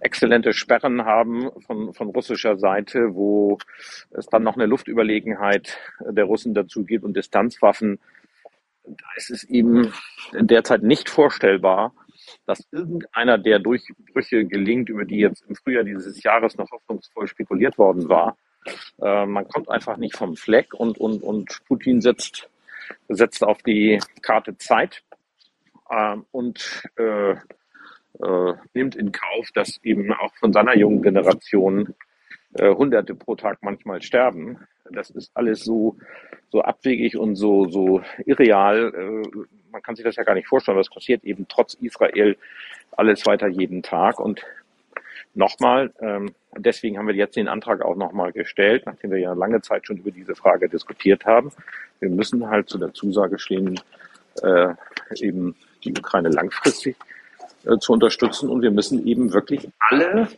exzellente 0.00 0.52
Sperren 0.54 1.04
haben 1.04 1.50
von, 1.66 1.92
von 1.92 2.08
russischer 2.08 2.56
Seite, 2.56 3.14
wo 3.14 3.58
es 4.10 4.26
dann 4.26 4.42
noch 4.42 4.56
eine 4.56 4.66
Luftüberlegenheit 4.66 5.78
der 6.00 6.24
Russen 6.24 6.54
dazu 6.54 6.84
gibt 6.84 7.04
und 7.04 7.14
Distanzwaffen. 7.14 8.00
Da 8.84 9.06
ist 9.16 9.30
es 9.30 9.44
ihm 9.44 9.92
derzeit 10.32 10.82
nicht 10.82 11.08
vorstellbar, 11.08 11.94
dass 12.46 12.66
irgendeiner 12.70 13.38
der 13.38 13.58
Durchbrüche 13.58 14.44
gelingt, 14.44 14.88
über 14.88 15.04
die 15.04 15.18
jetzt 15.18 15.44
im 15.48 15.54
Frühjahr 15.54 15.84
dieses 15.84 16.22
Jahres 16.22 16.56
noch 16.56 16.70
hoffnungsvoll 16.70 17.26
spekuliert 17.28 17.78
worden 17.78 18.08
war. 18.08 18.36
Äh, 19.00 19.26
man 19.26 19.48
kommt 19.48 19.68
einfach 19.68 19.96
nicht 19.96 20.16
vom 20.16 20.36
Fleck 20.36 20.74
und, 20.74 20.98
und, 20.98 21.22
und 21.22 21.60
Putin 21.66 22.00
setzt, 22.00 22.48
setzt 23.08 23.42
auf 23.42 23.62
die 23.62 24.00
Karte 24.22 24.56
Zeit 24.56 25.02
äh, 25.90 26.16
und 26.30 26.82
äh, 26.96 27.32
äh, 27.32 28.54
nimmt 28.74 28.96
in 28.96 29.12
Kauf, 29.12 29.50
dass 29.54 29.78
eben 29.82 30.12
auch 30.12 30.34
von 30.36 30.52
seiner 30.52 30.76
jungen 30.76 31.02
Generation 31.02 31.94
äh, 32.54 32.74
Hunderte 32.74 33.14
pro 33.14 33.34
Tag 33.34 33.58
manchmal 33.62 34.02
sterben. 34.02 34.58
Das 34.90 35.10
ist 35.10 35.30
alles 35.34 35.64
so, 35.64 35.96
so 36.50 36.62
abwegig 36.62 37.16
und 37.16 37.36
so, 37.36 37.68
so 37.68 38.02
irreal. 38.26 38.92
Äh, 38.94 39.38
man 39.70 39.82
kann 39.82 39.96
sich 39.96 40.04
das 40.04 40.16
ja 40.16 40.22
gar 40.22 40.34
nicht 40.34 40.48
vorstellen, 40.48 40.78
was 40.78 40.90
passiert 40.90 41.24
eben 41.24 41.46
trotz 41.48 41.74
Israel 41.74 42.36
alles 42.92 43.26
weiter 43.26 43.48
jeden 43.48 43.82
Tag. 43.82 44.20
Und 44.20 44.42
nochmal, 45.34 45.92
ähm, 46.00 46.34
deswegen 46.56 46.98
haben 46.98 47.08
wir 47.08 47.14
jetzt 47.14 47.36
den 47.36 47.48
Antrag 47.48 47.82
auch 47.82 47.96
nochmal 47.96 48.32
gestellt, 48.32 48.84
nachdem 48.86 49.10
wir 49.10 49.18
ja 49.18 49.32
lange 49.32 49.60
Zeit 49.62 49.86
schon 49.86 49.96
über 49.96 50.10
diese 50.10 50.34
Frage 50.34 50.68
diskutiert 50.68 51.24
haben. 51.24 51.50
Wir 52.00 52.10
müssen 52.10 52.48
halt 52.48 52.68
zu 52.68 52.78
der 52.78 52.92
Zusage 52.92 53.38
stehen, 53.38 53.80
äh, 54.42 54.74
eben 55.16 55.56
die 55.82 55.90
Ukraine 55.90 56.28
langfristig 56.28 56.96
äh, 57.64 57.78
zu 57.78 57.92
unterstützen 57.92 58.48
und 58.48 58.62
wir 58.62 58.70
müssen 58.70 59.06
eben 59.06 59.32
wirklich 59.32 59.68
alle 59.78 60.28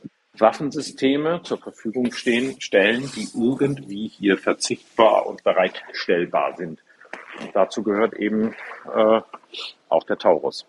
Waffensysteme 0.41 1.43
zur 1.43 1.59
Verfügung 1.59 2.13
stehen, 2.13 2.61
stellen, 2.61 3.11
die 3.15 3.29
irgendwie 3.35 4.09
hier 4.09 4.39
verzichtbar 4.39 5.27
und 5.27 5.43
bereitstellbar 5.45 6.57
sind. 6.57 6.81
Und 7.41 7.55
dazu 7.55 7.83
gehört 7.83 8.15
eben 8.15 8.55
äh, 8.95 9.21
auch 9.89 10.05
der 10.05 10.19
Taurus. 10.19 10.67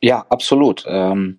Ja, 0.00 0.26
absolut. 0.28 0.84
Ähm, 0.86 1.38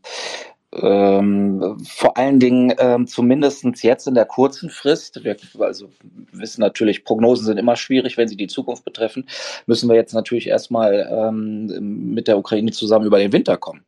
ähm, 0.82 1.78
vor 1.88 2.18
allen 2.18 2.40
Dingen 2.40 2.74
ähm, 2.78 3.08
zumindest 3.08 3.66
jetzt 3.84 4.08
in 4.08 4.14
der 4.14 4.26
kurzen 4.26 4.70
Frist, 4.70 5.24
wir 5.24 5.36
also 5.60 5.90
wissen 6.32 6.62
natürlich, 6.62 7.04
Prognosen 7.04 7.46
sind 7.46 7.58
immer 7.58 7.76
schwierig, 7.76 8.18
wenn 8.18 8.28
sie 8.28 8.38
die 8.38 8.48
Zukunft 8.48 8.84
betreffen, 8.84 9.28
müssen 9.66 9.90
wir 9.90 9.96
jetzt 9.96 10.14
natürlich 10.14 10.48
erstmal 10.48 11.08
ähm, 11.12 12.14
mit 12.14 12.28
der 12.28 12.38
Ukraine 12.38 12.72
zusammen 12.72 13.06
über 13.06 13.20
den 13.20 13.32
Winter 13.34 13.58
kommen. 13.58 13.86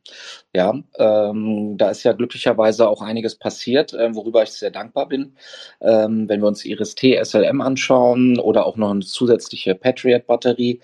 Ja, 0.54 0.74
ähm, 0.98 1.76
da 1.76 1.90
ist 1.90 2.02
ja 2.04 2.12
glücklicherweise 2.12 2.88
auch 2.88 3.02
einiges 3.02 3.36
passiert, 3.36 3.92
äh, 3.92 4.14
worüber 4.14 4.42
ich 4.42 4.50
sehr 4.50 4.70
dankbar 4.70 5.08
bin. 5.08 5.34
Ähm, 5.80 6.28
wenn 6.28 6.40
wir 6.40 6.48
uns 6.48 6.64
Iris-T 6.64 7.22
SLM 7.22 7.60
anschauen 7.60 8.38
oder 8.38 8.66
auch 8.66 8.76
noch 8.76 8.90
eine 8.90 9.00
zusätzliche 9.00 9.74
Patriot-Batterie, 9.74 10.80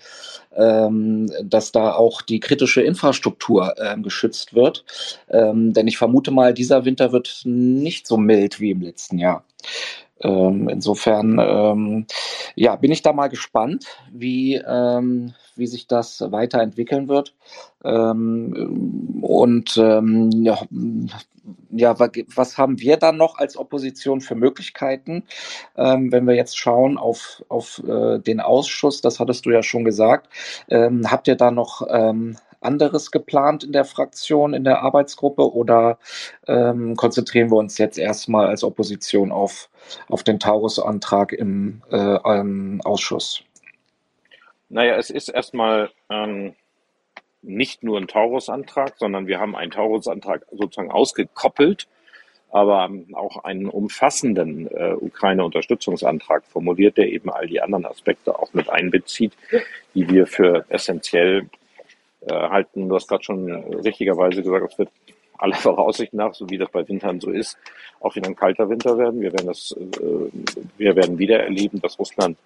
ähm, 0.55 1.31
dass 1.43 1.71
da 1.71 1.93
auch 1.93 2.21
die 2.21 2.39
kritische 2.39 2.81
Infrastruktur 2.81 3.73
ähm, 3.77 4.03
geschützt 4.03 4.53
wird. 4.53 4.83
Ähm, 5.29 5.73
denn 5.73 5.87
ich 5.87 5.97
vermute 5.97 6.31
mal, 6.31 6.53
dieser 6.53 6.85
Winter 6.85 7.11
wird 7.11 7.41
nicht 7.45 8.07
so 8.07 8.17
mild 8.17 8.59
wie 8.59 8.71
im 8.71 8.81
letzten 8.81 9.17
Jahr. 9.17 9.43
Ähm, 10.21 10.69
insofern 10.69 11.39
ähm, 11.39 12.05
ja, 12.55 12.75
bin 12.75 12.91
ich 12.91 13.01
da 13.01 13.13
mal 13.13 13.27
gespannt, 13.27 13.85
wie, 14.11 14.55
ähm, 14.55 15.33
wie 15.55 15.67
sich 15.67 15.87
das 15.87 16.21
weiterentwickeln 16.31 17.07
wird. 17.07 17.33
Ähm, 17.83 19.19
und 19.21 19.77
ähm, 19.77 20.31
ja, 20.31 20.57
ja, 21.69 21.95
was 21.99 22.57
haben 22.57 22.79
wir 22.79 22.97
dann 22.97 23.17
noch 23.17 23.37
als 23.37 23.57
Opposition 23.57 24.21
für 24.21 24.35
Möglichkeiten, 24.35 25.23
ähm, 25.75 26.11
wenn 26.11 26.25
wir 26.25 26.33
jetzt 26.35 26.57
schauen 26.57 26.97
auf, 26.97 27.43
auf 27.49 27.83
äh, 27.87 28.19
den 28.19 28.39
Ausschuss, 28.39 29.01
das 29.01 29.19
hattest 29.19 29.45
du 29.45 29.51
ja 29.51 29.61
schon 29.61 29.83
gesagt. 29.83 30.29
Ähm, 30.69 31.11
habt 31.11 31.27
ihr 31.27 31.35
da 31.35 31.51
noch 31.51 31.85
ähm, 31.89 32.37
anderes 32.65 33.11
geplant 33.11 33.63
in 33.63 33.71
der 33.71 33.85
Fraktion, 33.85 34.53
in 34.53 34.63
der 34.63 34.81
Arbeitsgruppe 34.81 35.53
oder 35.53 35.97
ähm, 36.47 36.95
konzentrieren 36.95 37.51
wir 37.51 37.57
uns 37.57 37.77
jetzt 37.77 37.97
erstmal 37.97 38.47
als 38.47 38.63
Opposition 38.63 39.31
auf, 39.31 39.69
auf 40.09 40.23
den 40.23 40.39
Taurus-Antrag 40.39 41.31
im, 41.31 41.81
äh, 41.91 42.39
im 42.39 42.81
Ausschuss? 42.83 43.43
Naja, 44.69 44.95
es 44.97 45.09
ist 45.09 45.29
erstmal 45.29 45.91
ähm, 46.09 46.55
nicht 47.41 47.83
nur 47.83 47.97
ein 47.99 48.07
Taurus-Antrag, 48.07 48.95
sondern 48.97 49.27
wir 49.27 49.39
haben 49.39 49.55
einen 49.55 49.71
Taurus-Antrag 49.71 50.45
sozusagen 50.51 50.91
ausgekoppelt, 50.91 51.87
aber 52.51 52.89
auch 53.13 53.43
einen 53.43 53.67
umfassenden 53.67 54.67
äh, 54.67 54.93
Ukraine-Unterstützungsantrag 54.93 56.45
formuliert, 56.45 56.97
der 56.97 57.09
eben 57.09 57.29
all 57.29 57.47
die 57.47 57.61
anderen 57.61 57.85
Aspekte 57.85 58.37
auch 58.37 58.53
mit 58.53 58.69
einbezieht, 58.69 59.33
die 59.93 60.09
wir 60.09 60.25
für 60.25 60.65
essentiell 60.69 61.49
halten. 62.29 62.89
Du 62.89 62.95
hast 62.95 63.07
gerade 63.07 63.23
schon 63.23 63.49
richtigerweise 63.51 64.41
gesagt, 64.41 64.71
es 64.71 64.77
wird 64.77 64.89
aller 65.37 65.55
Voraussicht 65.55 66.13
nach, 66.13 66.33
so 66.33 66.49
wie 66.49 66.57
das 66.57 66.69
bei 66.69 66.87
Wintern 66.87 67.19
so 67.19 67.31
ist, 67.31 67.57
auch 67.99 68.15
wieder 68.15 68.27
ein 68.27 68.35
kalter 68.35 68.69
Winter 68.69 68.97
werden. 68.97 69.21
Wir 69.21 69.33
werden 69.33 69.47
das, 69.47 69.75
äh, 69.77 70.29
wir 70.77 70.95
werden 70.95 71.17
wieder 71.17 71.39
erleben, 71.43 71.81
dass 71.81 71.99
Russland 71.99 72.37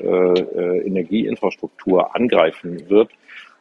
äh, 0.00 0.06
äh, 0.06 0.86
Energieinfrastruktur 0.86 2.14
angreifen 2.14 2.88
wird. 2.88 3.10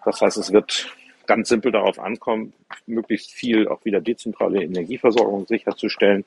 Das 0.05 0.22
heißt, 0.22 0.38
es 0.38 0.53
wird 0.53 0.88
ganz 1.26 1.49
simpel 1.49 1.72
darauf 1.72 1.99
ankommen, 1.99 2.53
möglichst 2.86 3.32
viel 3.32 3.68
auch 3.68 3.84
wieder 3.84 3.99
dezentrale 3.99 4.64
Energieversorgung 4.64 5.47
sicherzustellen 5.47 6.26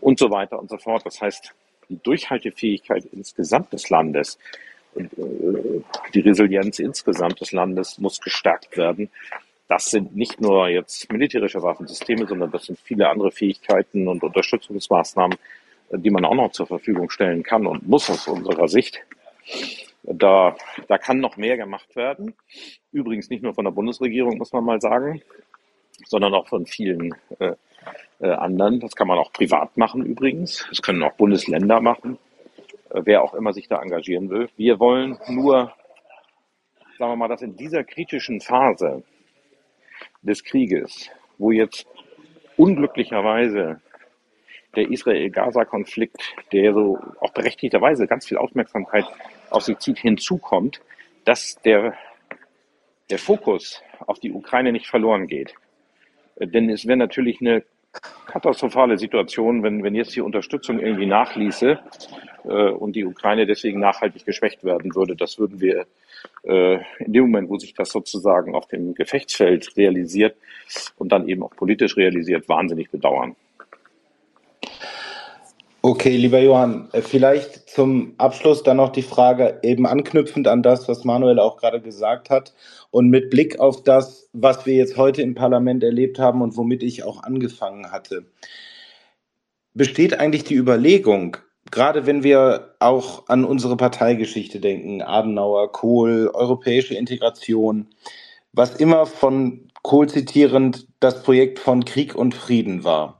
und 0.00 0.18
so 0.18 0.30
weiter 0.30 0.58
und 0.58 0.68
so 0.68 0.76
fort. 0.76 1.06
Das 1.06 1.20
heißt, 1.20 1.54
die 1.88 1.98
Durchhaltefähigkeit 2.02 3.04
insgesamt 3.12 3.72
des 3.72 3.88
Landes 3.90 4.38
äh, 4.98 5.82
die 6.14 6.20
Resilienz 6.20 6.78
insgesamt 6.78 7.40
des 7.40 7.52
Landes 7.52 7.98
muss 7.98 8.20
gestärkt 8.20 8.76
werden. 8.76 9.10
Das 9.68 9.86
sind 9.86 10.16
nicht 10.16 10.40
nur 10.40 10.68
jetzt 10.68 11.12
militärische 11.12 11.62
Waffensysteme, 11.62 12.26
sondern 12.26 12.50
das 12.50 12.64
sind 12.64 12.78
viele 12.78 13.08
andere 13.08 13.30
Fähigkeiten 13.30 14.08
und 14.08 14.22
Unterstützungsmaßnahmen, 14.22 15.36
die 15.92 16.10
man 16.10 16.24
auch 16.24 16.34
noch 16.34 16.52
zur 16.52 16.66
Verfügung 16.66 17.10
stellen 17.10 17.42
kann 17.42 17.66
und 17.66 17.86
muss 17.86 18.08
aus 18.08 18.26
unserer 18.28 18.68
Sicht. 18.68 19.00
Da, 20.02 20.56
da 20.86 20.96
kann 20.96 21.20
noch 21.20 21.36
mehr 21.36 21.58
gemacht 21.58 21.96
werden. 21.96 22.34
Übrigens 22.92 23.28
nicht 23.28 23.42
nur 23.42 23.54
von 23.54 23.66
der 23.66 23.72
Bundesregierung, 23.72 24.38
muss 24.38 24.52
man 24.52 24.64
mal 24.64 24.80
sagen, 24.80 25.20
sondern 26.06 26.32
auch 26.32 26.48
von 26.48 26.64
vielen 26.64 27.14
äh, 27.38 27.52
äh, 28.20 28.30
anderen. 28.30 28.80
Das 28.80 28.94
kann 28.94 29.08
man 29.08 29.18
auch 29.18 29.32
privat 29.32 29.76
machen 29.76 30.04
übrigens. 30.04 30.66
Das 30.70 30.82
können 30.82 31.02
auch 31.02 31.12
Bundesländer 31.12 31.80
machen, 31.80 32.14
äh, 32.14 32.27
wer 33.06 33.22
auch 33.22 33.34
immer 33.34 33.52
sich 33.52 33.68
da 33.68 33.80
engagieren 33.80 34.30
will. 34.30 34.48
Wir 34.56 34.78
wollen 34.78 35.18
nur, 35.28 35.72
sagen 36.98 37.12
wir 37.12 37.16
mal, 37.16 37.28
dass 37.28 37.42
in 37.42 37.56
dieser 37.56 37.84
kritischen 37.84 38.40
Phase 38.40 39.02
des 40.22 40.44
Krieges, 40.44 41.10
wo 41.38 41.50
jetzt 41.50 41.86
unglücklicherweise 42.56 43.80
der 44.76 44.90
Israel-Gaza-Konflikt, 44.90 46.34
der 46.52 46.72
so 46.74 46.98
auch 47.20 47.32
berechtigterweise 47.32 48.06
ganz 48.06 48.26
viel 48.26 48.36
Aufmerksamkeit 48.36 49.06
auf 49.50 49.62
sich 49.62 49.78
zieht, 49.78 49.98
hinzukommt, 49.98 50.80
dass 51.24 51.60
der, 51.62 51.94
der 53.10 53.18
Fokus 53.18 53.82
auf 54.06 54.18
die 54.18 54.32
Ukraine 54.32 54.72
nicht 54.72 54.86
verloren 54.86 55.26
geht. 55.26 55.54
Denn 56.38 56.68
es 56.70 56.86
wäre 56.86 56.98
natürlich 56.98 57.40
eine 57.40 57.64
katastrophale 58.26 58.98
Situation, 58.98 59.62
wenn, 59.62 59.82
wenn 59.82 59.94
jetzt 59.94 60.14
die 60.14 60.20
Unterstützung 60.20 60.78
irgendwie 60.78 61.06
nachließe 61.06 61.78
äh, 62.44 62.70
und 62.70 62.94
die 62.94 63.04
Ukraine 63.04 63.46
deswegen 63.46 63.80
nachhaltig 63.80 64.24
geschwächt 64.24 64.64
werden 64.64 64.94
würde. 64.94 65.16
Das 65.16 65.38
würden 65.38 65.60
wir 65.60 65.86
äh, 66.44 66.78
in 66.98 67.12
dem 67.12 67.24
Moment, 67.24 67.48
wo 67.48 67.58
sich 67.58 67.74
das 67.74 67.90
sozusagen 67.90 68.54
auf 68.54 68.66
dem 68.66 68.94
Gefechtsfeld 68.94 69.76
realisiert 69.76 70.36
und 70.96 71.12
dann 71.12 71.28
eben 71.28 71.42
auch 71.42 71.54
politisch 71.56 71.96
realisiert, 71.96 72.48
wahnsinnig 72.48 72.90
bedauern. 72.90 73.36
Okay, 75.88 76.18
lieber 76.18 76.38
Johann, 76.38 76.90
äh, 76.92 77.00
vielleicht 77.00 77.70
zum 77.70 78.12
Abschluss 78.18 78.62
dann 78.62 78.76
noch 78.76 78.90
die 78.90 79.00
Frage, 79.00 79.58
eben 79.62 79.86
anknüpfend 79.86 80.46
an 80.46 80.62
das, 80.62 80.86
was 80.86 81.04
Manuel 81.04 81.38
auch 81.38 81.56
gerade 81.56 81.80
gesagt 81.80 82.28
hat 82.28 82.52
und 82.90 83.08
mit 83.08 83.30
Blick 83.30 83.58
auf 83.58 83.82
das, 83.84 84.28
was 84.34 84.66
wir 84.66 84.74
jetzt 84.74 84.98
heute 84.98 85.22
im 85.22 85.34
Parlament 85.34 85.82
erlebt 85.82 86.18
haben 86.18 86.42
und 86.42 86.58
womit 86.58 86.82
ich 86.82 87.04
auch 87.04 87.22
angefangen 87.22 87.90
hatte. 87.90 88.26
Besteht 89.72 90.20
eigentlich 90.20 90.44
die 90.44 90.56
Überlegung, 90.56 91.38
gerade 91.70 92.04
wenn 92.04 92.22
wir 92.22 92.74
auch 92.80 93.26
an 93.28 93.46
unsere 93.46 93.78
Parteigeschichte 93.78 94.60
denken, 94.60 95.00
Adenauer, 95.00 95.72
Kohl, 95.72 96.30
europäische 96.34 96.96
Integration, 96.96 97.86
was 98.52 98.76
immer 98.76 99.06
von 99.06 99.70
Kohl 99.80 100.06
zitierend 100.06 100.86
das 101.00 101.22
Projekt 101.22 101.58
von 101.58 101.86
Krieg 101.86 102.14
und 102.14 102.34
Frieden 102.34 102.84
war 102.84 103.17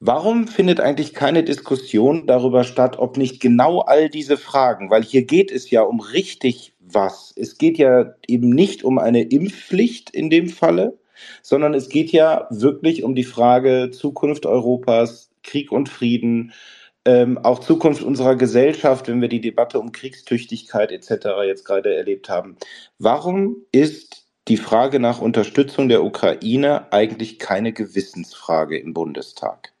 Warum 0.00 0.46
findet 0.46 0.78
eigentlich 0.78 1.12
keine 1.12 1.42
Diskussion 1.42 2.28
darüber 2.28 2.62
statt, 2.62 2.98
ob 2.98 3.16
nicht 3.16 3.40
genau 3.40 3.80
all 3.80 4.08
diese 4.08 4.36
Fragen, 4.36 4.90
weil 4.90 5.02
hier 5.02 5.24
geht 5.24 5.50
es 5.50 5.70
ja 5.70 5.82
um 5.82 5.98
richtig 5.98 6.72
was. 6.78 7.32
Es 7.36 7.58
geht 7.58 7.78
ja 7.78 8.14
eben 8.28 8.50
nicht 8.50 8.84
um 8.84 8.98
eine 8.98 9.22
Impfpflicht 9.22 10.10
in 10.10 10.30
dem 10.30 10.48
Falle, 10.50 10.98
sondern 11.42 11.74
es 11.74 11.88
geht 11.88 12.12
ja 12.12 12.46
wirklich 12.50 13.02
um 13.02 13.16
die 13.16 13.24
Frage 13.24 13.90
Zukunft 13.90 14.46
Europas, 14.46 15.30
Krieg 15.42 15.72
und 15.72 15.88
Frieden, 15.88 16.52
ähm, 17.04 17.36
auch 17.38 17.58
Zukunft 17.58 18.02
unserer 18.02 18.36
Gesellschaft, 18.36 19.08
wenn 19.08 19.20
wir 19.20 19.28
die 19.28 19.40
Debatte 19.40 19.80
um 19.80 19.90
Kriegstüchtigkeit 19.90 20.92
etc. 20.92 21.26
jetzt 21.44 21.64
gerade 21.64 21.94
erlebt 21.94 22.28
haben. 22.28 22.56
Warum 22.98 23.64
ist 23.72 24.26
die 24.46 24.58
Frage 24.58 25.00
nach 25.00 25.20
Unterstützung 25.20 25.88
der 25.88 26.04
Ukraine 26.04 26.92
eigentlich 26.92 27.38
keine 27.38 27.72
Gewissensfrage 27.72 28.78
im 28.78 28.94
Bundestag? 28.94 29.72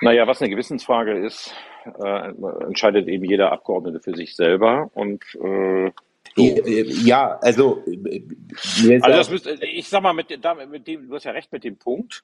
Naja, 0.00 0.26
was 0.26 0.40
eine 0.40 0.50
Gewissensfrage 0.50 1.12
ist, 1.12 1.54
äh, 2.02 2.32
entscheidet 2.64 3.08
eben 3.08 3.24
jeder 3.24 3.52
Abgeordnete 3.52 4.00
für 4.00 4.14
sich 4.14 4.36
selber. 4.36 4.90
Und 4.94 5.24
äh, 5.42 5.90
ja, 6.36 7.38
also, 7.40 7.82
also 7.84 8.98
das 9.00 9.30
müsste, 9.30 9.58
ich 9.64 9.88
sag 9.88 10.02
mal, 10.02 10.12
mit, 10.12 10.28
mit 10.70 10.86
dem, 10.86 11.08
du 11.08 11.14
hast 11.14 11.24
ja 11.24 11.32
recht 11.32 11.52
mit 11.52 11.64
dem 11.64 11.78
Punkt. 11.78 12.22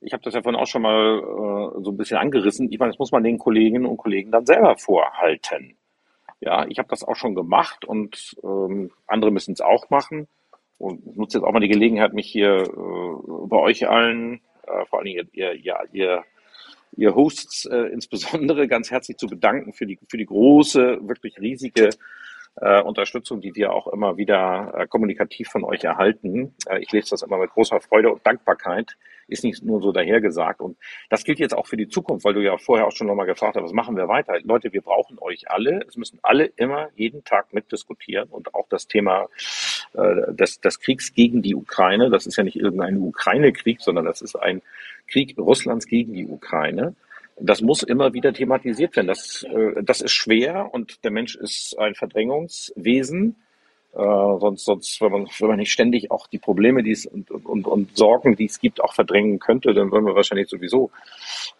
Ich 0.00 0.12
habe 0.12 0.22
das 0.22 0.34
ja 0.34 0.42
vorhin 0.42 0.60
auch 0.60 0.66
schon 0.66 0.82
mal 0.82 1.18
äh, 1.18 1.82
so 1.82 1.90
ein 1.90 1.96
bisschen 1.96 2.18
angerissen. 2.18 2.70
Ich 2.70 2.78
meine, 2.78 2.92
das 2.92 2.98
muss 2.98 3.12
man 3.12 3.24
den 3.24 3.38
Kolleginnen 3.38 3.86
und 3.86 3.96
Kollegen 3.96 4.30
dann 4.30 4.44
selber 4.44 4.76
vorhalten. 4.76 5.76
Ja, 6.40 6.66
ich 6.68 6.78
habe 6.78 6.88
das 6.88 7.04
auch 7.04 7.16
schon 7.16 7.34
gemacht 7.34 7.86
und 7.86 8.36
ähm, 8.42 8.90
andere 9.06 9.30
müssen 9.30 9.52
es 9.52 9.62
auch 9.62 9.88
machen. 9.88 10.28
und 10.76 11.06
ich 11.06 11.16
nutze 11.16 11.38
jetzt 11.38 11.46
auch 11.46 11.52
mal 11.52 11.60
die 11.60 11.68
Gelegenheit, 11.68 12.12
mich 12.12 12.30
hier 12.30 12.64
äh, 12.64 13.46
bei 13.46 13.56
euch 13.56 13.88
allen, 13.88 14.42
äh, 14.66 14.86
vor 14.86 15.00
allem 15.00 15.08
ihr, 15.08 15.26
ihr, 15.32 15.52
ihr, 15.52 15.78
ihr, 15.92 16.24
ihr 16.96 17.14
Hosts 17.14 17.66
äh, 17.66 17.76
insbesondere, 17.92 18.68
ganz 18.68 18.90
herzlich 18.90 19.16
zu 19.16 19.26
bedanken 19.26 19.72
für 19.72 19.86
die, 19.86 19.98
für 20.08 20.16
die 20.16 20.26
große, 20.26 20.98
wirklich 21.02 21.38
riesige 21.40 21.90
äh, 22.56 22.82
Unterstützung, 22.82 23.40
die 23.40 23.54
wir 23.54 23.72
auch 23.72 23.88
immer 23.88 24.16
wieder 24.16 24.72
äh, 24.76 24.86
kommunikativ 24.86 25.48
von 25.48 25.64
euch 25.64 25.84
erhalten. 25.84 26.54
Äh, 26.68 26.80
ich 26.80 26.92
lese 26.92 27.10
das 27.10 27.22
immer 27.22 27.38
mit 27.38 27.50
großer 27.50 27.80
Freude 27.80 28.12
und 28.12 28.26
Dankbarkeit. 28.26 28.96
Ist 29.26 29.42
nicht 29.42 29.64
nur 29.64 29.80
so 29.80 29.90
dahergesagt. 29.90 30.60
Und 30.60 30.76
das 31.08 31.24
gilt 31.24 31.38
jetzt 31.38 31.56
auch 31.56 31.66
für 31.66 31.78
die 31.78 31.88
Zukunft, 31.88 32.24
weil 32.24 32.34
du 32.34 32.42
ja 32.42 32.58
vorher 32.58 32.86
auch 32.86 32.92
schon 32.92 33.06
nochmal 33.06 33.26
gefragt 33.26 33.56
hast, 33.56 33.64
was 33.64 33.72
machen 33.72 33.96
wir 33.96 34.06
weiter? 34.06 34.34
Leute, 34.42 34.72
wir 34.72 34.82
brauchen 34.82 35.18
euch 35.18 35.50
alle. 35.50 35.82
Es 35.88 35.96
müssen 35.96 36.18
alle 36.22 36.44
immer 36.44 36.90
jeden 36.94 37.24
Tag 37.24 37.52
mitdiskutieren 37.54 38.28
und 38.28 38.54
auch 38.54 38.66
das 38.68 38.86
Thema 38.86 39.28
äh, 39.94 40.32
des, 40.34 40.60
des 40.60 40.78
Kriegs 40.78 41.14
gegen 41.14 41.40
die 41.40 41.54
Ukraine. 41.54 42.10
Das 42.10 42.26
ist 42.26 42.36
ja 42.36 42.44
nicht 42.44 42.56
irgendein 42.56 42.98
Ukraine-Krieg, 42.98 43.80
sondern 43.80 44.04
das 44.04 44.20
ist 44.20 44.36
ein 44.36 44.60
Krieg 45.08 45.36
Russlands 45.38 45.86
gegen 45.86 46.12
die 46.12 46.26
Ukraine. 46.26 46.94
Das 47.40 47.60
muss 47.60 47.82
immer 47.82 48.12
wieder 48.12 48.32
thematisiert 48.32 48.96
werden. 48.96 49.08
Das, 49.08 49.44
äh, 49.44 49.82
das 49.82 50.00
ist 50.00 50.12
schwer 50.12 50.72
und 50.72 51.04
der 51.04 51.10
Mensch 51.10 51.36
ist 51.36 51.78
ein 51.78 51.94
Verdrängungswesen. 51.94 53.36
Äh, 53.92 54.38
sonst, 54.40 54.64
sonst, 54.64 55.00
wenn 55.00 55.12
man, 55.12 55.28
wenn 55.38 55.48
man 55.48 55.58
nicht 55.58 55.70
ständig 55.70 56.10
auch 56.10 56.26
die 56.26 56.38
Probleme, 56.38 56.82
die 56.82 56.90
es 56.90 57.06
und, 57.06 57.30
und, 57.30 57.66
und 57.66 57.96
Sorgen, 57.96 58.34
die 58.34 58.46
es 58.46 58.58
gibt, 58.58 58.82
auch 58.82 58.92
verdrängen 58.92 59.38
könnte, 59.38 59.72
dann 59.72 59.92
würden 59.92 60.06
wir 60.06 60.16
wahrscheinlich 60.16 60.48
sowieso 60.48 60.90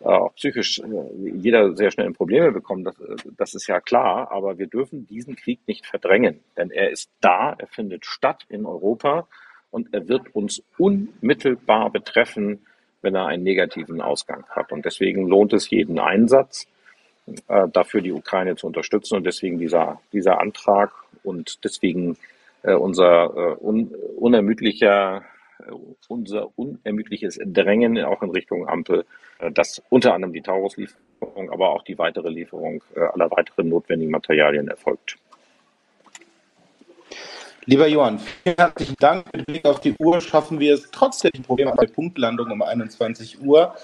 äh, 0.01 0.07
auch 0.07 0.35
psychisch 0.35 0.81
äh, 0.81 1.39
jeder 1.39 1.77
sehr 1.77 1.93
schnell 1.93 2.11
Probleme 2.13 2.51
bekommen. 2.51 2.83
Das, 2.83 2.99
äh, 2.99 3.17
das 3.37 3.55
ist 3.55 3.69
ja 3.69 3.81
klar. 3.81 4.33
Aber 4.33 4.59
wir 4.59 4.67
dürfen 4.67 5.07
diesen 5.07 5.37
Krieg 5.37 5.61
nicht 5.67 5.87
verdrängen, 5.87 6.41
denn 6.57 6.71
er 6.71 6.91
ist 6.91 7.09
da, 7.21 7.55
er 7.57 7.69
findet 7.69 8.05
statt 8.05 8.45
in 8.49 8.67
Europa 8.67 9.29
und 9.71 9.95
er 9.95 10.09
wird 10.09 10.35
uns 10.35 10.63
unmittelbar 10.77 11.91
betreffen 11.91 12.67
wenn 13.05 13.15
er 13.15 13.27
einen 13.27 13.45
negativen 13.45 14.01
Ausgang 14.01 14.45
hat. 14.49 14.73
Und 14.73 14.85
deswegen 14.85 15.29
lohnt 15.29 15.53
es 15.53 15.71
jeden 15.71 15.99
Einsatz, 15.99 16.67
äh, 17.49 17.69
dafür 17.69 18.01
die 18.01 18.13
Ukraine 18.13 18.57
zu 18.57 18.67
unterstützen. 18.67 19.17
Und 19.17 19.25
deswegen 19.25 19.59
dieser, 19.59 20.01
dieser 20.13 20.41
Antrag 20.41 20.91
und 21.23 21.65
deswegen 21.65 22.17
äh, 22.63 22.75
unser 22.75 23.33
äh, 23.37 23.65
un, 23.65 23.95
unermüdlicher 24.17 25.23
äh, 25.61 25.73
unser 26.09 26.49
unermüdliches 26.57 27.39
Drängen 27.45 28.03
auch 28.05 28.23
in 28.23 28.31
Richtung 28.31 28.69
Ampel, 28.69 29.05
äh, 29.39 29.53
dass 29.53 29.83
unter 29.91 30.15
anderem 30.15 30.33
die 30.33 30.43
Tauruslieferung, 30.43 31.51
aber 31.51 31.71
auch 31.71 31.83
die 31.83 31.99
weitere 31.99 32.31
Lieferung 32.31 32.83
äh, 32.97 33.01
aller 33.01 33.31
weiteren 33.31 33.69
notwendigen 33.69 34.11
Materialien 34.11 34.69
erfolgt. 34.69 35.19
Lieber 37.67 37.87
Johann, 37.87 38.19
vielen 38.19 38.57
herzlichen 38.57 38.97
Dank. 38.99 39.25
Mit 39.35 39.47
Blick 39.47 39.65
auf 39.65 39.81
die 39.81 39.95
Uhr 39.99 40.21
schaffen 40.21 40.61
wir 40.61 40.75
es 40.75 40.91
trotzdem 40.91 41.31
Problem 41.47 41.73
bei 41.75 41.87
Punktlandung 41.87 42.51
um 42.51 42.61
21 42.61 43.41
Uhr. 43.41 43.75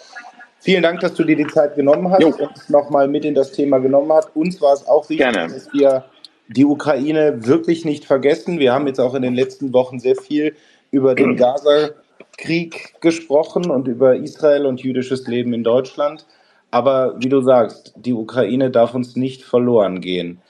Vielen 0.58 0.82
Dank, 0.82 1.00
dass 1.00 1.14
du 1.14 1.24
dir 1.24 1.36
die 1.36 1.46
Zeit 1.46 1.76
genommen 1.76 2.10
hast 2.10 2.20
jo. 2.20 2.28
und 2.28 2.68
nochmal 2.68 3.08
mit 3.08 3.24
in 3.24 3.34
das 3.34 3.52
Thema 3.52 3.78
genommen 3.78 4.12
hast. 4.12 4.36
Uns 4.36 4.60
war 4.60 4.74
es 4.74 4.86
auch 4.86 5.08
wichtig, 5.08 5.32
Gerne. 5.32 5.50
dass 5.50 5.72
wir 5.72 6.04
die 6.48 6.66
Ukraine 6.66 7.46
wirklich 7.46 7.86
nicht 7.86 8.04
vergessen. 8.04 8.58
Wir 8.58 8.74
haben 8.74 8.86
jetzt 8.86 9.00
auch 9.00 9.14
in 9.14 9.22
den 9.22 9.34
letzten 9.34 9.72
Wochen 9.72 9.98
sehr 9.98 10.16
viel 10.16 10.54
über 10.90 11.14
den 11.14 11.36
Gaza-Krieg 11.36 13.00
gesprochen 13.00 13.70
und 13.70 13.88
über 13.88 14.16
Israel 14.16 14.66
und 14.66 14.82
jüdisches 14.82 15.26
Leben 15.26 15.54
in 15.54 15.64
Deutschland. 15.64 16.26
Aber 16.70 17.14
wie 17.18 17.30
du 17.30 17.40
sagst, 17.40 17.94
die 17.96 18.12
Ukraine 18.12 18.70
darf 18.70 18.94
uns 18.94 19.16
nicht 19.16 19.42
verloren 19.42 20.02
gehen. 20.02 20.42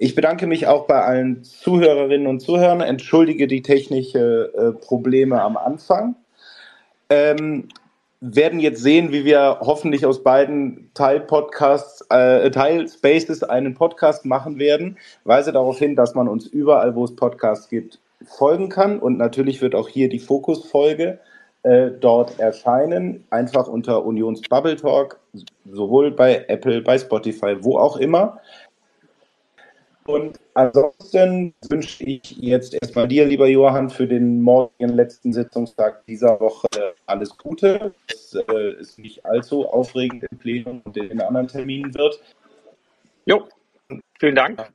Ich 0.00 0.14
bedanke 0.14 0.46
mich 0.46 0.68
auch 0.68 0.86
bei 0.86 1.02
allen 1.02 1.42
Zuhörerinnen 1.42 2.28
und 2.28 2.38
Zuhörern, 2.38 2.80
entschuldige 2.80 3.48
die 3.48 3.62
technischen 3.62 4.46
äh, 4.54 4.72
Probleme 4.72 5.42
am 5.42 5.56
Anfang. 5.56 6.14
Ähm, 7.10 7.68
werden 8.20 8.60
jetzt 8.60 8.80
sehen, 8.80 9.10
wie 9.10 9.24
wir 9.24 9.58
hoffentlich 9.60 10.06
aus 10.06 10.22
beiden 10.22 10.90
Teil-Podcasts, 10.94 12.06
äh, 12.10 12.48
Teil-Spaces 12.50 13.42
einen 13.42 13.74
Podcast 13.74 14.24
machen 14.24 14.60
werden. 14.60 14.98
Weise 15.24 15.50
darauf 15.50 15.78
hin, 15.78 15.96
dass 15.96 16.14
man 16.14 16.28
uns 16.28 16.46
überall, 16.46 16.94
wo 16.94 17.04
es 17.04 17.16
Podcasts 17.16 17.68
gibt, 17.68 17.98
folgen 18.24 18.68
kann. 18.68 19.00
Und 19.00 19.18
natürlich 19.18 19.60
wird 19.62 19.74
auch 19.74 19.88
hier 19.88 20.08
die 20.08 20.20
Fokus-Folge 20.20 21.18
äh, 21.64 21.90
dort 21.90 22.38
erscheinen. 22.38 23.24
Einfach 23.30 23.66
unter 23.66 24.04
Unions 24.04 24.42
Bubble 24.48 24.76
Talk, 24.76 25.18
sowohl 25.72 26.12
bei 26.12 26.44
Apple, 26.46 26.82
bei 26.82 26.98
Spotify, 26.98 27.56
wo 27.60 27.78
auch 27.78 27.96
immer. 27.96 28.40
Und 30.08 30.40
ansonsten 30.54 31.52
wünsche 31.68 32.02
ich 32.04 32.30
jetzt 32.38 32.72
erstmal 32.72 33.06
dir, 33.06 33.26
lieber 33.26 33.46
Johann, 33.46 33.90
für 33.90 34.06
den 34.06 34.40
morgigen 34.40 34.94
letzten 34.94 35.34
Sitzungstag 35.34 36.06
dieser 36.06 36.40
Woche 36.40 36.66
alles 37.04 37.36
Gute, 37.36 37.92
dass 38.06 38.32
äh, 38.32 38.52
es 38.80 38.96
nicht 38.96 39.26
allzu 39.26 39.68
aufregend 39.68 40.24
im 40.30 40.38
Plenum 40.38 40.80
und 40.82 40.96
in 40.96 41.10
den 41.10 41.20
anderen 41.20 41.46
Terminen 41.46 41.94
wird. 41.94 42.22
Jo, 43.26 43.48
vielen 44.18 44.34
Dank. 44.34 44.72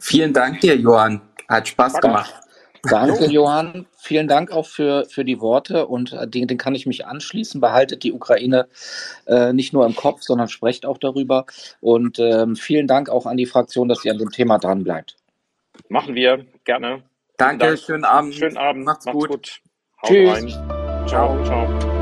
Vielen 0.00 0.32
Dank 0.32 0.60
dir, 0.60 0.74
Johann. 0.74 1.20
Hat 1.48 1.68
Spaß 1.68 2.00
gemacht. 2.00 2.34
Danke, 2.82 3.26
Johann. 3.26 3.86
Vielen 4.06 4.28
Dank 4.28 4.52
auch 4.52 4.66
für, 4.66 5.04
für 5.06 5.24
die 5.24 5.40
Worte 5.40 5.88
und 5.88 6.12
äh, 6.12 6.28
den, 6.28 6.46
den 6.46 6.58
kann 6.58 6.76
ich 6.76 6.86
mich 6.86 7.06
anschließen. 7.06 7.60
Behaltet 7.60 8.04
die 8.04 8.12
Ukraine 8.12 8.68
äh, 9.26 9.52
nicht 9.52 9.72
nur 9.72 9.84
im 9.84 9.96
Kopf, 9.96 10.22
sondern 10.22 10.46
sprecht 10.46 10.86
auch 10.86 10.98
darüber. 10.98 11.44
Und 11.80 12.20
ähm, 12.20 12.54
vielen 12.54 12.86
Dank 12.86 13.08
auch 13.08 13.26
an 13.26 13.36
die 13.36 13.46
Fraktion, 13.46 13.88
dass 13.88 14.02
sie 14.02 14.10
an 14.12 14.18
dem 14.18 14.30
Thema 14.30 14.58
dran 14.58 14.84
bleibt. 14.84 15.16
Machen 15.88 16.14
wir 16.14 16.46
gerne. 16.62 17.02
Danke, 17.36 17.76
schönen 17.76 18.04
Abend. 18.04 18.36
Schönen 18.36 18.56
Abend. 18.56 18.84
Macht's, 18.84 19.06
Macht's 19.06 19.18
gut. 19.18 19.28
gut. 19.28 19.60
Tschüss. 20.04 20.30
Rein. 20.30 21.06
Ciao, 21.08 21.44
ciao. 21.44 21.95